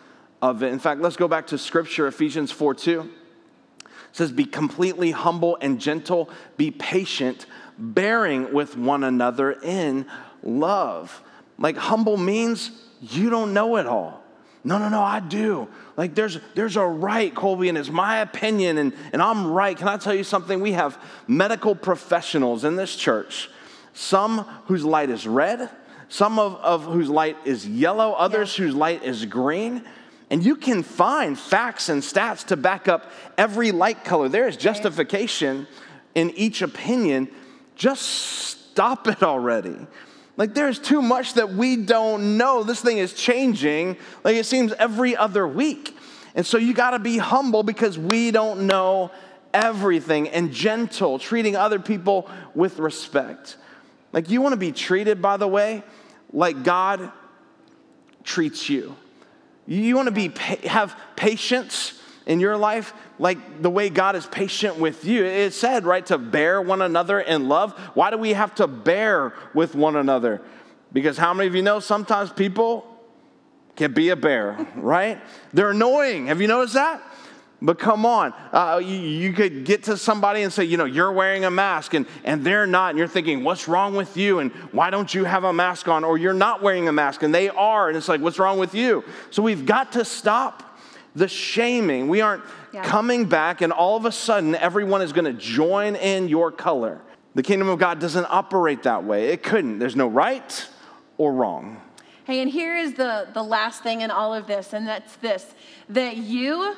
of 0.41 0.63
it. 0.63 0.73
In 0.73 0.79
fact, 0.79 1.01
let's 1.01 1.15
go 1.15 1.27
back 1.27 1.47
to 1.47 1.57
scripture, 1.57 2.07
Ephesians 2.07 2.51
4 2.51 2.73
2. 2.73 3.01
It 3.01 3.87
says, 4.11 4.31
Be 4.31 4.45
completely 4.45 5.11
humble 5.11 5.57
and 5.61 5.79
gentle, 5.79 6.29
be 6.57 6.71
patient, 6.71 7.45
bearing 7.77 8.51
with 8.51 8.75
one 8.75 9.05
another 9.05 9.53
in 9.63 10.05
love. 10.43 11.21
Like 11.57 11.77
humble 11.77 12.17
means 12.17 12.71
you 13.01 13.29
don't 13.29 13.53
know 13.53 13.77
it 13.77 13.85
all. 13.85 14.21
No, 14.63 14.77
no, 14.77 14.89
no, 14.89 15.01
I 15.01 15.19
do. 15.19 15.67
Like 15.97 16.13
there's 16.13 16.39
there's 16.53 16.75
a 16.75 16.85
right, 16.85 17.33
Colby, 17.33 17.69
and 17.69 17.77
it's 17.77 17.89
my 17.89 18.19
opinion, 18.19 18.77
and, 18.77 18.93
and 19.11 19.21
I'm 19.21 19.51
right. 19.51 19.75
Can 19.75 19.87
I 19.87 19.97
tell 19.97 20.13
you 20.13 20.23
something? 20.23 20.61
We 20.61 20.73
have 20.73 20.99
medical 21.27 21.75
professionals 21.75 22.63
in 22.63 22.75
this 22.75 22.95
church, 22.95 23.49
some 23.93 24.39
whose 24.65 24.85
light 24.85 25.09
is 25.09 25.25
red, 25.25 25.69
some 26.09 26.37
of, 26.37 26.55
of 26.57 26.83
whose 26.83 27.09
light 27.09 27.37
is 27.43 27.67
yellow, 27.67 28.11
others 28.11 28.55
whose 28.55 28.75
light 28.75 29.03
is 29.03 29.25
green. 29.25 29.83
And 30.29 30.45
you 30.45 30.55
can 30.55 30.83
find 30.83 31.37
facts 31.37 31.89
and 31.89 32.01
stats 32.01 32.45
to 32.47 32.55
back 32.55 32.87
up 32.87 33.11
every 33.37 33.71
light 33.71 34.05
color. 34.05 34.29
There 34.29 34.47
is 34.47 34.55
justification 34.55 35.67
in 36.15 36.29
each 36.31 36.61
opinion. 36.61 37.29
Just 37.75 38.03
stop 38.03 39.07
it 39.07 39.23
already. 39.23 39.75
Like, 40.41 40.55
there's 40.55 40.79
too 40.79 41.03
much 41.03 41.35
that 41.35 41.53
we 41.53 41.75
don't 41.75 42.35
know. 42.35 42.63
This 42.63 42.81
thing 42.81 42.97
is 42.97 43.13
changing, 43.13 43.95
like, 44.23 44.35
it 44.35 44.47
seems 44.47 44.73
every 44.73 45.15
other 45.15 45.47
week. 45.47 45.95
And 46.33 46.43
so 46.43 46.57
you 46.57 46.73
got 46.73 46.91
to 46.91 46.99
be 46.99 47.19
humble 47.19 47.61
because 47.61 47.99
we 47.99 48.31
don't 48.31 48.65
know 48.65 49.11
everything 49.53 50.29
and 50.29 50.51
gentle, 50.51 51.19
treating 51.19 51.55
other 51.55 51.77
people 51.77 52.27
with 52.55 52.79
respect. 52.79 53.55
Like, 54.13 54.31
you 54.31 54.41
want 54.41 54.53
to 54.53 54.57
be 54.57 54.71
treated, 54.71 55.21
by 55.21 55.37
the 55.37 55.47
way, 55.47 55.83
like 56.33 56.63
God 56.63 57.11
treats 58.23 58.67
you. 58.67 58.95
You 59.67 59.95
want 59.95 60.07
to 60.07 60.11
be 60.11 60.31
have 60.67 60.97
patience 61.15 62.00
in 62.31 62.39
your 62.39 62.55
life 62.55 62.93
like 63.19 63.61
the 63.61 63.69
way 63.69 63.89
God 63.89 64.15
is 64.15 64.25
patient 64.25 64.77
with 64.77 65.03
you. 65.03 65.25
It 65.25 65.53
said, 65.53 65.83
right, 65.83 66.05
to 66.05 66.17
bear 66.17 66.61
one 66.61 66.81
another 66.81 67.19
in 67.19 67.49
love. 67.49 67.73
Why 67.93 68.09
do 68.09 68.17
we 68.17 68.31
have 68.33 68.55
to 68.55 68.67
bear 68.67 69.33
with 69.53 69.75
one 69.75 69.97
another? 69.97 70.41
Because 70.93 71.17
how 71.17 71.33
many 71.33 71.47
of 71.47 71.55
you 71.55 71.61
know 71.61 71.81
sometimes 71.81 72.31
people 72.31 72.87
can 73.75 73.91
be 73.91 74.09
a 74.09 74.15
bear, 74.15 74.65
right? 74.75 75.21
They're 75.51 75.71
annoying. 75.71 76.27
Have 76.27 76.39
you 76.39 76.47
noticed 76.47 76.75
that? 76.75 77.03
But 77.63 77.77
come 77.77 78.07
on, 78.07 78.33
uh, 78.53 78.81
you, 78.83 78.95
you, 78.95 79.33
could 79.33 79.65
get 79.65 79.83
to 79.83 79.95
somebody 79.95 80.41
and 80.41 80.51
say, 80.51 80.63
you 80.63 80.77
know, 80.77 80.85
you're 80.85 81.11
wearing 81.11 81.45
a 81.45 81.51
mask 81.51 81.93
and, 81.93 82.07
and 82.23 82.43
they're 82.43 82.65
not. 82.65 82.91
And 82.91 82.97
you're 82.97 83.07
thinking, 83.07 83.43
what's 83.43 83.67
wrong 83.67 83.93
with 83.93 84.17
you? 84.17 84.39
And 84.39 84.51
why 84.71 84.89
don't 84.89 85.13
you 85.13 85.25
have 85.25 85.43
a 85.43 85.53
mask 85.53 85.87
on? 85.87 86.03
Or 86.03 86.17
you're 86.17 86.33
not 86.33 86.63
wearing 86.63 86.87
a 86.87 86.91
mask 86.91 87.21
and 87.21 87.35
they 87.35 87.49
are. 87.49 87.87
And 87.87 87.95
it's 87.95 88.07
like, 88.07 88.19
what's 88.19 88.39
wrong 88.39 88.57
with 88.57 88.73
you? 88.73 89.03
So 89.29 89.43
we've 89.43 89.63
got 89.63 89.91
to 89.91 90.03
stop 90.05 90.70
the 91.15 91.27
shaming. 91.27 92.07
We 92.07 92.21
aren't 92.21 92.43
yeah. 92.73 92.83
coming 92.83 93.25
back 93.25 93.61
and 93.61 93.71
all 93.73 93.97
of 93.97 94.05
a 94.05 94.11
sudden 94.11 94.55
everyone 94.55 95.01
is 95.01 95.13
going 95.13 95.25
to 95.25 95.33
join 95.33 95.95
in 95.95 96.29
your 96.29 96.51
color. 96.51 97.01
The 97.35 97.43
kingdom 97.43 97.69
of 97.69 97.79
God 97.79 97.99
doesn't 97.99 98.27
operate 98.29 98.83
that 98.83 99.03
way. 99.03 99.29
It 99.29 99.43
couldn't. 99.43 99.79
There's 99.79 99.95
no 99.95 100.07
right 100.07 100.67
or 101.17 101.33
wrong. 101.33 101.81
Hey, 102.25 102.41
and 102.41 102.49
here 102.49 102.75
is 102.75 102.93
the, 102.93 103.27
the 103.33 103.43
last 103.43 103.83
thing 103.83 104.01
in 104.01 104.11
all 104.11 104.33
of 104.33 104.47
this, 104.47 104.73
and 104.73 104.87
that's 104.87 105.15
this 105.17 105.53
that 105.89 106.17
you 106.17 106.75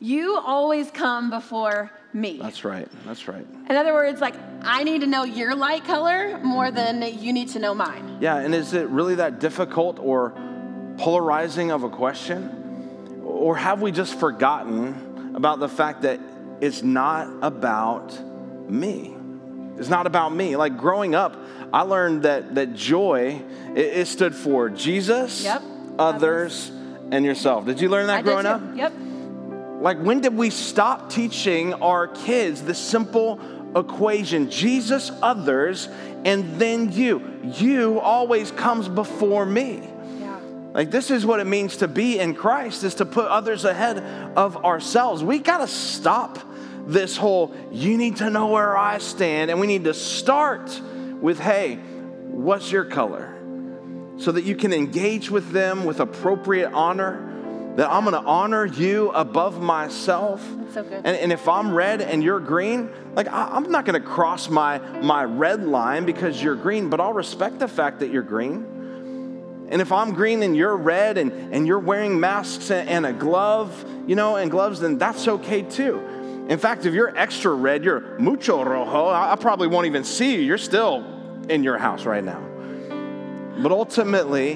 you 0.00 0.36
always 0.36 0.90
come 0.90 1.30
before 1.30 1.90
me. 2.12 2.38
That's 2.40 2.64
right. 2.64 2.88
That's 3.06 3.26
right. 3.26 3.46
In 3.70 3.76
other 3.76 3.94
words, 3.94 4.20
like, 4.20 4.34
I 4.62 4.84
need 4.84 5.00
to 5.00 5.06
know 5.06 5.24
your 5.24 5.54
light 5.54 5.84
color 5.84 6.38
more 6.42 6.70
than 6.70 7.02
you 7.20 7.32
need 7.32 7.48
to 7.50 7.58
know 7.58 7.74
mine. 7.74 8.18
Yeah, 8.20 8.36
and 8.36 8.54
is 8.54 8.74
it 8.74 8.88
really 8.88 9.14
that 9.14 9.40
difficult 9.40 9.98
or 9.98 10.34
polarizing 10.98 11.70
of 11.70 11.84
a 11.84 11.88
question? 11.88 12.63
Or 13.34 13.56
have 13.56 13.82
we 13.82 13.90
just 13.90 14.18
forgotten 14.18 15.34
about 15.34 15.58
the 15.58 15.68
fact 15.68 16.02
that 16.02 16.20
it's 16.60 16.84
not 16.84 17.28
about 17.42 18.16
me? 18.70 19.16
It's 19.76 19.88
not 19.88 20.06
about 20.06 20.32
me. 20.32 20.54
Like 20.54 20.78
growing 20.78 21.16
up, 21.16 21.36
I 21.72 21.82
learned 21.82 22.22
that, 22.22 22.54
that 22.54 22.74
joy, 22.74 23.42
it, 23.74 23.78
it 23.78 24.06
stood 24.06 24.36
for 24.36 24.70
Jesus, 24.70 25.42
yep. 25.42 25.62
others, 25.98 26.70
and 27.10 27.24
yourself. 27.24 27.66
Did 27.66 27.80
you 27.80 27.88
learn 27.88 28.06
that 28.06 28.20
I 28.20 28.22
growing 28.22 28.46
up? 28.46 28.62
Yep. 28.76 28.92
Like, 29.80 29.98
when 29.98 30.20
did 30.20 30.36
we 30.36 30.50
stop 30.50 31.10
teaching 31.10 31.74
our 31.74 32.06
kids 32.06 32.62
the 32.62 32.72
simple 32.72 33.40
equation 33.74 34.48
Jesus, 34.48 35.10
others, 35.22 35.88
and 36.24 36.60
then 36.60 36.92
you? 36.92 37.40
You 37.42 37.98
always 37.98 38.52
comes 38.52 38.88
before 38.88 39.44
me. 39.44 39.82
Like, 40.74 40.90
this 40.90 41.12
is 41.12 41.24
what 41.24 41.38
it 41.38 41.46
means 41.46 41.76
to 41.78 41.88
be 41.88 42.18
in 42.18 42.34
Christ, 42.34 42.82
is 42.82 42.96
to 42.96 43.06
put 43.06 43.28
others 43.28 43.64
ahead 43.64 43.98
of 44.36 44.64
ourselves. 44.64 45.22
We 45.22 45.38
got 45.38 45.58
to 45.58 45.68
stop 45.68 46.40
this 46.84 47.16
whole, 47.16 47.54
you 47.70 47.96
need 47.96 48.16
to 48.16 48.28
know 48.28 48.48
where 48.48 48.76
I 48.76 48.98
stand, 48.98 49.52
and 49.52 49.60
we 49.60 49.68
need 49.68 49.84
to 49.84 49.94
start 49.94 50.80
with, 51.20 51.38
hey, 51.38 51.76
what's 52.26 52.72
your 52.72 52.84
color? 52.84 53.30
So 54.16 54.32
that 54.32 54.42
you 54.42 54.56
can 54.56 54.72
engage 54.72 55.30
with 55.30 55.52
them 55.52 55.84
with 55.84 56.00
appropriate 56.00 56.72
honor 56.72 57.30
that 57.76 57.90
I'm 57.90 58.04
going 58.04 58.20
to 58.20 58.28
honor 58.28 58.64
you 58.64 59.10
above 59.10 59.60
myself. 59.60 60.44
That's 60.58 60.74
so 60.74 60.82
good. 60.82 61.02
And, 61.04 61.16
and 61.16 61.32
if 61.32 61.48
I'm 61.48 61.72
red 61.72 62.00
and 62.00 62.22
you're 62.22 62.40
green, 62.40 62.90
like 63.14 63.26
I, 63.28 63.56
am 63.56 63.70
not 63.70 63.84
going 63.84 64.00
to 64.00 64.06
cross 64.06 64.48
my, 64.48 64.78
my 65.00 65.24
red 65.24 65.64
line 65.64 66.04
because 66.04 66.40
you're 66.40 66.54
green, 66.54 66.88
but 66.88 67.00
I'll 67.00 67.12
respect 67.12 67.58
the 67.58 67.68
fact 67.68 68.00
that 68.00 68.10
you're 68.10 68.22
green. 68.22 68.73
And 69.68 69.80
if 69.80 69.92
I'm 69.92 70.12
green 70.12 70.42
and 70.42 70.56
you're 70.56 70.76
red 70.76 71.18
and, 71.18 71.32
and 71.54 71.66
you're 71.66 71.78
wearing 71.78 72.20
masks 72.20 72.70
and, 72.70 72.88
and 72.88 73.06
a 73.06 73.12
glove, 73.12 73.84
you 74.06 74.14
know, 74.14 74.36
and 74.36 74.50
gloves, 74.50 74.80
then 74.80 74.98
that's 74.98 75.26
okay 75.26 75.62
too. 75.62 75.98
In 76.48 76.58
fact, 76.58 76.84
if 76.84 76.92
you're 76.92 77.16
extra 77.16 77.54
red, 77.54 77.84
you're 77.84 78.18
mucho 78.18 78.62
rojo, 78.62 79.06
I, 79.06 79.32
I 79.32 79.36
probably 79.36 79.66
won't 79.66 79.86
even 79.86 80.04
see 80.04 80.34
you. 80.34 80.40
You're 80.40 80.58
still 80.58 81.04
in 81.48 81.64
your 81.64 81.78
house 81.78 82.04
right 82.04 82.22
now. 82.22 82.42
But 83.62 83.72
ultimately, 83.72 84.54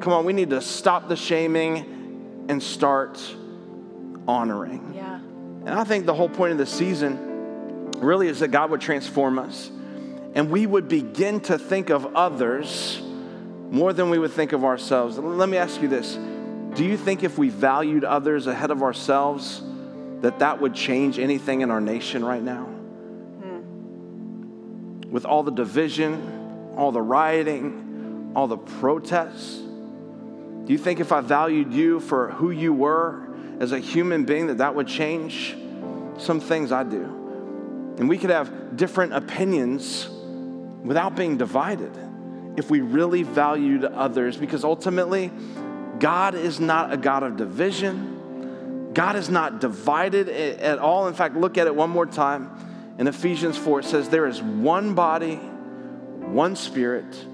come 0.00 0.12
on, 0.12 0.24
we 0.24 0.32
need 0.32 0.50
to 0.50 0.60
stop 0.60 1.08
the 1.08 1.16
shaming 1.16 2.46
and 2.48 2.62
start 2.62 3.20
honoring. 4.26 4.92
Yeah. 4.94 5.16
And 5.16 5.70
I 5.70 5.84
think 5.84 6.06
the 6.06 6.14
whole 6.14 6.28
point 6.28 6.52
of 6.52 6.58
the 6.58 6.66
season 6.66 7.90
really 7.98 8.28
is 8.28 8.40
that 8.40 8.48
God 8.48 8.70
would 8.70 8.80
transform 8.80 9.38
us 9.38 9.70
and 10.34 10.50
we 10.50 10.66
would 10.66 10.88
begin 10.88 11.40
to 11.40 11.58
think 11.58 11.90
of 11.90 12.14
others 12.14 13.02
more 13.70 13.92
than 13.92 14.10
we 14.10 14.18
would 14.18 14.32
think 14.32 14.52
of 14.52 14.64
ourselves. 14.64 15.18
Let 15.18 15.48
me 15.48 15.56
ask 15.56 15.80
you 15.80 15.88
this 15.88 16.16
Do 16.74 16.84
you 16.84 16.96
think 16.96 17.22
if 17.22 17.38
we 17.38 17.48
valued 17.48 18.04
others 18.04 18.46
ahead 18.46 18.70
of 18.70 18.82
ourselves, 18.82 19.62
that 20.20 20.38
that 20.40 20.60
would 20.60 20.74
change 20.74 21.18
anything 21.18 21.60
in 21.60 21.70
our 21.70 21.80
nation 21.80 22.24
right 22.24 22.42
now? 22.42 22.64
Hmm. 23.42 23.60
With 25.10 25.24
all 25.24 25.42
the 25.42 25.52
division, 25.52 26.74
all 26.76 26.92
the 26.92 27.02
rioting, 27.02 28.32
all 28.34 28.46
the 28.46 28.58
protests, 28.58 29.56
do 29.56 30.72
you 30.72 30.78
think 30.78 31.00
if 31.00 31.12
I 31.12 31.20
valued 31.20 31.72
you 31.72 32.00
for 32.00 32.30
who 32.30 32.50
you 32.50 32.72
were 32.72 33.26
as 33.58 33.72
a 33.72 33.78
human 33.78 34.24
being, 34.24 34.48
that 34.48 34.58
that 34.58 34.74
would 34.74 34.86
change 34.86 35.56
some 36.18 36.40
things 36.40 36.72
I 36.72 36.84
do? 36.84 37.04
And 37.98 38.08
we 38.08 38.18
could 38.18 38.30
have 38.30 38.76
different 38.76 39.14
opinions 39.14 40.08
without 40.84 41.16
being 41.16 41.36
divided 41.36 41.90
if 42.56 42.70
we 42.70 42.80
really 42.80 43.22
valued 43.22 43.84
others, 43.84 44.36
because 44.36 44.64
ultimately, 44.64 45.30
God 45.98 46.34
is 46.34 46.60
not 46.60 46.92
a 46.92 46.96
God 46.96 47.22
of 47.22 47.36
division. 47.36 48.90
God 48.94 49.16
is 49.16 49.28
not 49.28 49.60
divided 49.60 50.28
at 50.28 50.78
all. 50.78 51.08
In 51.08 51.14
fact, 51.14 51.36
look 51.36 51.58
at 51.58 51.66
it 51.66 51.74
one 51.74 51.90
more 51.90 52.06
time. 52.06 52.50
In 52.98 53.06
Ephesians 53.06 53.56
4, 53.56 53.80
it 53.80 53.84
says, 53.84 54.08
There 54.08 54.26
is 54.26 54.42
one 54.42 54.94
body, 54.94 55.36
one 55.36 56.56
spirit. 56.56 57.24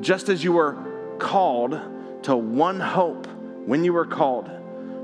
Just 0.00 0.28
as 0.28 0.42
you 0.42 0.52
were 0.52 0.76
called 1.18 1.78
to 2.22 2.36
one 2.36 2.80
hope 2.80 3.26
when 3.66 3.84
you 3.84 3.92
were 3.92 4.06
called. 4.06 4.50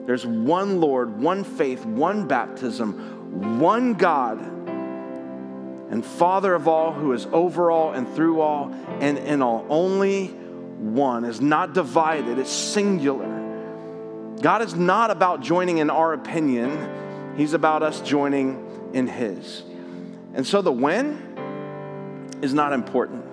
There's 0.06 0.26
one 0.26 0.80
Lord, 0.80 1.20
one 1.20 1.44
faith, 1.44 1.84
one 1.84 2.26
baptism, 2.26 3.58
one 3.60 3.94
God, 3.94 4.61
and 5.92 6.04
Father 6.04 6.54
of 6.54 6.66
all, 6.68 6.90
who 6.90 7.12
is 7.12 7.26
over 7.32 7.70
all 7.70 7.92
and 7.92 8.08
through 8.14 8.40
all 8.40 8.72
and 9.00 9.18
in 9.18 9.42
all. 9.42 9.66
Only 9.68 10.28
one 10.28 11.26
is 11.26 11.38
not 11.38 11.74
divided, 11.74 12.38
it's 12.38 12.50
singular. 12.50 13.28
God 14.40 14.62
is 14.62 14.74
not 14.74 15.10
about 15.10 15.42
joining 15.42 15.78
in 15.78 15.90
our 15.90 16.14
opinion, 16.14 17.36
He's 17.36 17.52
about 17.52 17.82
us 17.82 18.00
joining 18.00 18.90
in 18.94 19.06
His. 19.06 19.64
And 20.32 20.46
so 20.46 20.62
the 20.62 20.72
when 20.72 22.38
is 22.40 22.54
not 22.54 22.72
important, 22.72 23.26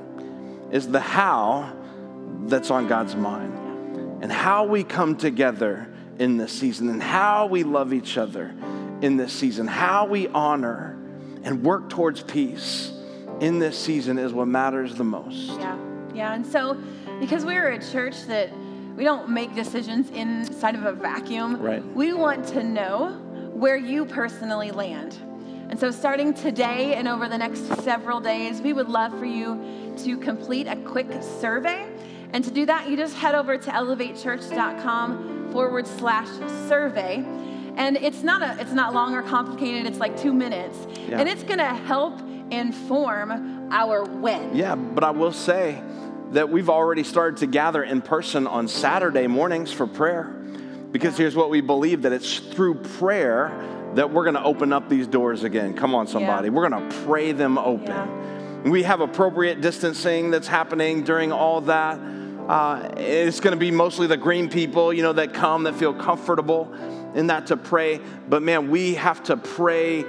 it's 0.70 0.86
the 0.86 1.00
how 1.00 1.74
that's 2.42 2.72
on 2.72 2.88
God's 2.88 3.16
mind 3.16 4.22
and 4.22 4.30
how 4.30 4.66
we 4.66 4.84
come 4.84 5.16
together 5.16 5.88
in 6.20 6.36
this 6.36 6.52
season 6.52 6.90
and 6.90 7.02
how 7.02 7.46
we 7.46 7.64
love 7.64 7.94
each 7.94 8.18
other 8.18 8.54
in 9.00 9.16
this 9.16 9.32
season, 9.32 9.66
how 9.66 10.08
we 10.08 10.28
honor 10.28 10.99
and 11.44 11.64
work 11.64 11.90
towards 11.90 12.22
peace 12.22 12.92
in 13.40 13.60
this 13.60 13.78
season 13.78 14.18
is 14.18 14.34
what 14.34 14.48
matters 14.48 14.96
the 14.96 15.04
most. 15.04 15.50
Yeah, 15.60 15.78
yeah. 16.14 16.34
And 16.34 16.46
so, 16.46 16.78
because 17.20 17.46
we're 17.46 17.70
a 17.70 17.80
church 17.92 18.24
that 18.24 18.52
we 18.96 19.04
don't 19.04 19.30
make 19.30 19.56
decisions 19.56 20.10
inside 20.10 20.76
of 20.76 20.86
a 20.86 20.94
vacuum, 20.94 21.62
right. 21.62 21.86
we 21.96 22.14
want 22.14 22.46
to 22.50 22.64
know 22.64 23.12
where 23.54 23.78
you 23.78 24.06
personally 24.06 24.72
land. 24.72 25.18
And 25.70 25.80
so, 25.80 25.92
starting 25.92 26.34
today 26.34 26.96
and 26.96 27.08
over 27.08 27.30
the 27.30 27.38
next 27.38 27.66
several 27.84 28.20
days, 28.20 28.62
we 28.62 28.74
would 28.74 28.90
love 28.90 29.18
for 29.18 29.26
you 29.26 29.94
to 30.04 30.18
complete 30.18 30.68
a 30.68 30.76
quick 30.78 31.08
survey 31.40 31.88
And 32.32 32.44
to 32.44 32.52
do 32.52 32.66
that, 32.68 32.90
you 32.90 32.96
just 32.96 33.16
head 33.16 33.36
over 33.36 33.58
to 33.58 33.70
elevatechurch.com 33.72 35.52
forward 35.52 35.88
slash 35.88 36.28
survey. 36.68 37.26
And 37.80 37.96
it's 37.96 38.24
not 38.24 38.42
a 38.42 38.62
it's 38.62 38.74
not 38.74 38.94
long 38.94 39.16
or 39.16 39.24
complicated, 39.24 39.88
it's 39.88 40.00
like 40.00 40.20
two 40.20 40.34
minutes. 40.34 40.78
Yeah. 41.08 41.20
And 41.20 41.30
it's 41.30 41.44
gonna 41.44 41.74
help 41.74 42.20
inform 42.52 43.72
our 43.72 44.04
when. 44.04 44.56
Yeah, 44.56 44.76
but 44.76 45.04
I 45.04 45.12
will 45.12 45.32
say 45.32 45.82
that 46.32 46.50
we've 46.50 46.70
already 46.70 47.04
started 47.04 47.38
to 47.38 47.48
gather 47.48 47.82
in 47.82 48.02
person 48.02 48.48
on 48.48 48.68
Saturday 48.68 49.28
mornings 49.28 49.72
for 49.72 49.88
prayer. 49.88 50.36
Because 50.92 51.18
here's 51.18 51.36
what 51.36 51.50
we 51.50 51.62
believe 51.62 52.02
that 52.02 52.12
it's 52.12 52.40
through 52.40 52.76
prayer 52.76 53.52
that 53.96 54.12
we're 54.12 54.24
going 54.24 54.36
to 54.36 54.44
open 54.44 54.74
up 54.74 54.90
these 54.90 55.08
doors 55.08 55.44
again. 55.44 55.76
Come 55.76 55.96
on, 55.96 56.08
somebody. 56.08 56.48
Yeah. 56.48 56.54
We're 56.54 56.70
going 56.70 56.90
to 56.90 56.96
pray 57.06 57.32
them 57.32 57.58
open. 57.58 57.88
Yeah. 57.88 58.70
We 58.70 58.84
have 58.84 59.02
appropriate 59.02 59.62
distancing 59.62 60.32
that's 60.32 60.48
happening 60.48 61.04
during 61.04 61.32
all 61.32 61.62
that. 61.62 62.00
Uh, 62.48 62.90
it's 62.98 63.40
going 63.40 63.54
to 63.54 63.60
be 63.60 63.72
mostly 63.72 64.08
the 64.08 64.18
green 64.18 64.50
people, 64.50 64.92
you 64.92 65.04
know, 65.04 65.14
that 65.14 65.34
come 65.34 65.64
that 65.64 65.76
feel 65.76 65.94
comfortable 65.94 66.76
in 67.16 67.28
that 67.28 67.48
to 67.48 67.58
pray. 67.58 68.00
But 68.28 68.42
man, 68.44 68.70
we 68.70 68.96
have 68.96 69.24
to 69.24 69.38
pray 69.38 70.06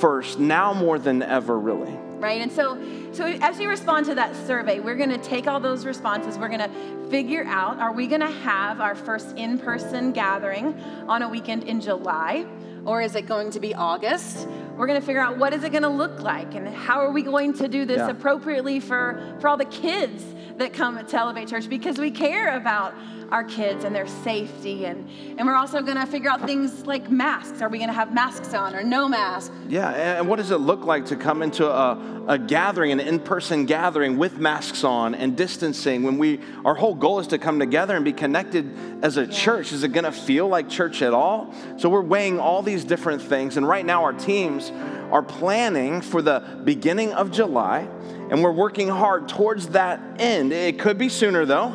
first 0.00 0.38
now 0.38 0.72
more 0.72 0.98
than 0.98 1.22
ever, 1.22 1.58
really. 1.58 1.92
right? 2.18 2.40
And 2.40 2.50
so, 2.50 2.78
so 3.12 3.26
as 3.26 3.60
you 3.60 3.68
respond 3.68 4.06
to 4.06 4.14
that 4.14 4.34
survey, 4.46 4.80
we're 4.80 4.94
going 4.96 5.10
to 5.10 5.18
take 5.18 5.46
all 5.46 5.60
those 5.60 5.84
responses. 5.84 6.38
We're 6.38 6.48
going 6.48 6.60
to 6.70 7.10
figure 7.10 7.44
out: 7.44 7.78
Are 7.80 7.92
we 7.92 8.06
going 8.06 8.22
to 8.22 8.30
have 8.30 8.80
our 8.80 8.94
first 8.94 9.36
in-person 9.36 10.12
gathering 10.12 10.78
on 11.08 11.22
a 11.22 11.28
weekend 11.28 11.64
in 11.64 11.80
July, 11.80 12.46
or 12.84 13.02
is 13.02 13.14
it 13.14 13.26
going 13.26 13.50
to 13.50 13.60
be 13.60 13.74
August? 13.74 14.48
We're 14.76 14.86
going 14.88 15.00
to 15.00 15.06
figure 15.06 15.20
out 15.20 15.38
what 15.38 15.52
is 15.52 15.62
it 15.64 15.70
going 15.70 15.82
to 15.84 15.88
look 15.88 16.20
like, 16.20 16.54
and 16.54 16.66
how 16.68 17.00
are 17.00 17.10
we 17.12 17.22
going 17.22 17.52
to 17.54 17.68
do 17.68 17.84
this 17.84 17.98
Yeah. 17.98 18.08
appropriately 18.10 18.80
for 18.80 19.20
for 19.40 19.48
all 19.48 19.56
the 19.56 19.64
kids 19.66 20.24
that 20.56 20.72
come 20.72 21.04
to 21.04 21.16
Elevate 21.18 21.48
Church 21.48 21.68
because 21.68 21.98
we 21.98 22.10
care 22.10 22.56
about 22.56 22.94
our 23.30 23.44
kids 23.44 23.84
and 23.84 23.94
their 23.94 24.06
safety 24.06 24.86
and 24.86 25.08
and 25.38 25.46
we're 25.46 25.54
also 25.54 25.80
going 25.82 25.96
to 25.96 26.06
figure 26.06 26.30
out 26.30 26.44
things 26.46 26.86
like 26.86 27.10
masks 27.10 27.60
are 27.60 27.68
we 27.68 27.78
going 27.78 27.88
to 27.88 27.94
have 27.94 28.12
masks 28.14 28.54
on 28.54 28.74
or 28.74 28.82
no 28.82 29.08
masks 29.08 29.54
Yeah, 29.68 30.18
and 30.18 30.28
what 30.28 30.36
does 30.36 30.50
it 30.50 30.58
look 30.58 30.84
like 30.84 31.06
to 31.06 31.16
come 31.16 31.42
into 31.42 31.66
a, 31.68 32.24
a 32.28 32.38
gathering, 32.38 32.92
an 32.92 33.00
in-person 33.00 33.66
gathering 33.66 34.18
with 34.18 34.38
masks 34.38 34.84
on 34.84 35.14
and 35.14 35.36
distancing 35.36 36.02
when 36.02 36.18
we 36.18 36.40
our 36.64 36.74
whole 36.74 36.94
goal 36.94 37.18
is 37.18 37.26
to 37.28 37.38
come 37.38 37.58
together 37.58 37.96
and 37.96 38.04
be 38.04 38.12
connected 38.12 38.72
as 39.02 39.16
a 39.16 39.26
church? 39.26 39.72
Is 39.72 39.82
it 39.82 39.92
gonna 39.92 40.12
feel 40.12 40.48
like 40.48 40.68
church 40.68 41.02
at 41.02 41.12
all? 41.12 41.52
So 41.76 41.88
we're 41.88 42.02
weighing 42.02 42.38
all 42.38 42.62
these 42.62 42.84
different 42.84 43.22
things, 43.22 43.56
and 43.56 43.66
right 43.66 43.84
now 43.84 44.04
our 44.04 44.12
teams 44.12 44.70
are 45.10 45.22
planning 45.22 46.00
for 46.00 46.22
the 46.22 46.60
beginning 46.64 47.12
of 47.12 47.30
July, 47.30 47.88
and 48.30 48.42
we're 48.42 48.52
working 48.52 48.88
hard 48.88 49.28
towards 49.28 49.68
that 49.68 50.00
end. 50.18 50.52
It 50.52 50.78
could 50.78 50.98
be 50.98 51.08
sooner 51.08 51.44
though, 51.44 51.70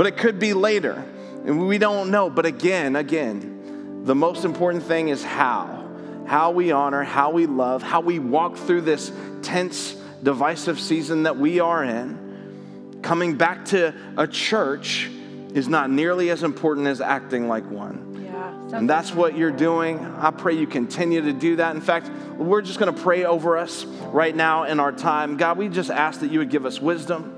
but 0.00 0.06
it 0.06 0.16
could 0.16 0.38
be 0.38 0.54
later. 0.54 1.04
And 1.44 1.68
we 1.68 1.76
don't 1.76 2.10
know. 2.10 2.30
But 2.30 2.46
again, 2.46 2.96
again, 2.96 4.04
the 4.06 4.14
most 4.14 4.46
important 4.46 4.84
thing 4.84 5.10
is 5.10 5.22
how. 5.22 5.86
How 6.26 6.52
we 6.52 6.72
honor, 6.72 7.02
how 7.02 7.32
we 7.32 7.44
love, 7.44 7.82
how 7.82 8.00
we 8.00 8.18
walk 8.18 8.56
through 8.56 8.80
this 8.80 9.12
tense, 9.42 9.94
divisive 10.22 10.80
season 10.80 11.24
that 11.24 11.36
we 11.36 11.60
are 11.60 11.84
in. 11.84 12.98
Coming 13.02 13.36
back 13.36 13.66
to 13.66 13.94
a 14.16 14.26
church 14.26 15.10
is 15.52 15.68
not 15.68 15.90
nearly 15.90 16.30
as 16.30 16.44
important 16.44 16.86
as 16.86 17.02
acting 17.02 17.46
like 17.46 17.70
one. 17.70 18.24
yeah 18.24 18.78
And 18.78 18.88
that's 18.88 19.14
what 19.14 19.36
you're 19.36 19.50
doing. 19.50 19.98
I 19.98 20.30
pray 20.30 20.54
you 20.54 20.66
continue 20.66 21.20
to 21.20 21.34
do 21.34 21.56
that. 21.56 21.74
In 21.74 21.82
fact, 21.82 22.10
we're 22.38 22.62
just 22.62 22.78
going 22.78 22.94
to 22.94 23.02
pray 23.02 23.26
over 23.26 23.58
us 23.58 23.84
right 23.84 24.34
now 24.34 24.64
in 24.64 24.80
our 24.80 24.92
time. 24.92 25.36
God, 25.36 25.58
we 25.58 25.68
just 25.68 25.90
ask 25.90 26.20
that 26.20 26.30
you 26.30 26.38
would 26.38 26.48
give 26.48 26.64
us 26.64 26.80
wisdom. 26.80 27.36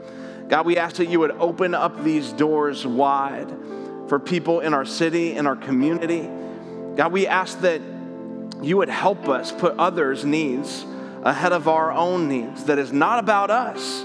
God, 0.53 0.67
we 0.67 0.77
ask 0.77 0.97
that 0.97 1.09
you 1.09 1.19
would 1.19 1.31
open 1.31 1.73
up 1.73 2.05
these 2.05 2.31
doors 2.31 2.87
wide 2.87 3.49
for 4.07 4.19
people 4.19 4.61
in 4.61 4.75
our 4.75 4.85
city, 4.85 5.35
in 5.35 5.47
our 5.47 5.57
community. 5.57 6.29
God, 6.95 7.11
we 7.11 7.27
ask 7.27 7.59
that 7.63 7.81
you 8.61 8.77
would 8.77 8.91
help 8.91 9.31
us 9.31 9.51
put 9.51 9.75
others' 9.79 10.27
needs 10.27 10.85
ahead 11.23 11.55
of 11.55 11.69
our 11.69 11.91
own 11.91 12.29
needs, 12.29 12.65
that 12.65 12.79
is 12.79 12.93
not 12.93 13.19
about 13.19 13.51
us. 13.51 14.05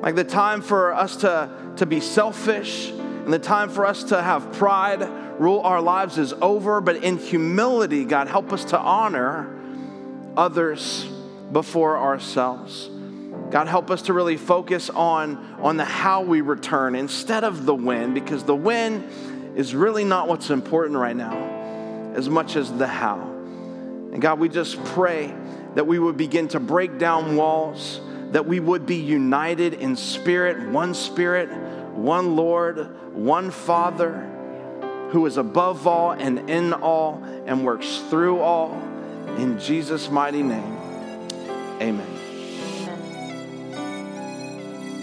Like 0.00 0.14
the 0.14 0.24
time 0.24 0.62
for 0.62 0.94
us 0.94 1.16
to, 1.16 1.50
to 1.76 1.84
be 1.84 2.00
selfish 2.00 2.88
and 2.88 3.30
the 3.30 3.38
time 3.38 3.68
for 3.68 3.84
us 3.84 4.04
to 4.04 4.22
have 4.22 4.54
pride 4.54 5.02
rule 5.38 5.60
our 5.60 5.82
lives 5.82 6.16
is 6.16 6.32
over, 6.40 6.80
but 6.80 7.04
in 7.04 7.18
humility, 7.18 8.06
God, 8.06 8.28
help 8.28 8.50
us 8.50 8.64
to 8.64 8.78
honor 8.78 9.54
others 10.38 11.04
before 11.52 11.98
ourselves. 11.98 12.88
God, 13.50 13.66
help 13.66 13.90
us 13.90 14.02
to 14.02 14.12
really 14.12 14.36
focus 14.36 14.90
on, 14.90 15.56
on 15.60 15.76
the 15.78 15.84
how 15.84 16.22
we 16.22 16.42
return 16.42 16.94
instead 16.94 17.44
of 17.44 17.64
the 17.64 17.74
when, 17.74 18.12
because 18.12 18.44
the 18.44 18.54
when 18.54 19.54
is 19.56 19.74
really 19.74 20.04
not 20.04 20.28
what's 20.28 20.50
important 20.50 20.98
right 20.98 21.16
now 21.16 22.12
as 22.14 22.28
much 22.28 22.56
as 22.56 22.72
the 22.72 22.86
how. 22.86 23.20
And 24.12 24.20
God, 24.20 24.38
we 24.38 24.48
just 24.48 24.82
pray 24.84 25.34
that 25.74 25.86
we 25.86 25.98
would 25.98 26.16
begin 26.16 26.48
to 26.48 26.60
break 26.60 26.98
down 26.98 27.36
walls, 27.36 28.00
that 28.32 28.46
we 28.46 28.60
would 28.60 28.84
be 28.84 28.96
united 28.96 29.74
in 29.74 29.96
spirit, 29.96 30.68
one 30.68 30.92
spirit, 30.92 31.48
one 31.94 32.36
Lord, 32.36 33.14
one 33.14 33.50
Father, 33.50 34.28
who 35.10 35.24
is 35.26 35.36
above 35.36 35.86
all 35.86 36.12
and 36.12 36.50
in 36.50 36.72
all 36.72 37.22
and 37.46 37.64
works 37.64 37.98
through 38.10 38.40
all. 38.40 38.74
In 39.38 39.58
Jesus' 39.58 40.10
mighty 40.10 40.42
name, 40.42 40.76
amen. 41.80 42.17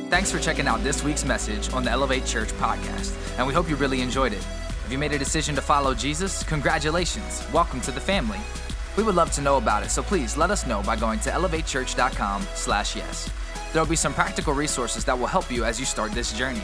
Thanks 0.10 0.32
for 0.32 0.40
checking 0.40 0.68
out 0.68 0.84
this 0.84 1.04
week's 1.04 1.26
message 1.26 1.74
on 1.74 1.84
the 1.84 1.90
Elevate 1.90 2.26
Church 2.26 2.50
podcast, 2.54 3.12
and 3.40 3.48
we 3.48 3.56
hope 3.56 3.68
you 3.68 3.76
really 3.76 4.02
enjoyed 4.02 4.34
it. 4.34 4.46
If 4.86 4.92
you 4.92 5.00
made 5.00 5.14
a 5.14 5.18
decision 5.18 5.56
to 5.56 5.62
follow 5.62 5.96
Jesus, 5.96 6.44
congratulations. 6.44 7.44
Welcome 7.52 7.82
to 7.82 7.92
the 7.92 8.00
family. 8.00 8.38
We 8.98 9.04
would 9.04 9.16
love 9.16 9.32
to 9.32 9.42
know 9.42 9.58
about 9.58 9.82
it, 9.84 9.90
so 9.90 10.04
please 10.04 10.38
let 10.38 10.52
us 10.52 10.68
know 10.68 10.84
by 10.84 10.96
going 10.96 11.18
to 11.22 11.32
elevatechurch.com/yes. 11.32 13.30
There'll 13.74 13.88
be 13.88 13.96
some 13.96 14.14
practical 14.14 14.54
resources 14.54 15.04
that 15.06 15.18
will 15.18 15.26
help 15.26 15.52
you 15.52 15.66
as 15.66 15.80
you 15.80 15.88
start 15.88 16.12
this 16.12 16.34
journey. 16.34 16.62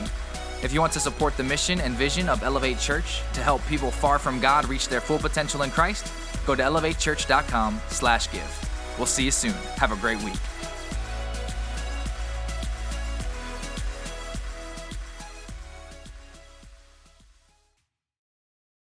If 0.62 0.72
you 0.72 0.80
want 0.80 0.94
to 0.94 1.00
support 1.00 1.36
the 1.36 1.44
mission 1.44 1.82
and 1.82 1.96
vision 1.96 2.30
of 2.30 2.44
Elevate 2.44 2.80
Church 2.80 3.24
to 3.34 3.42
help 3.42 3.66
people 3.66 3.90
far 3.90 4.20
from 4.20 4.40
God 4.40 4.70
reach 4.70 4.88
their 4.88 5.02
full 5.02 5.18
potential 5.18 5.64
in 5.64 5.72
Christ, 5.72 6.06
go 6.46 6.54
to 6.54 6.62
elevatechurch.com/give. 6.62 8.68
We'll 9.00 9.08
see 9.08 9.24
you 9.24 9.32
soon. 9.32 9.56
Have 9.78 9.92
a 9.92 9.96
great 9.96 10.22
week. 10.22 10.38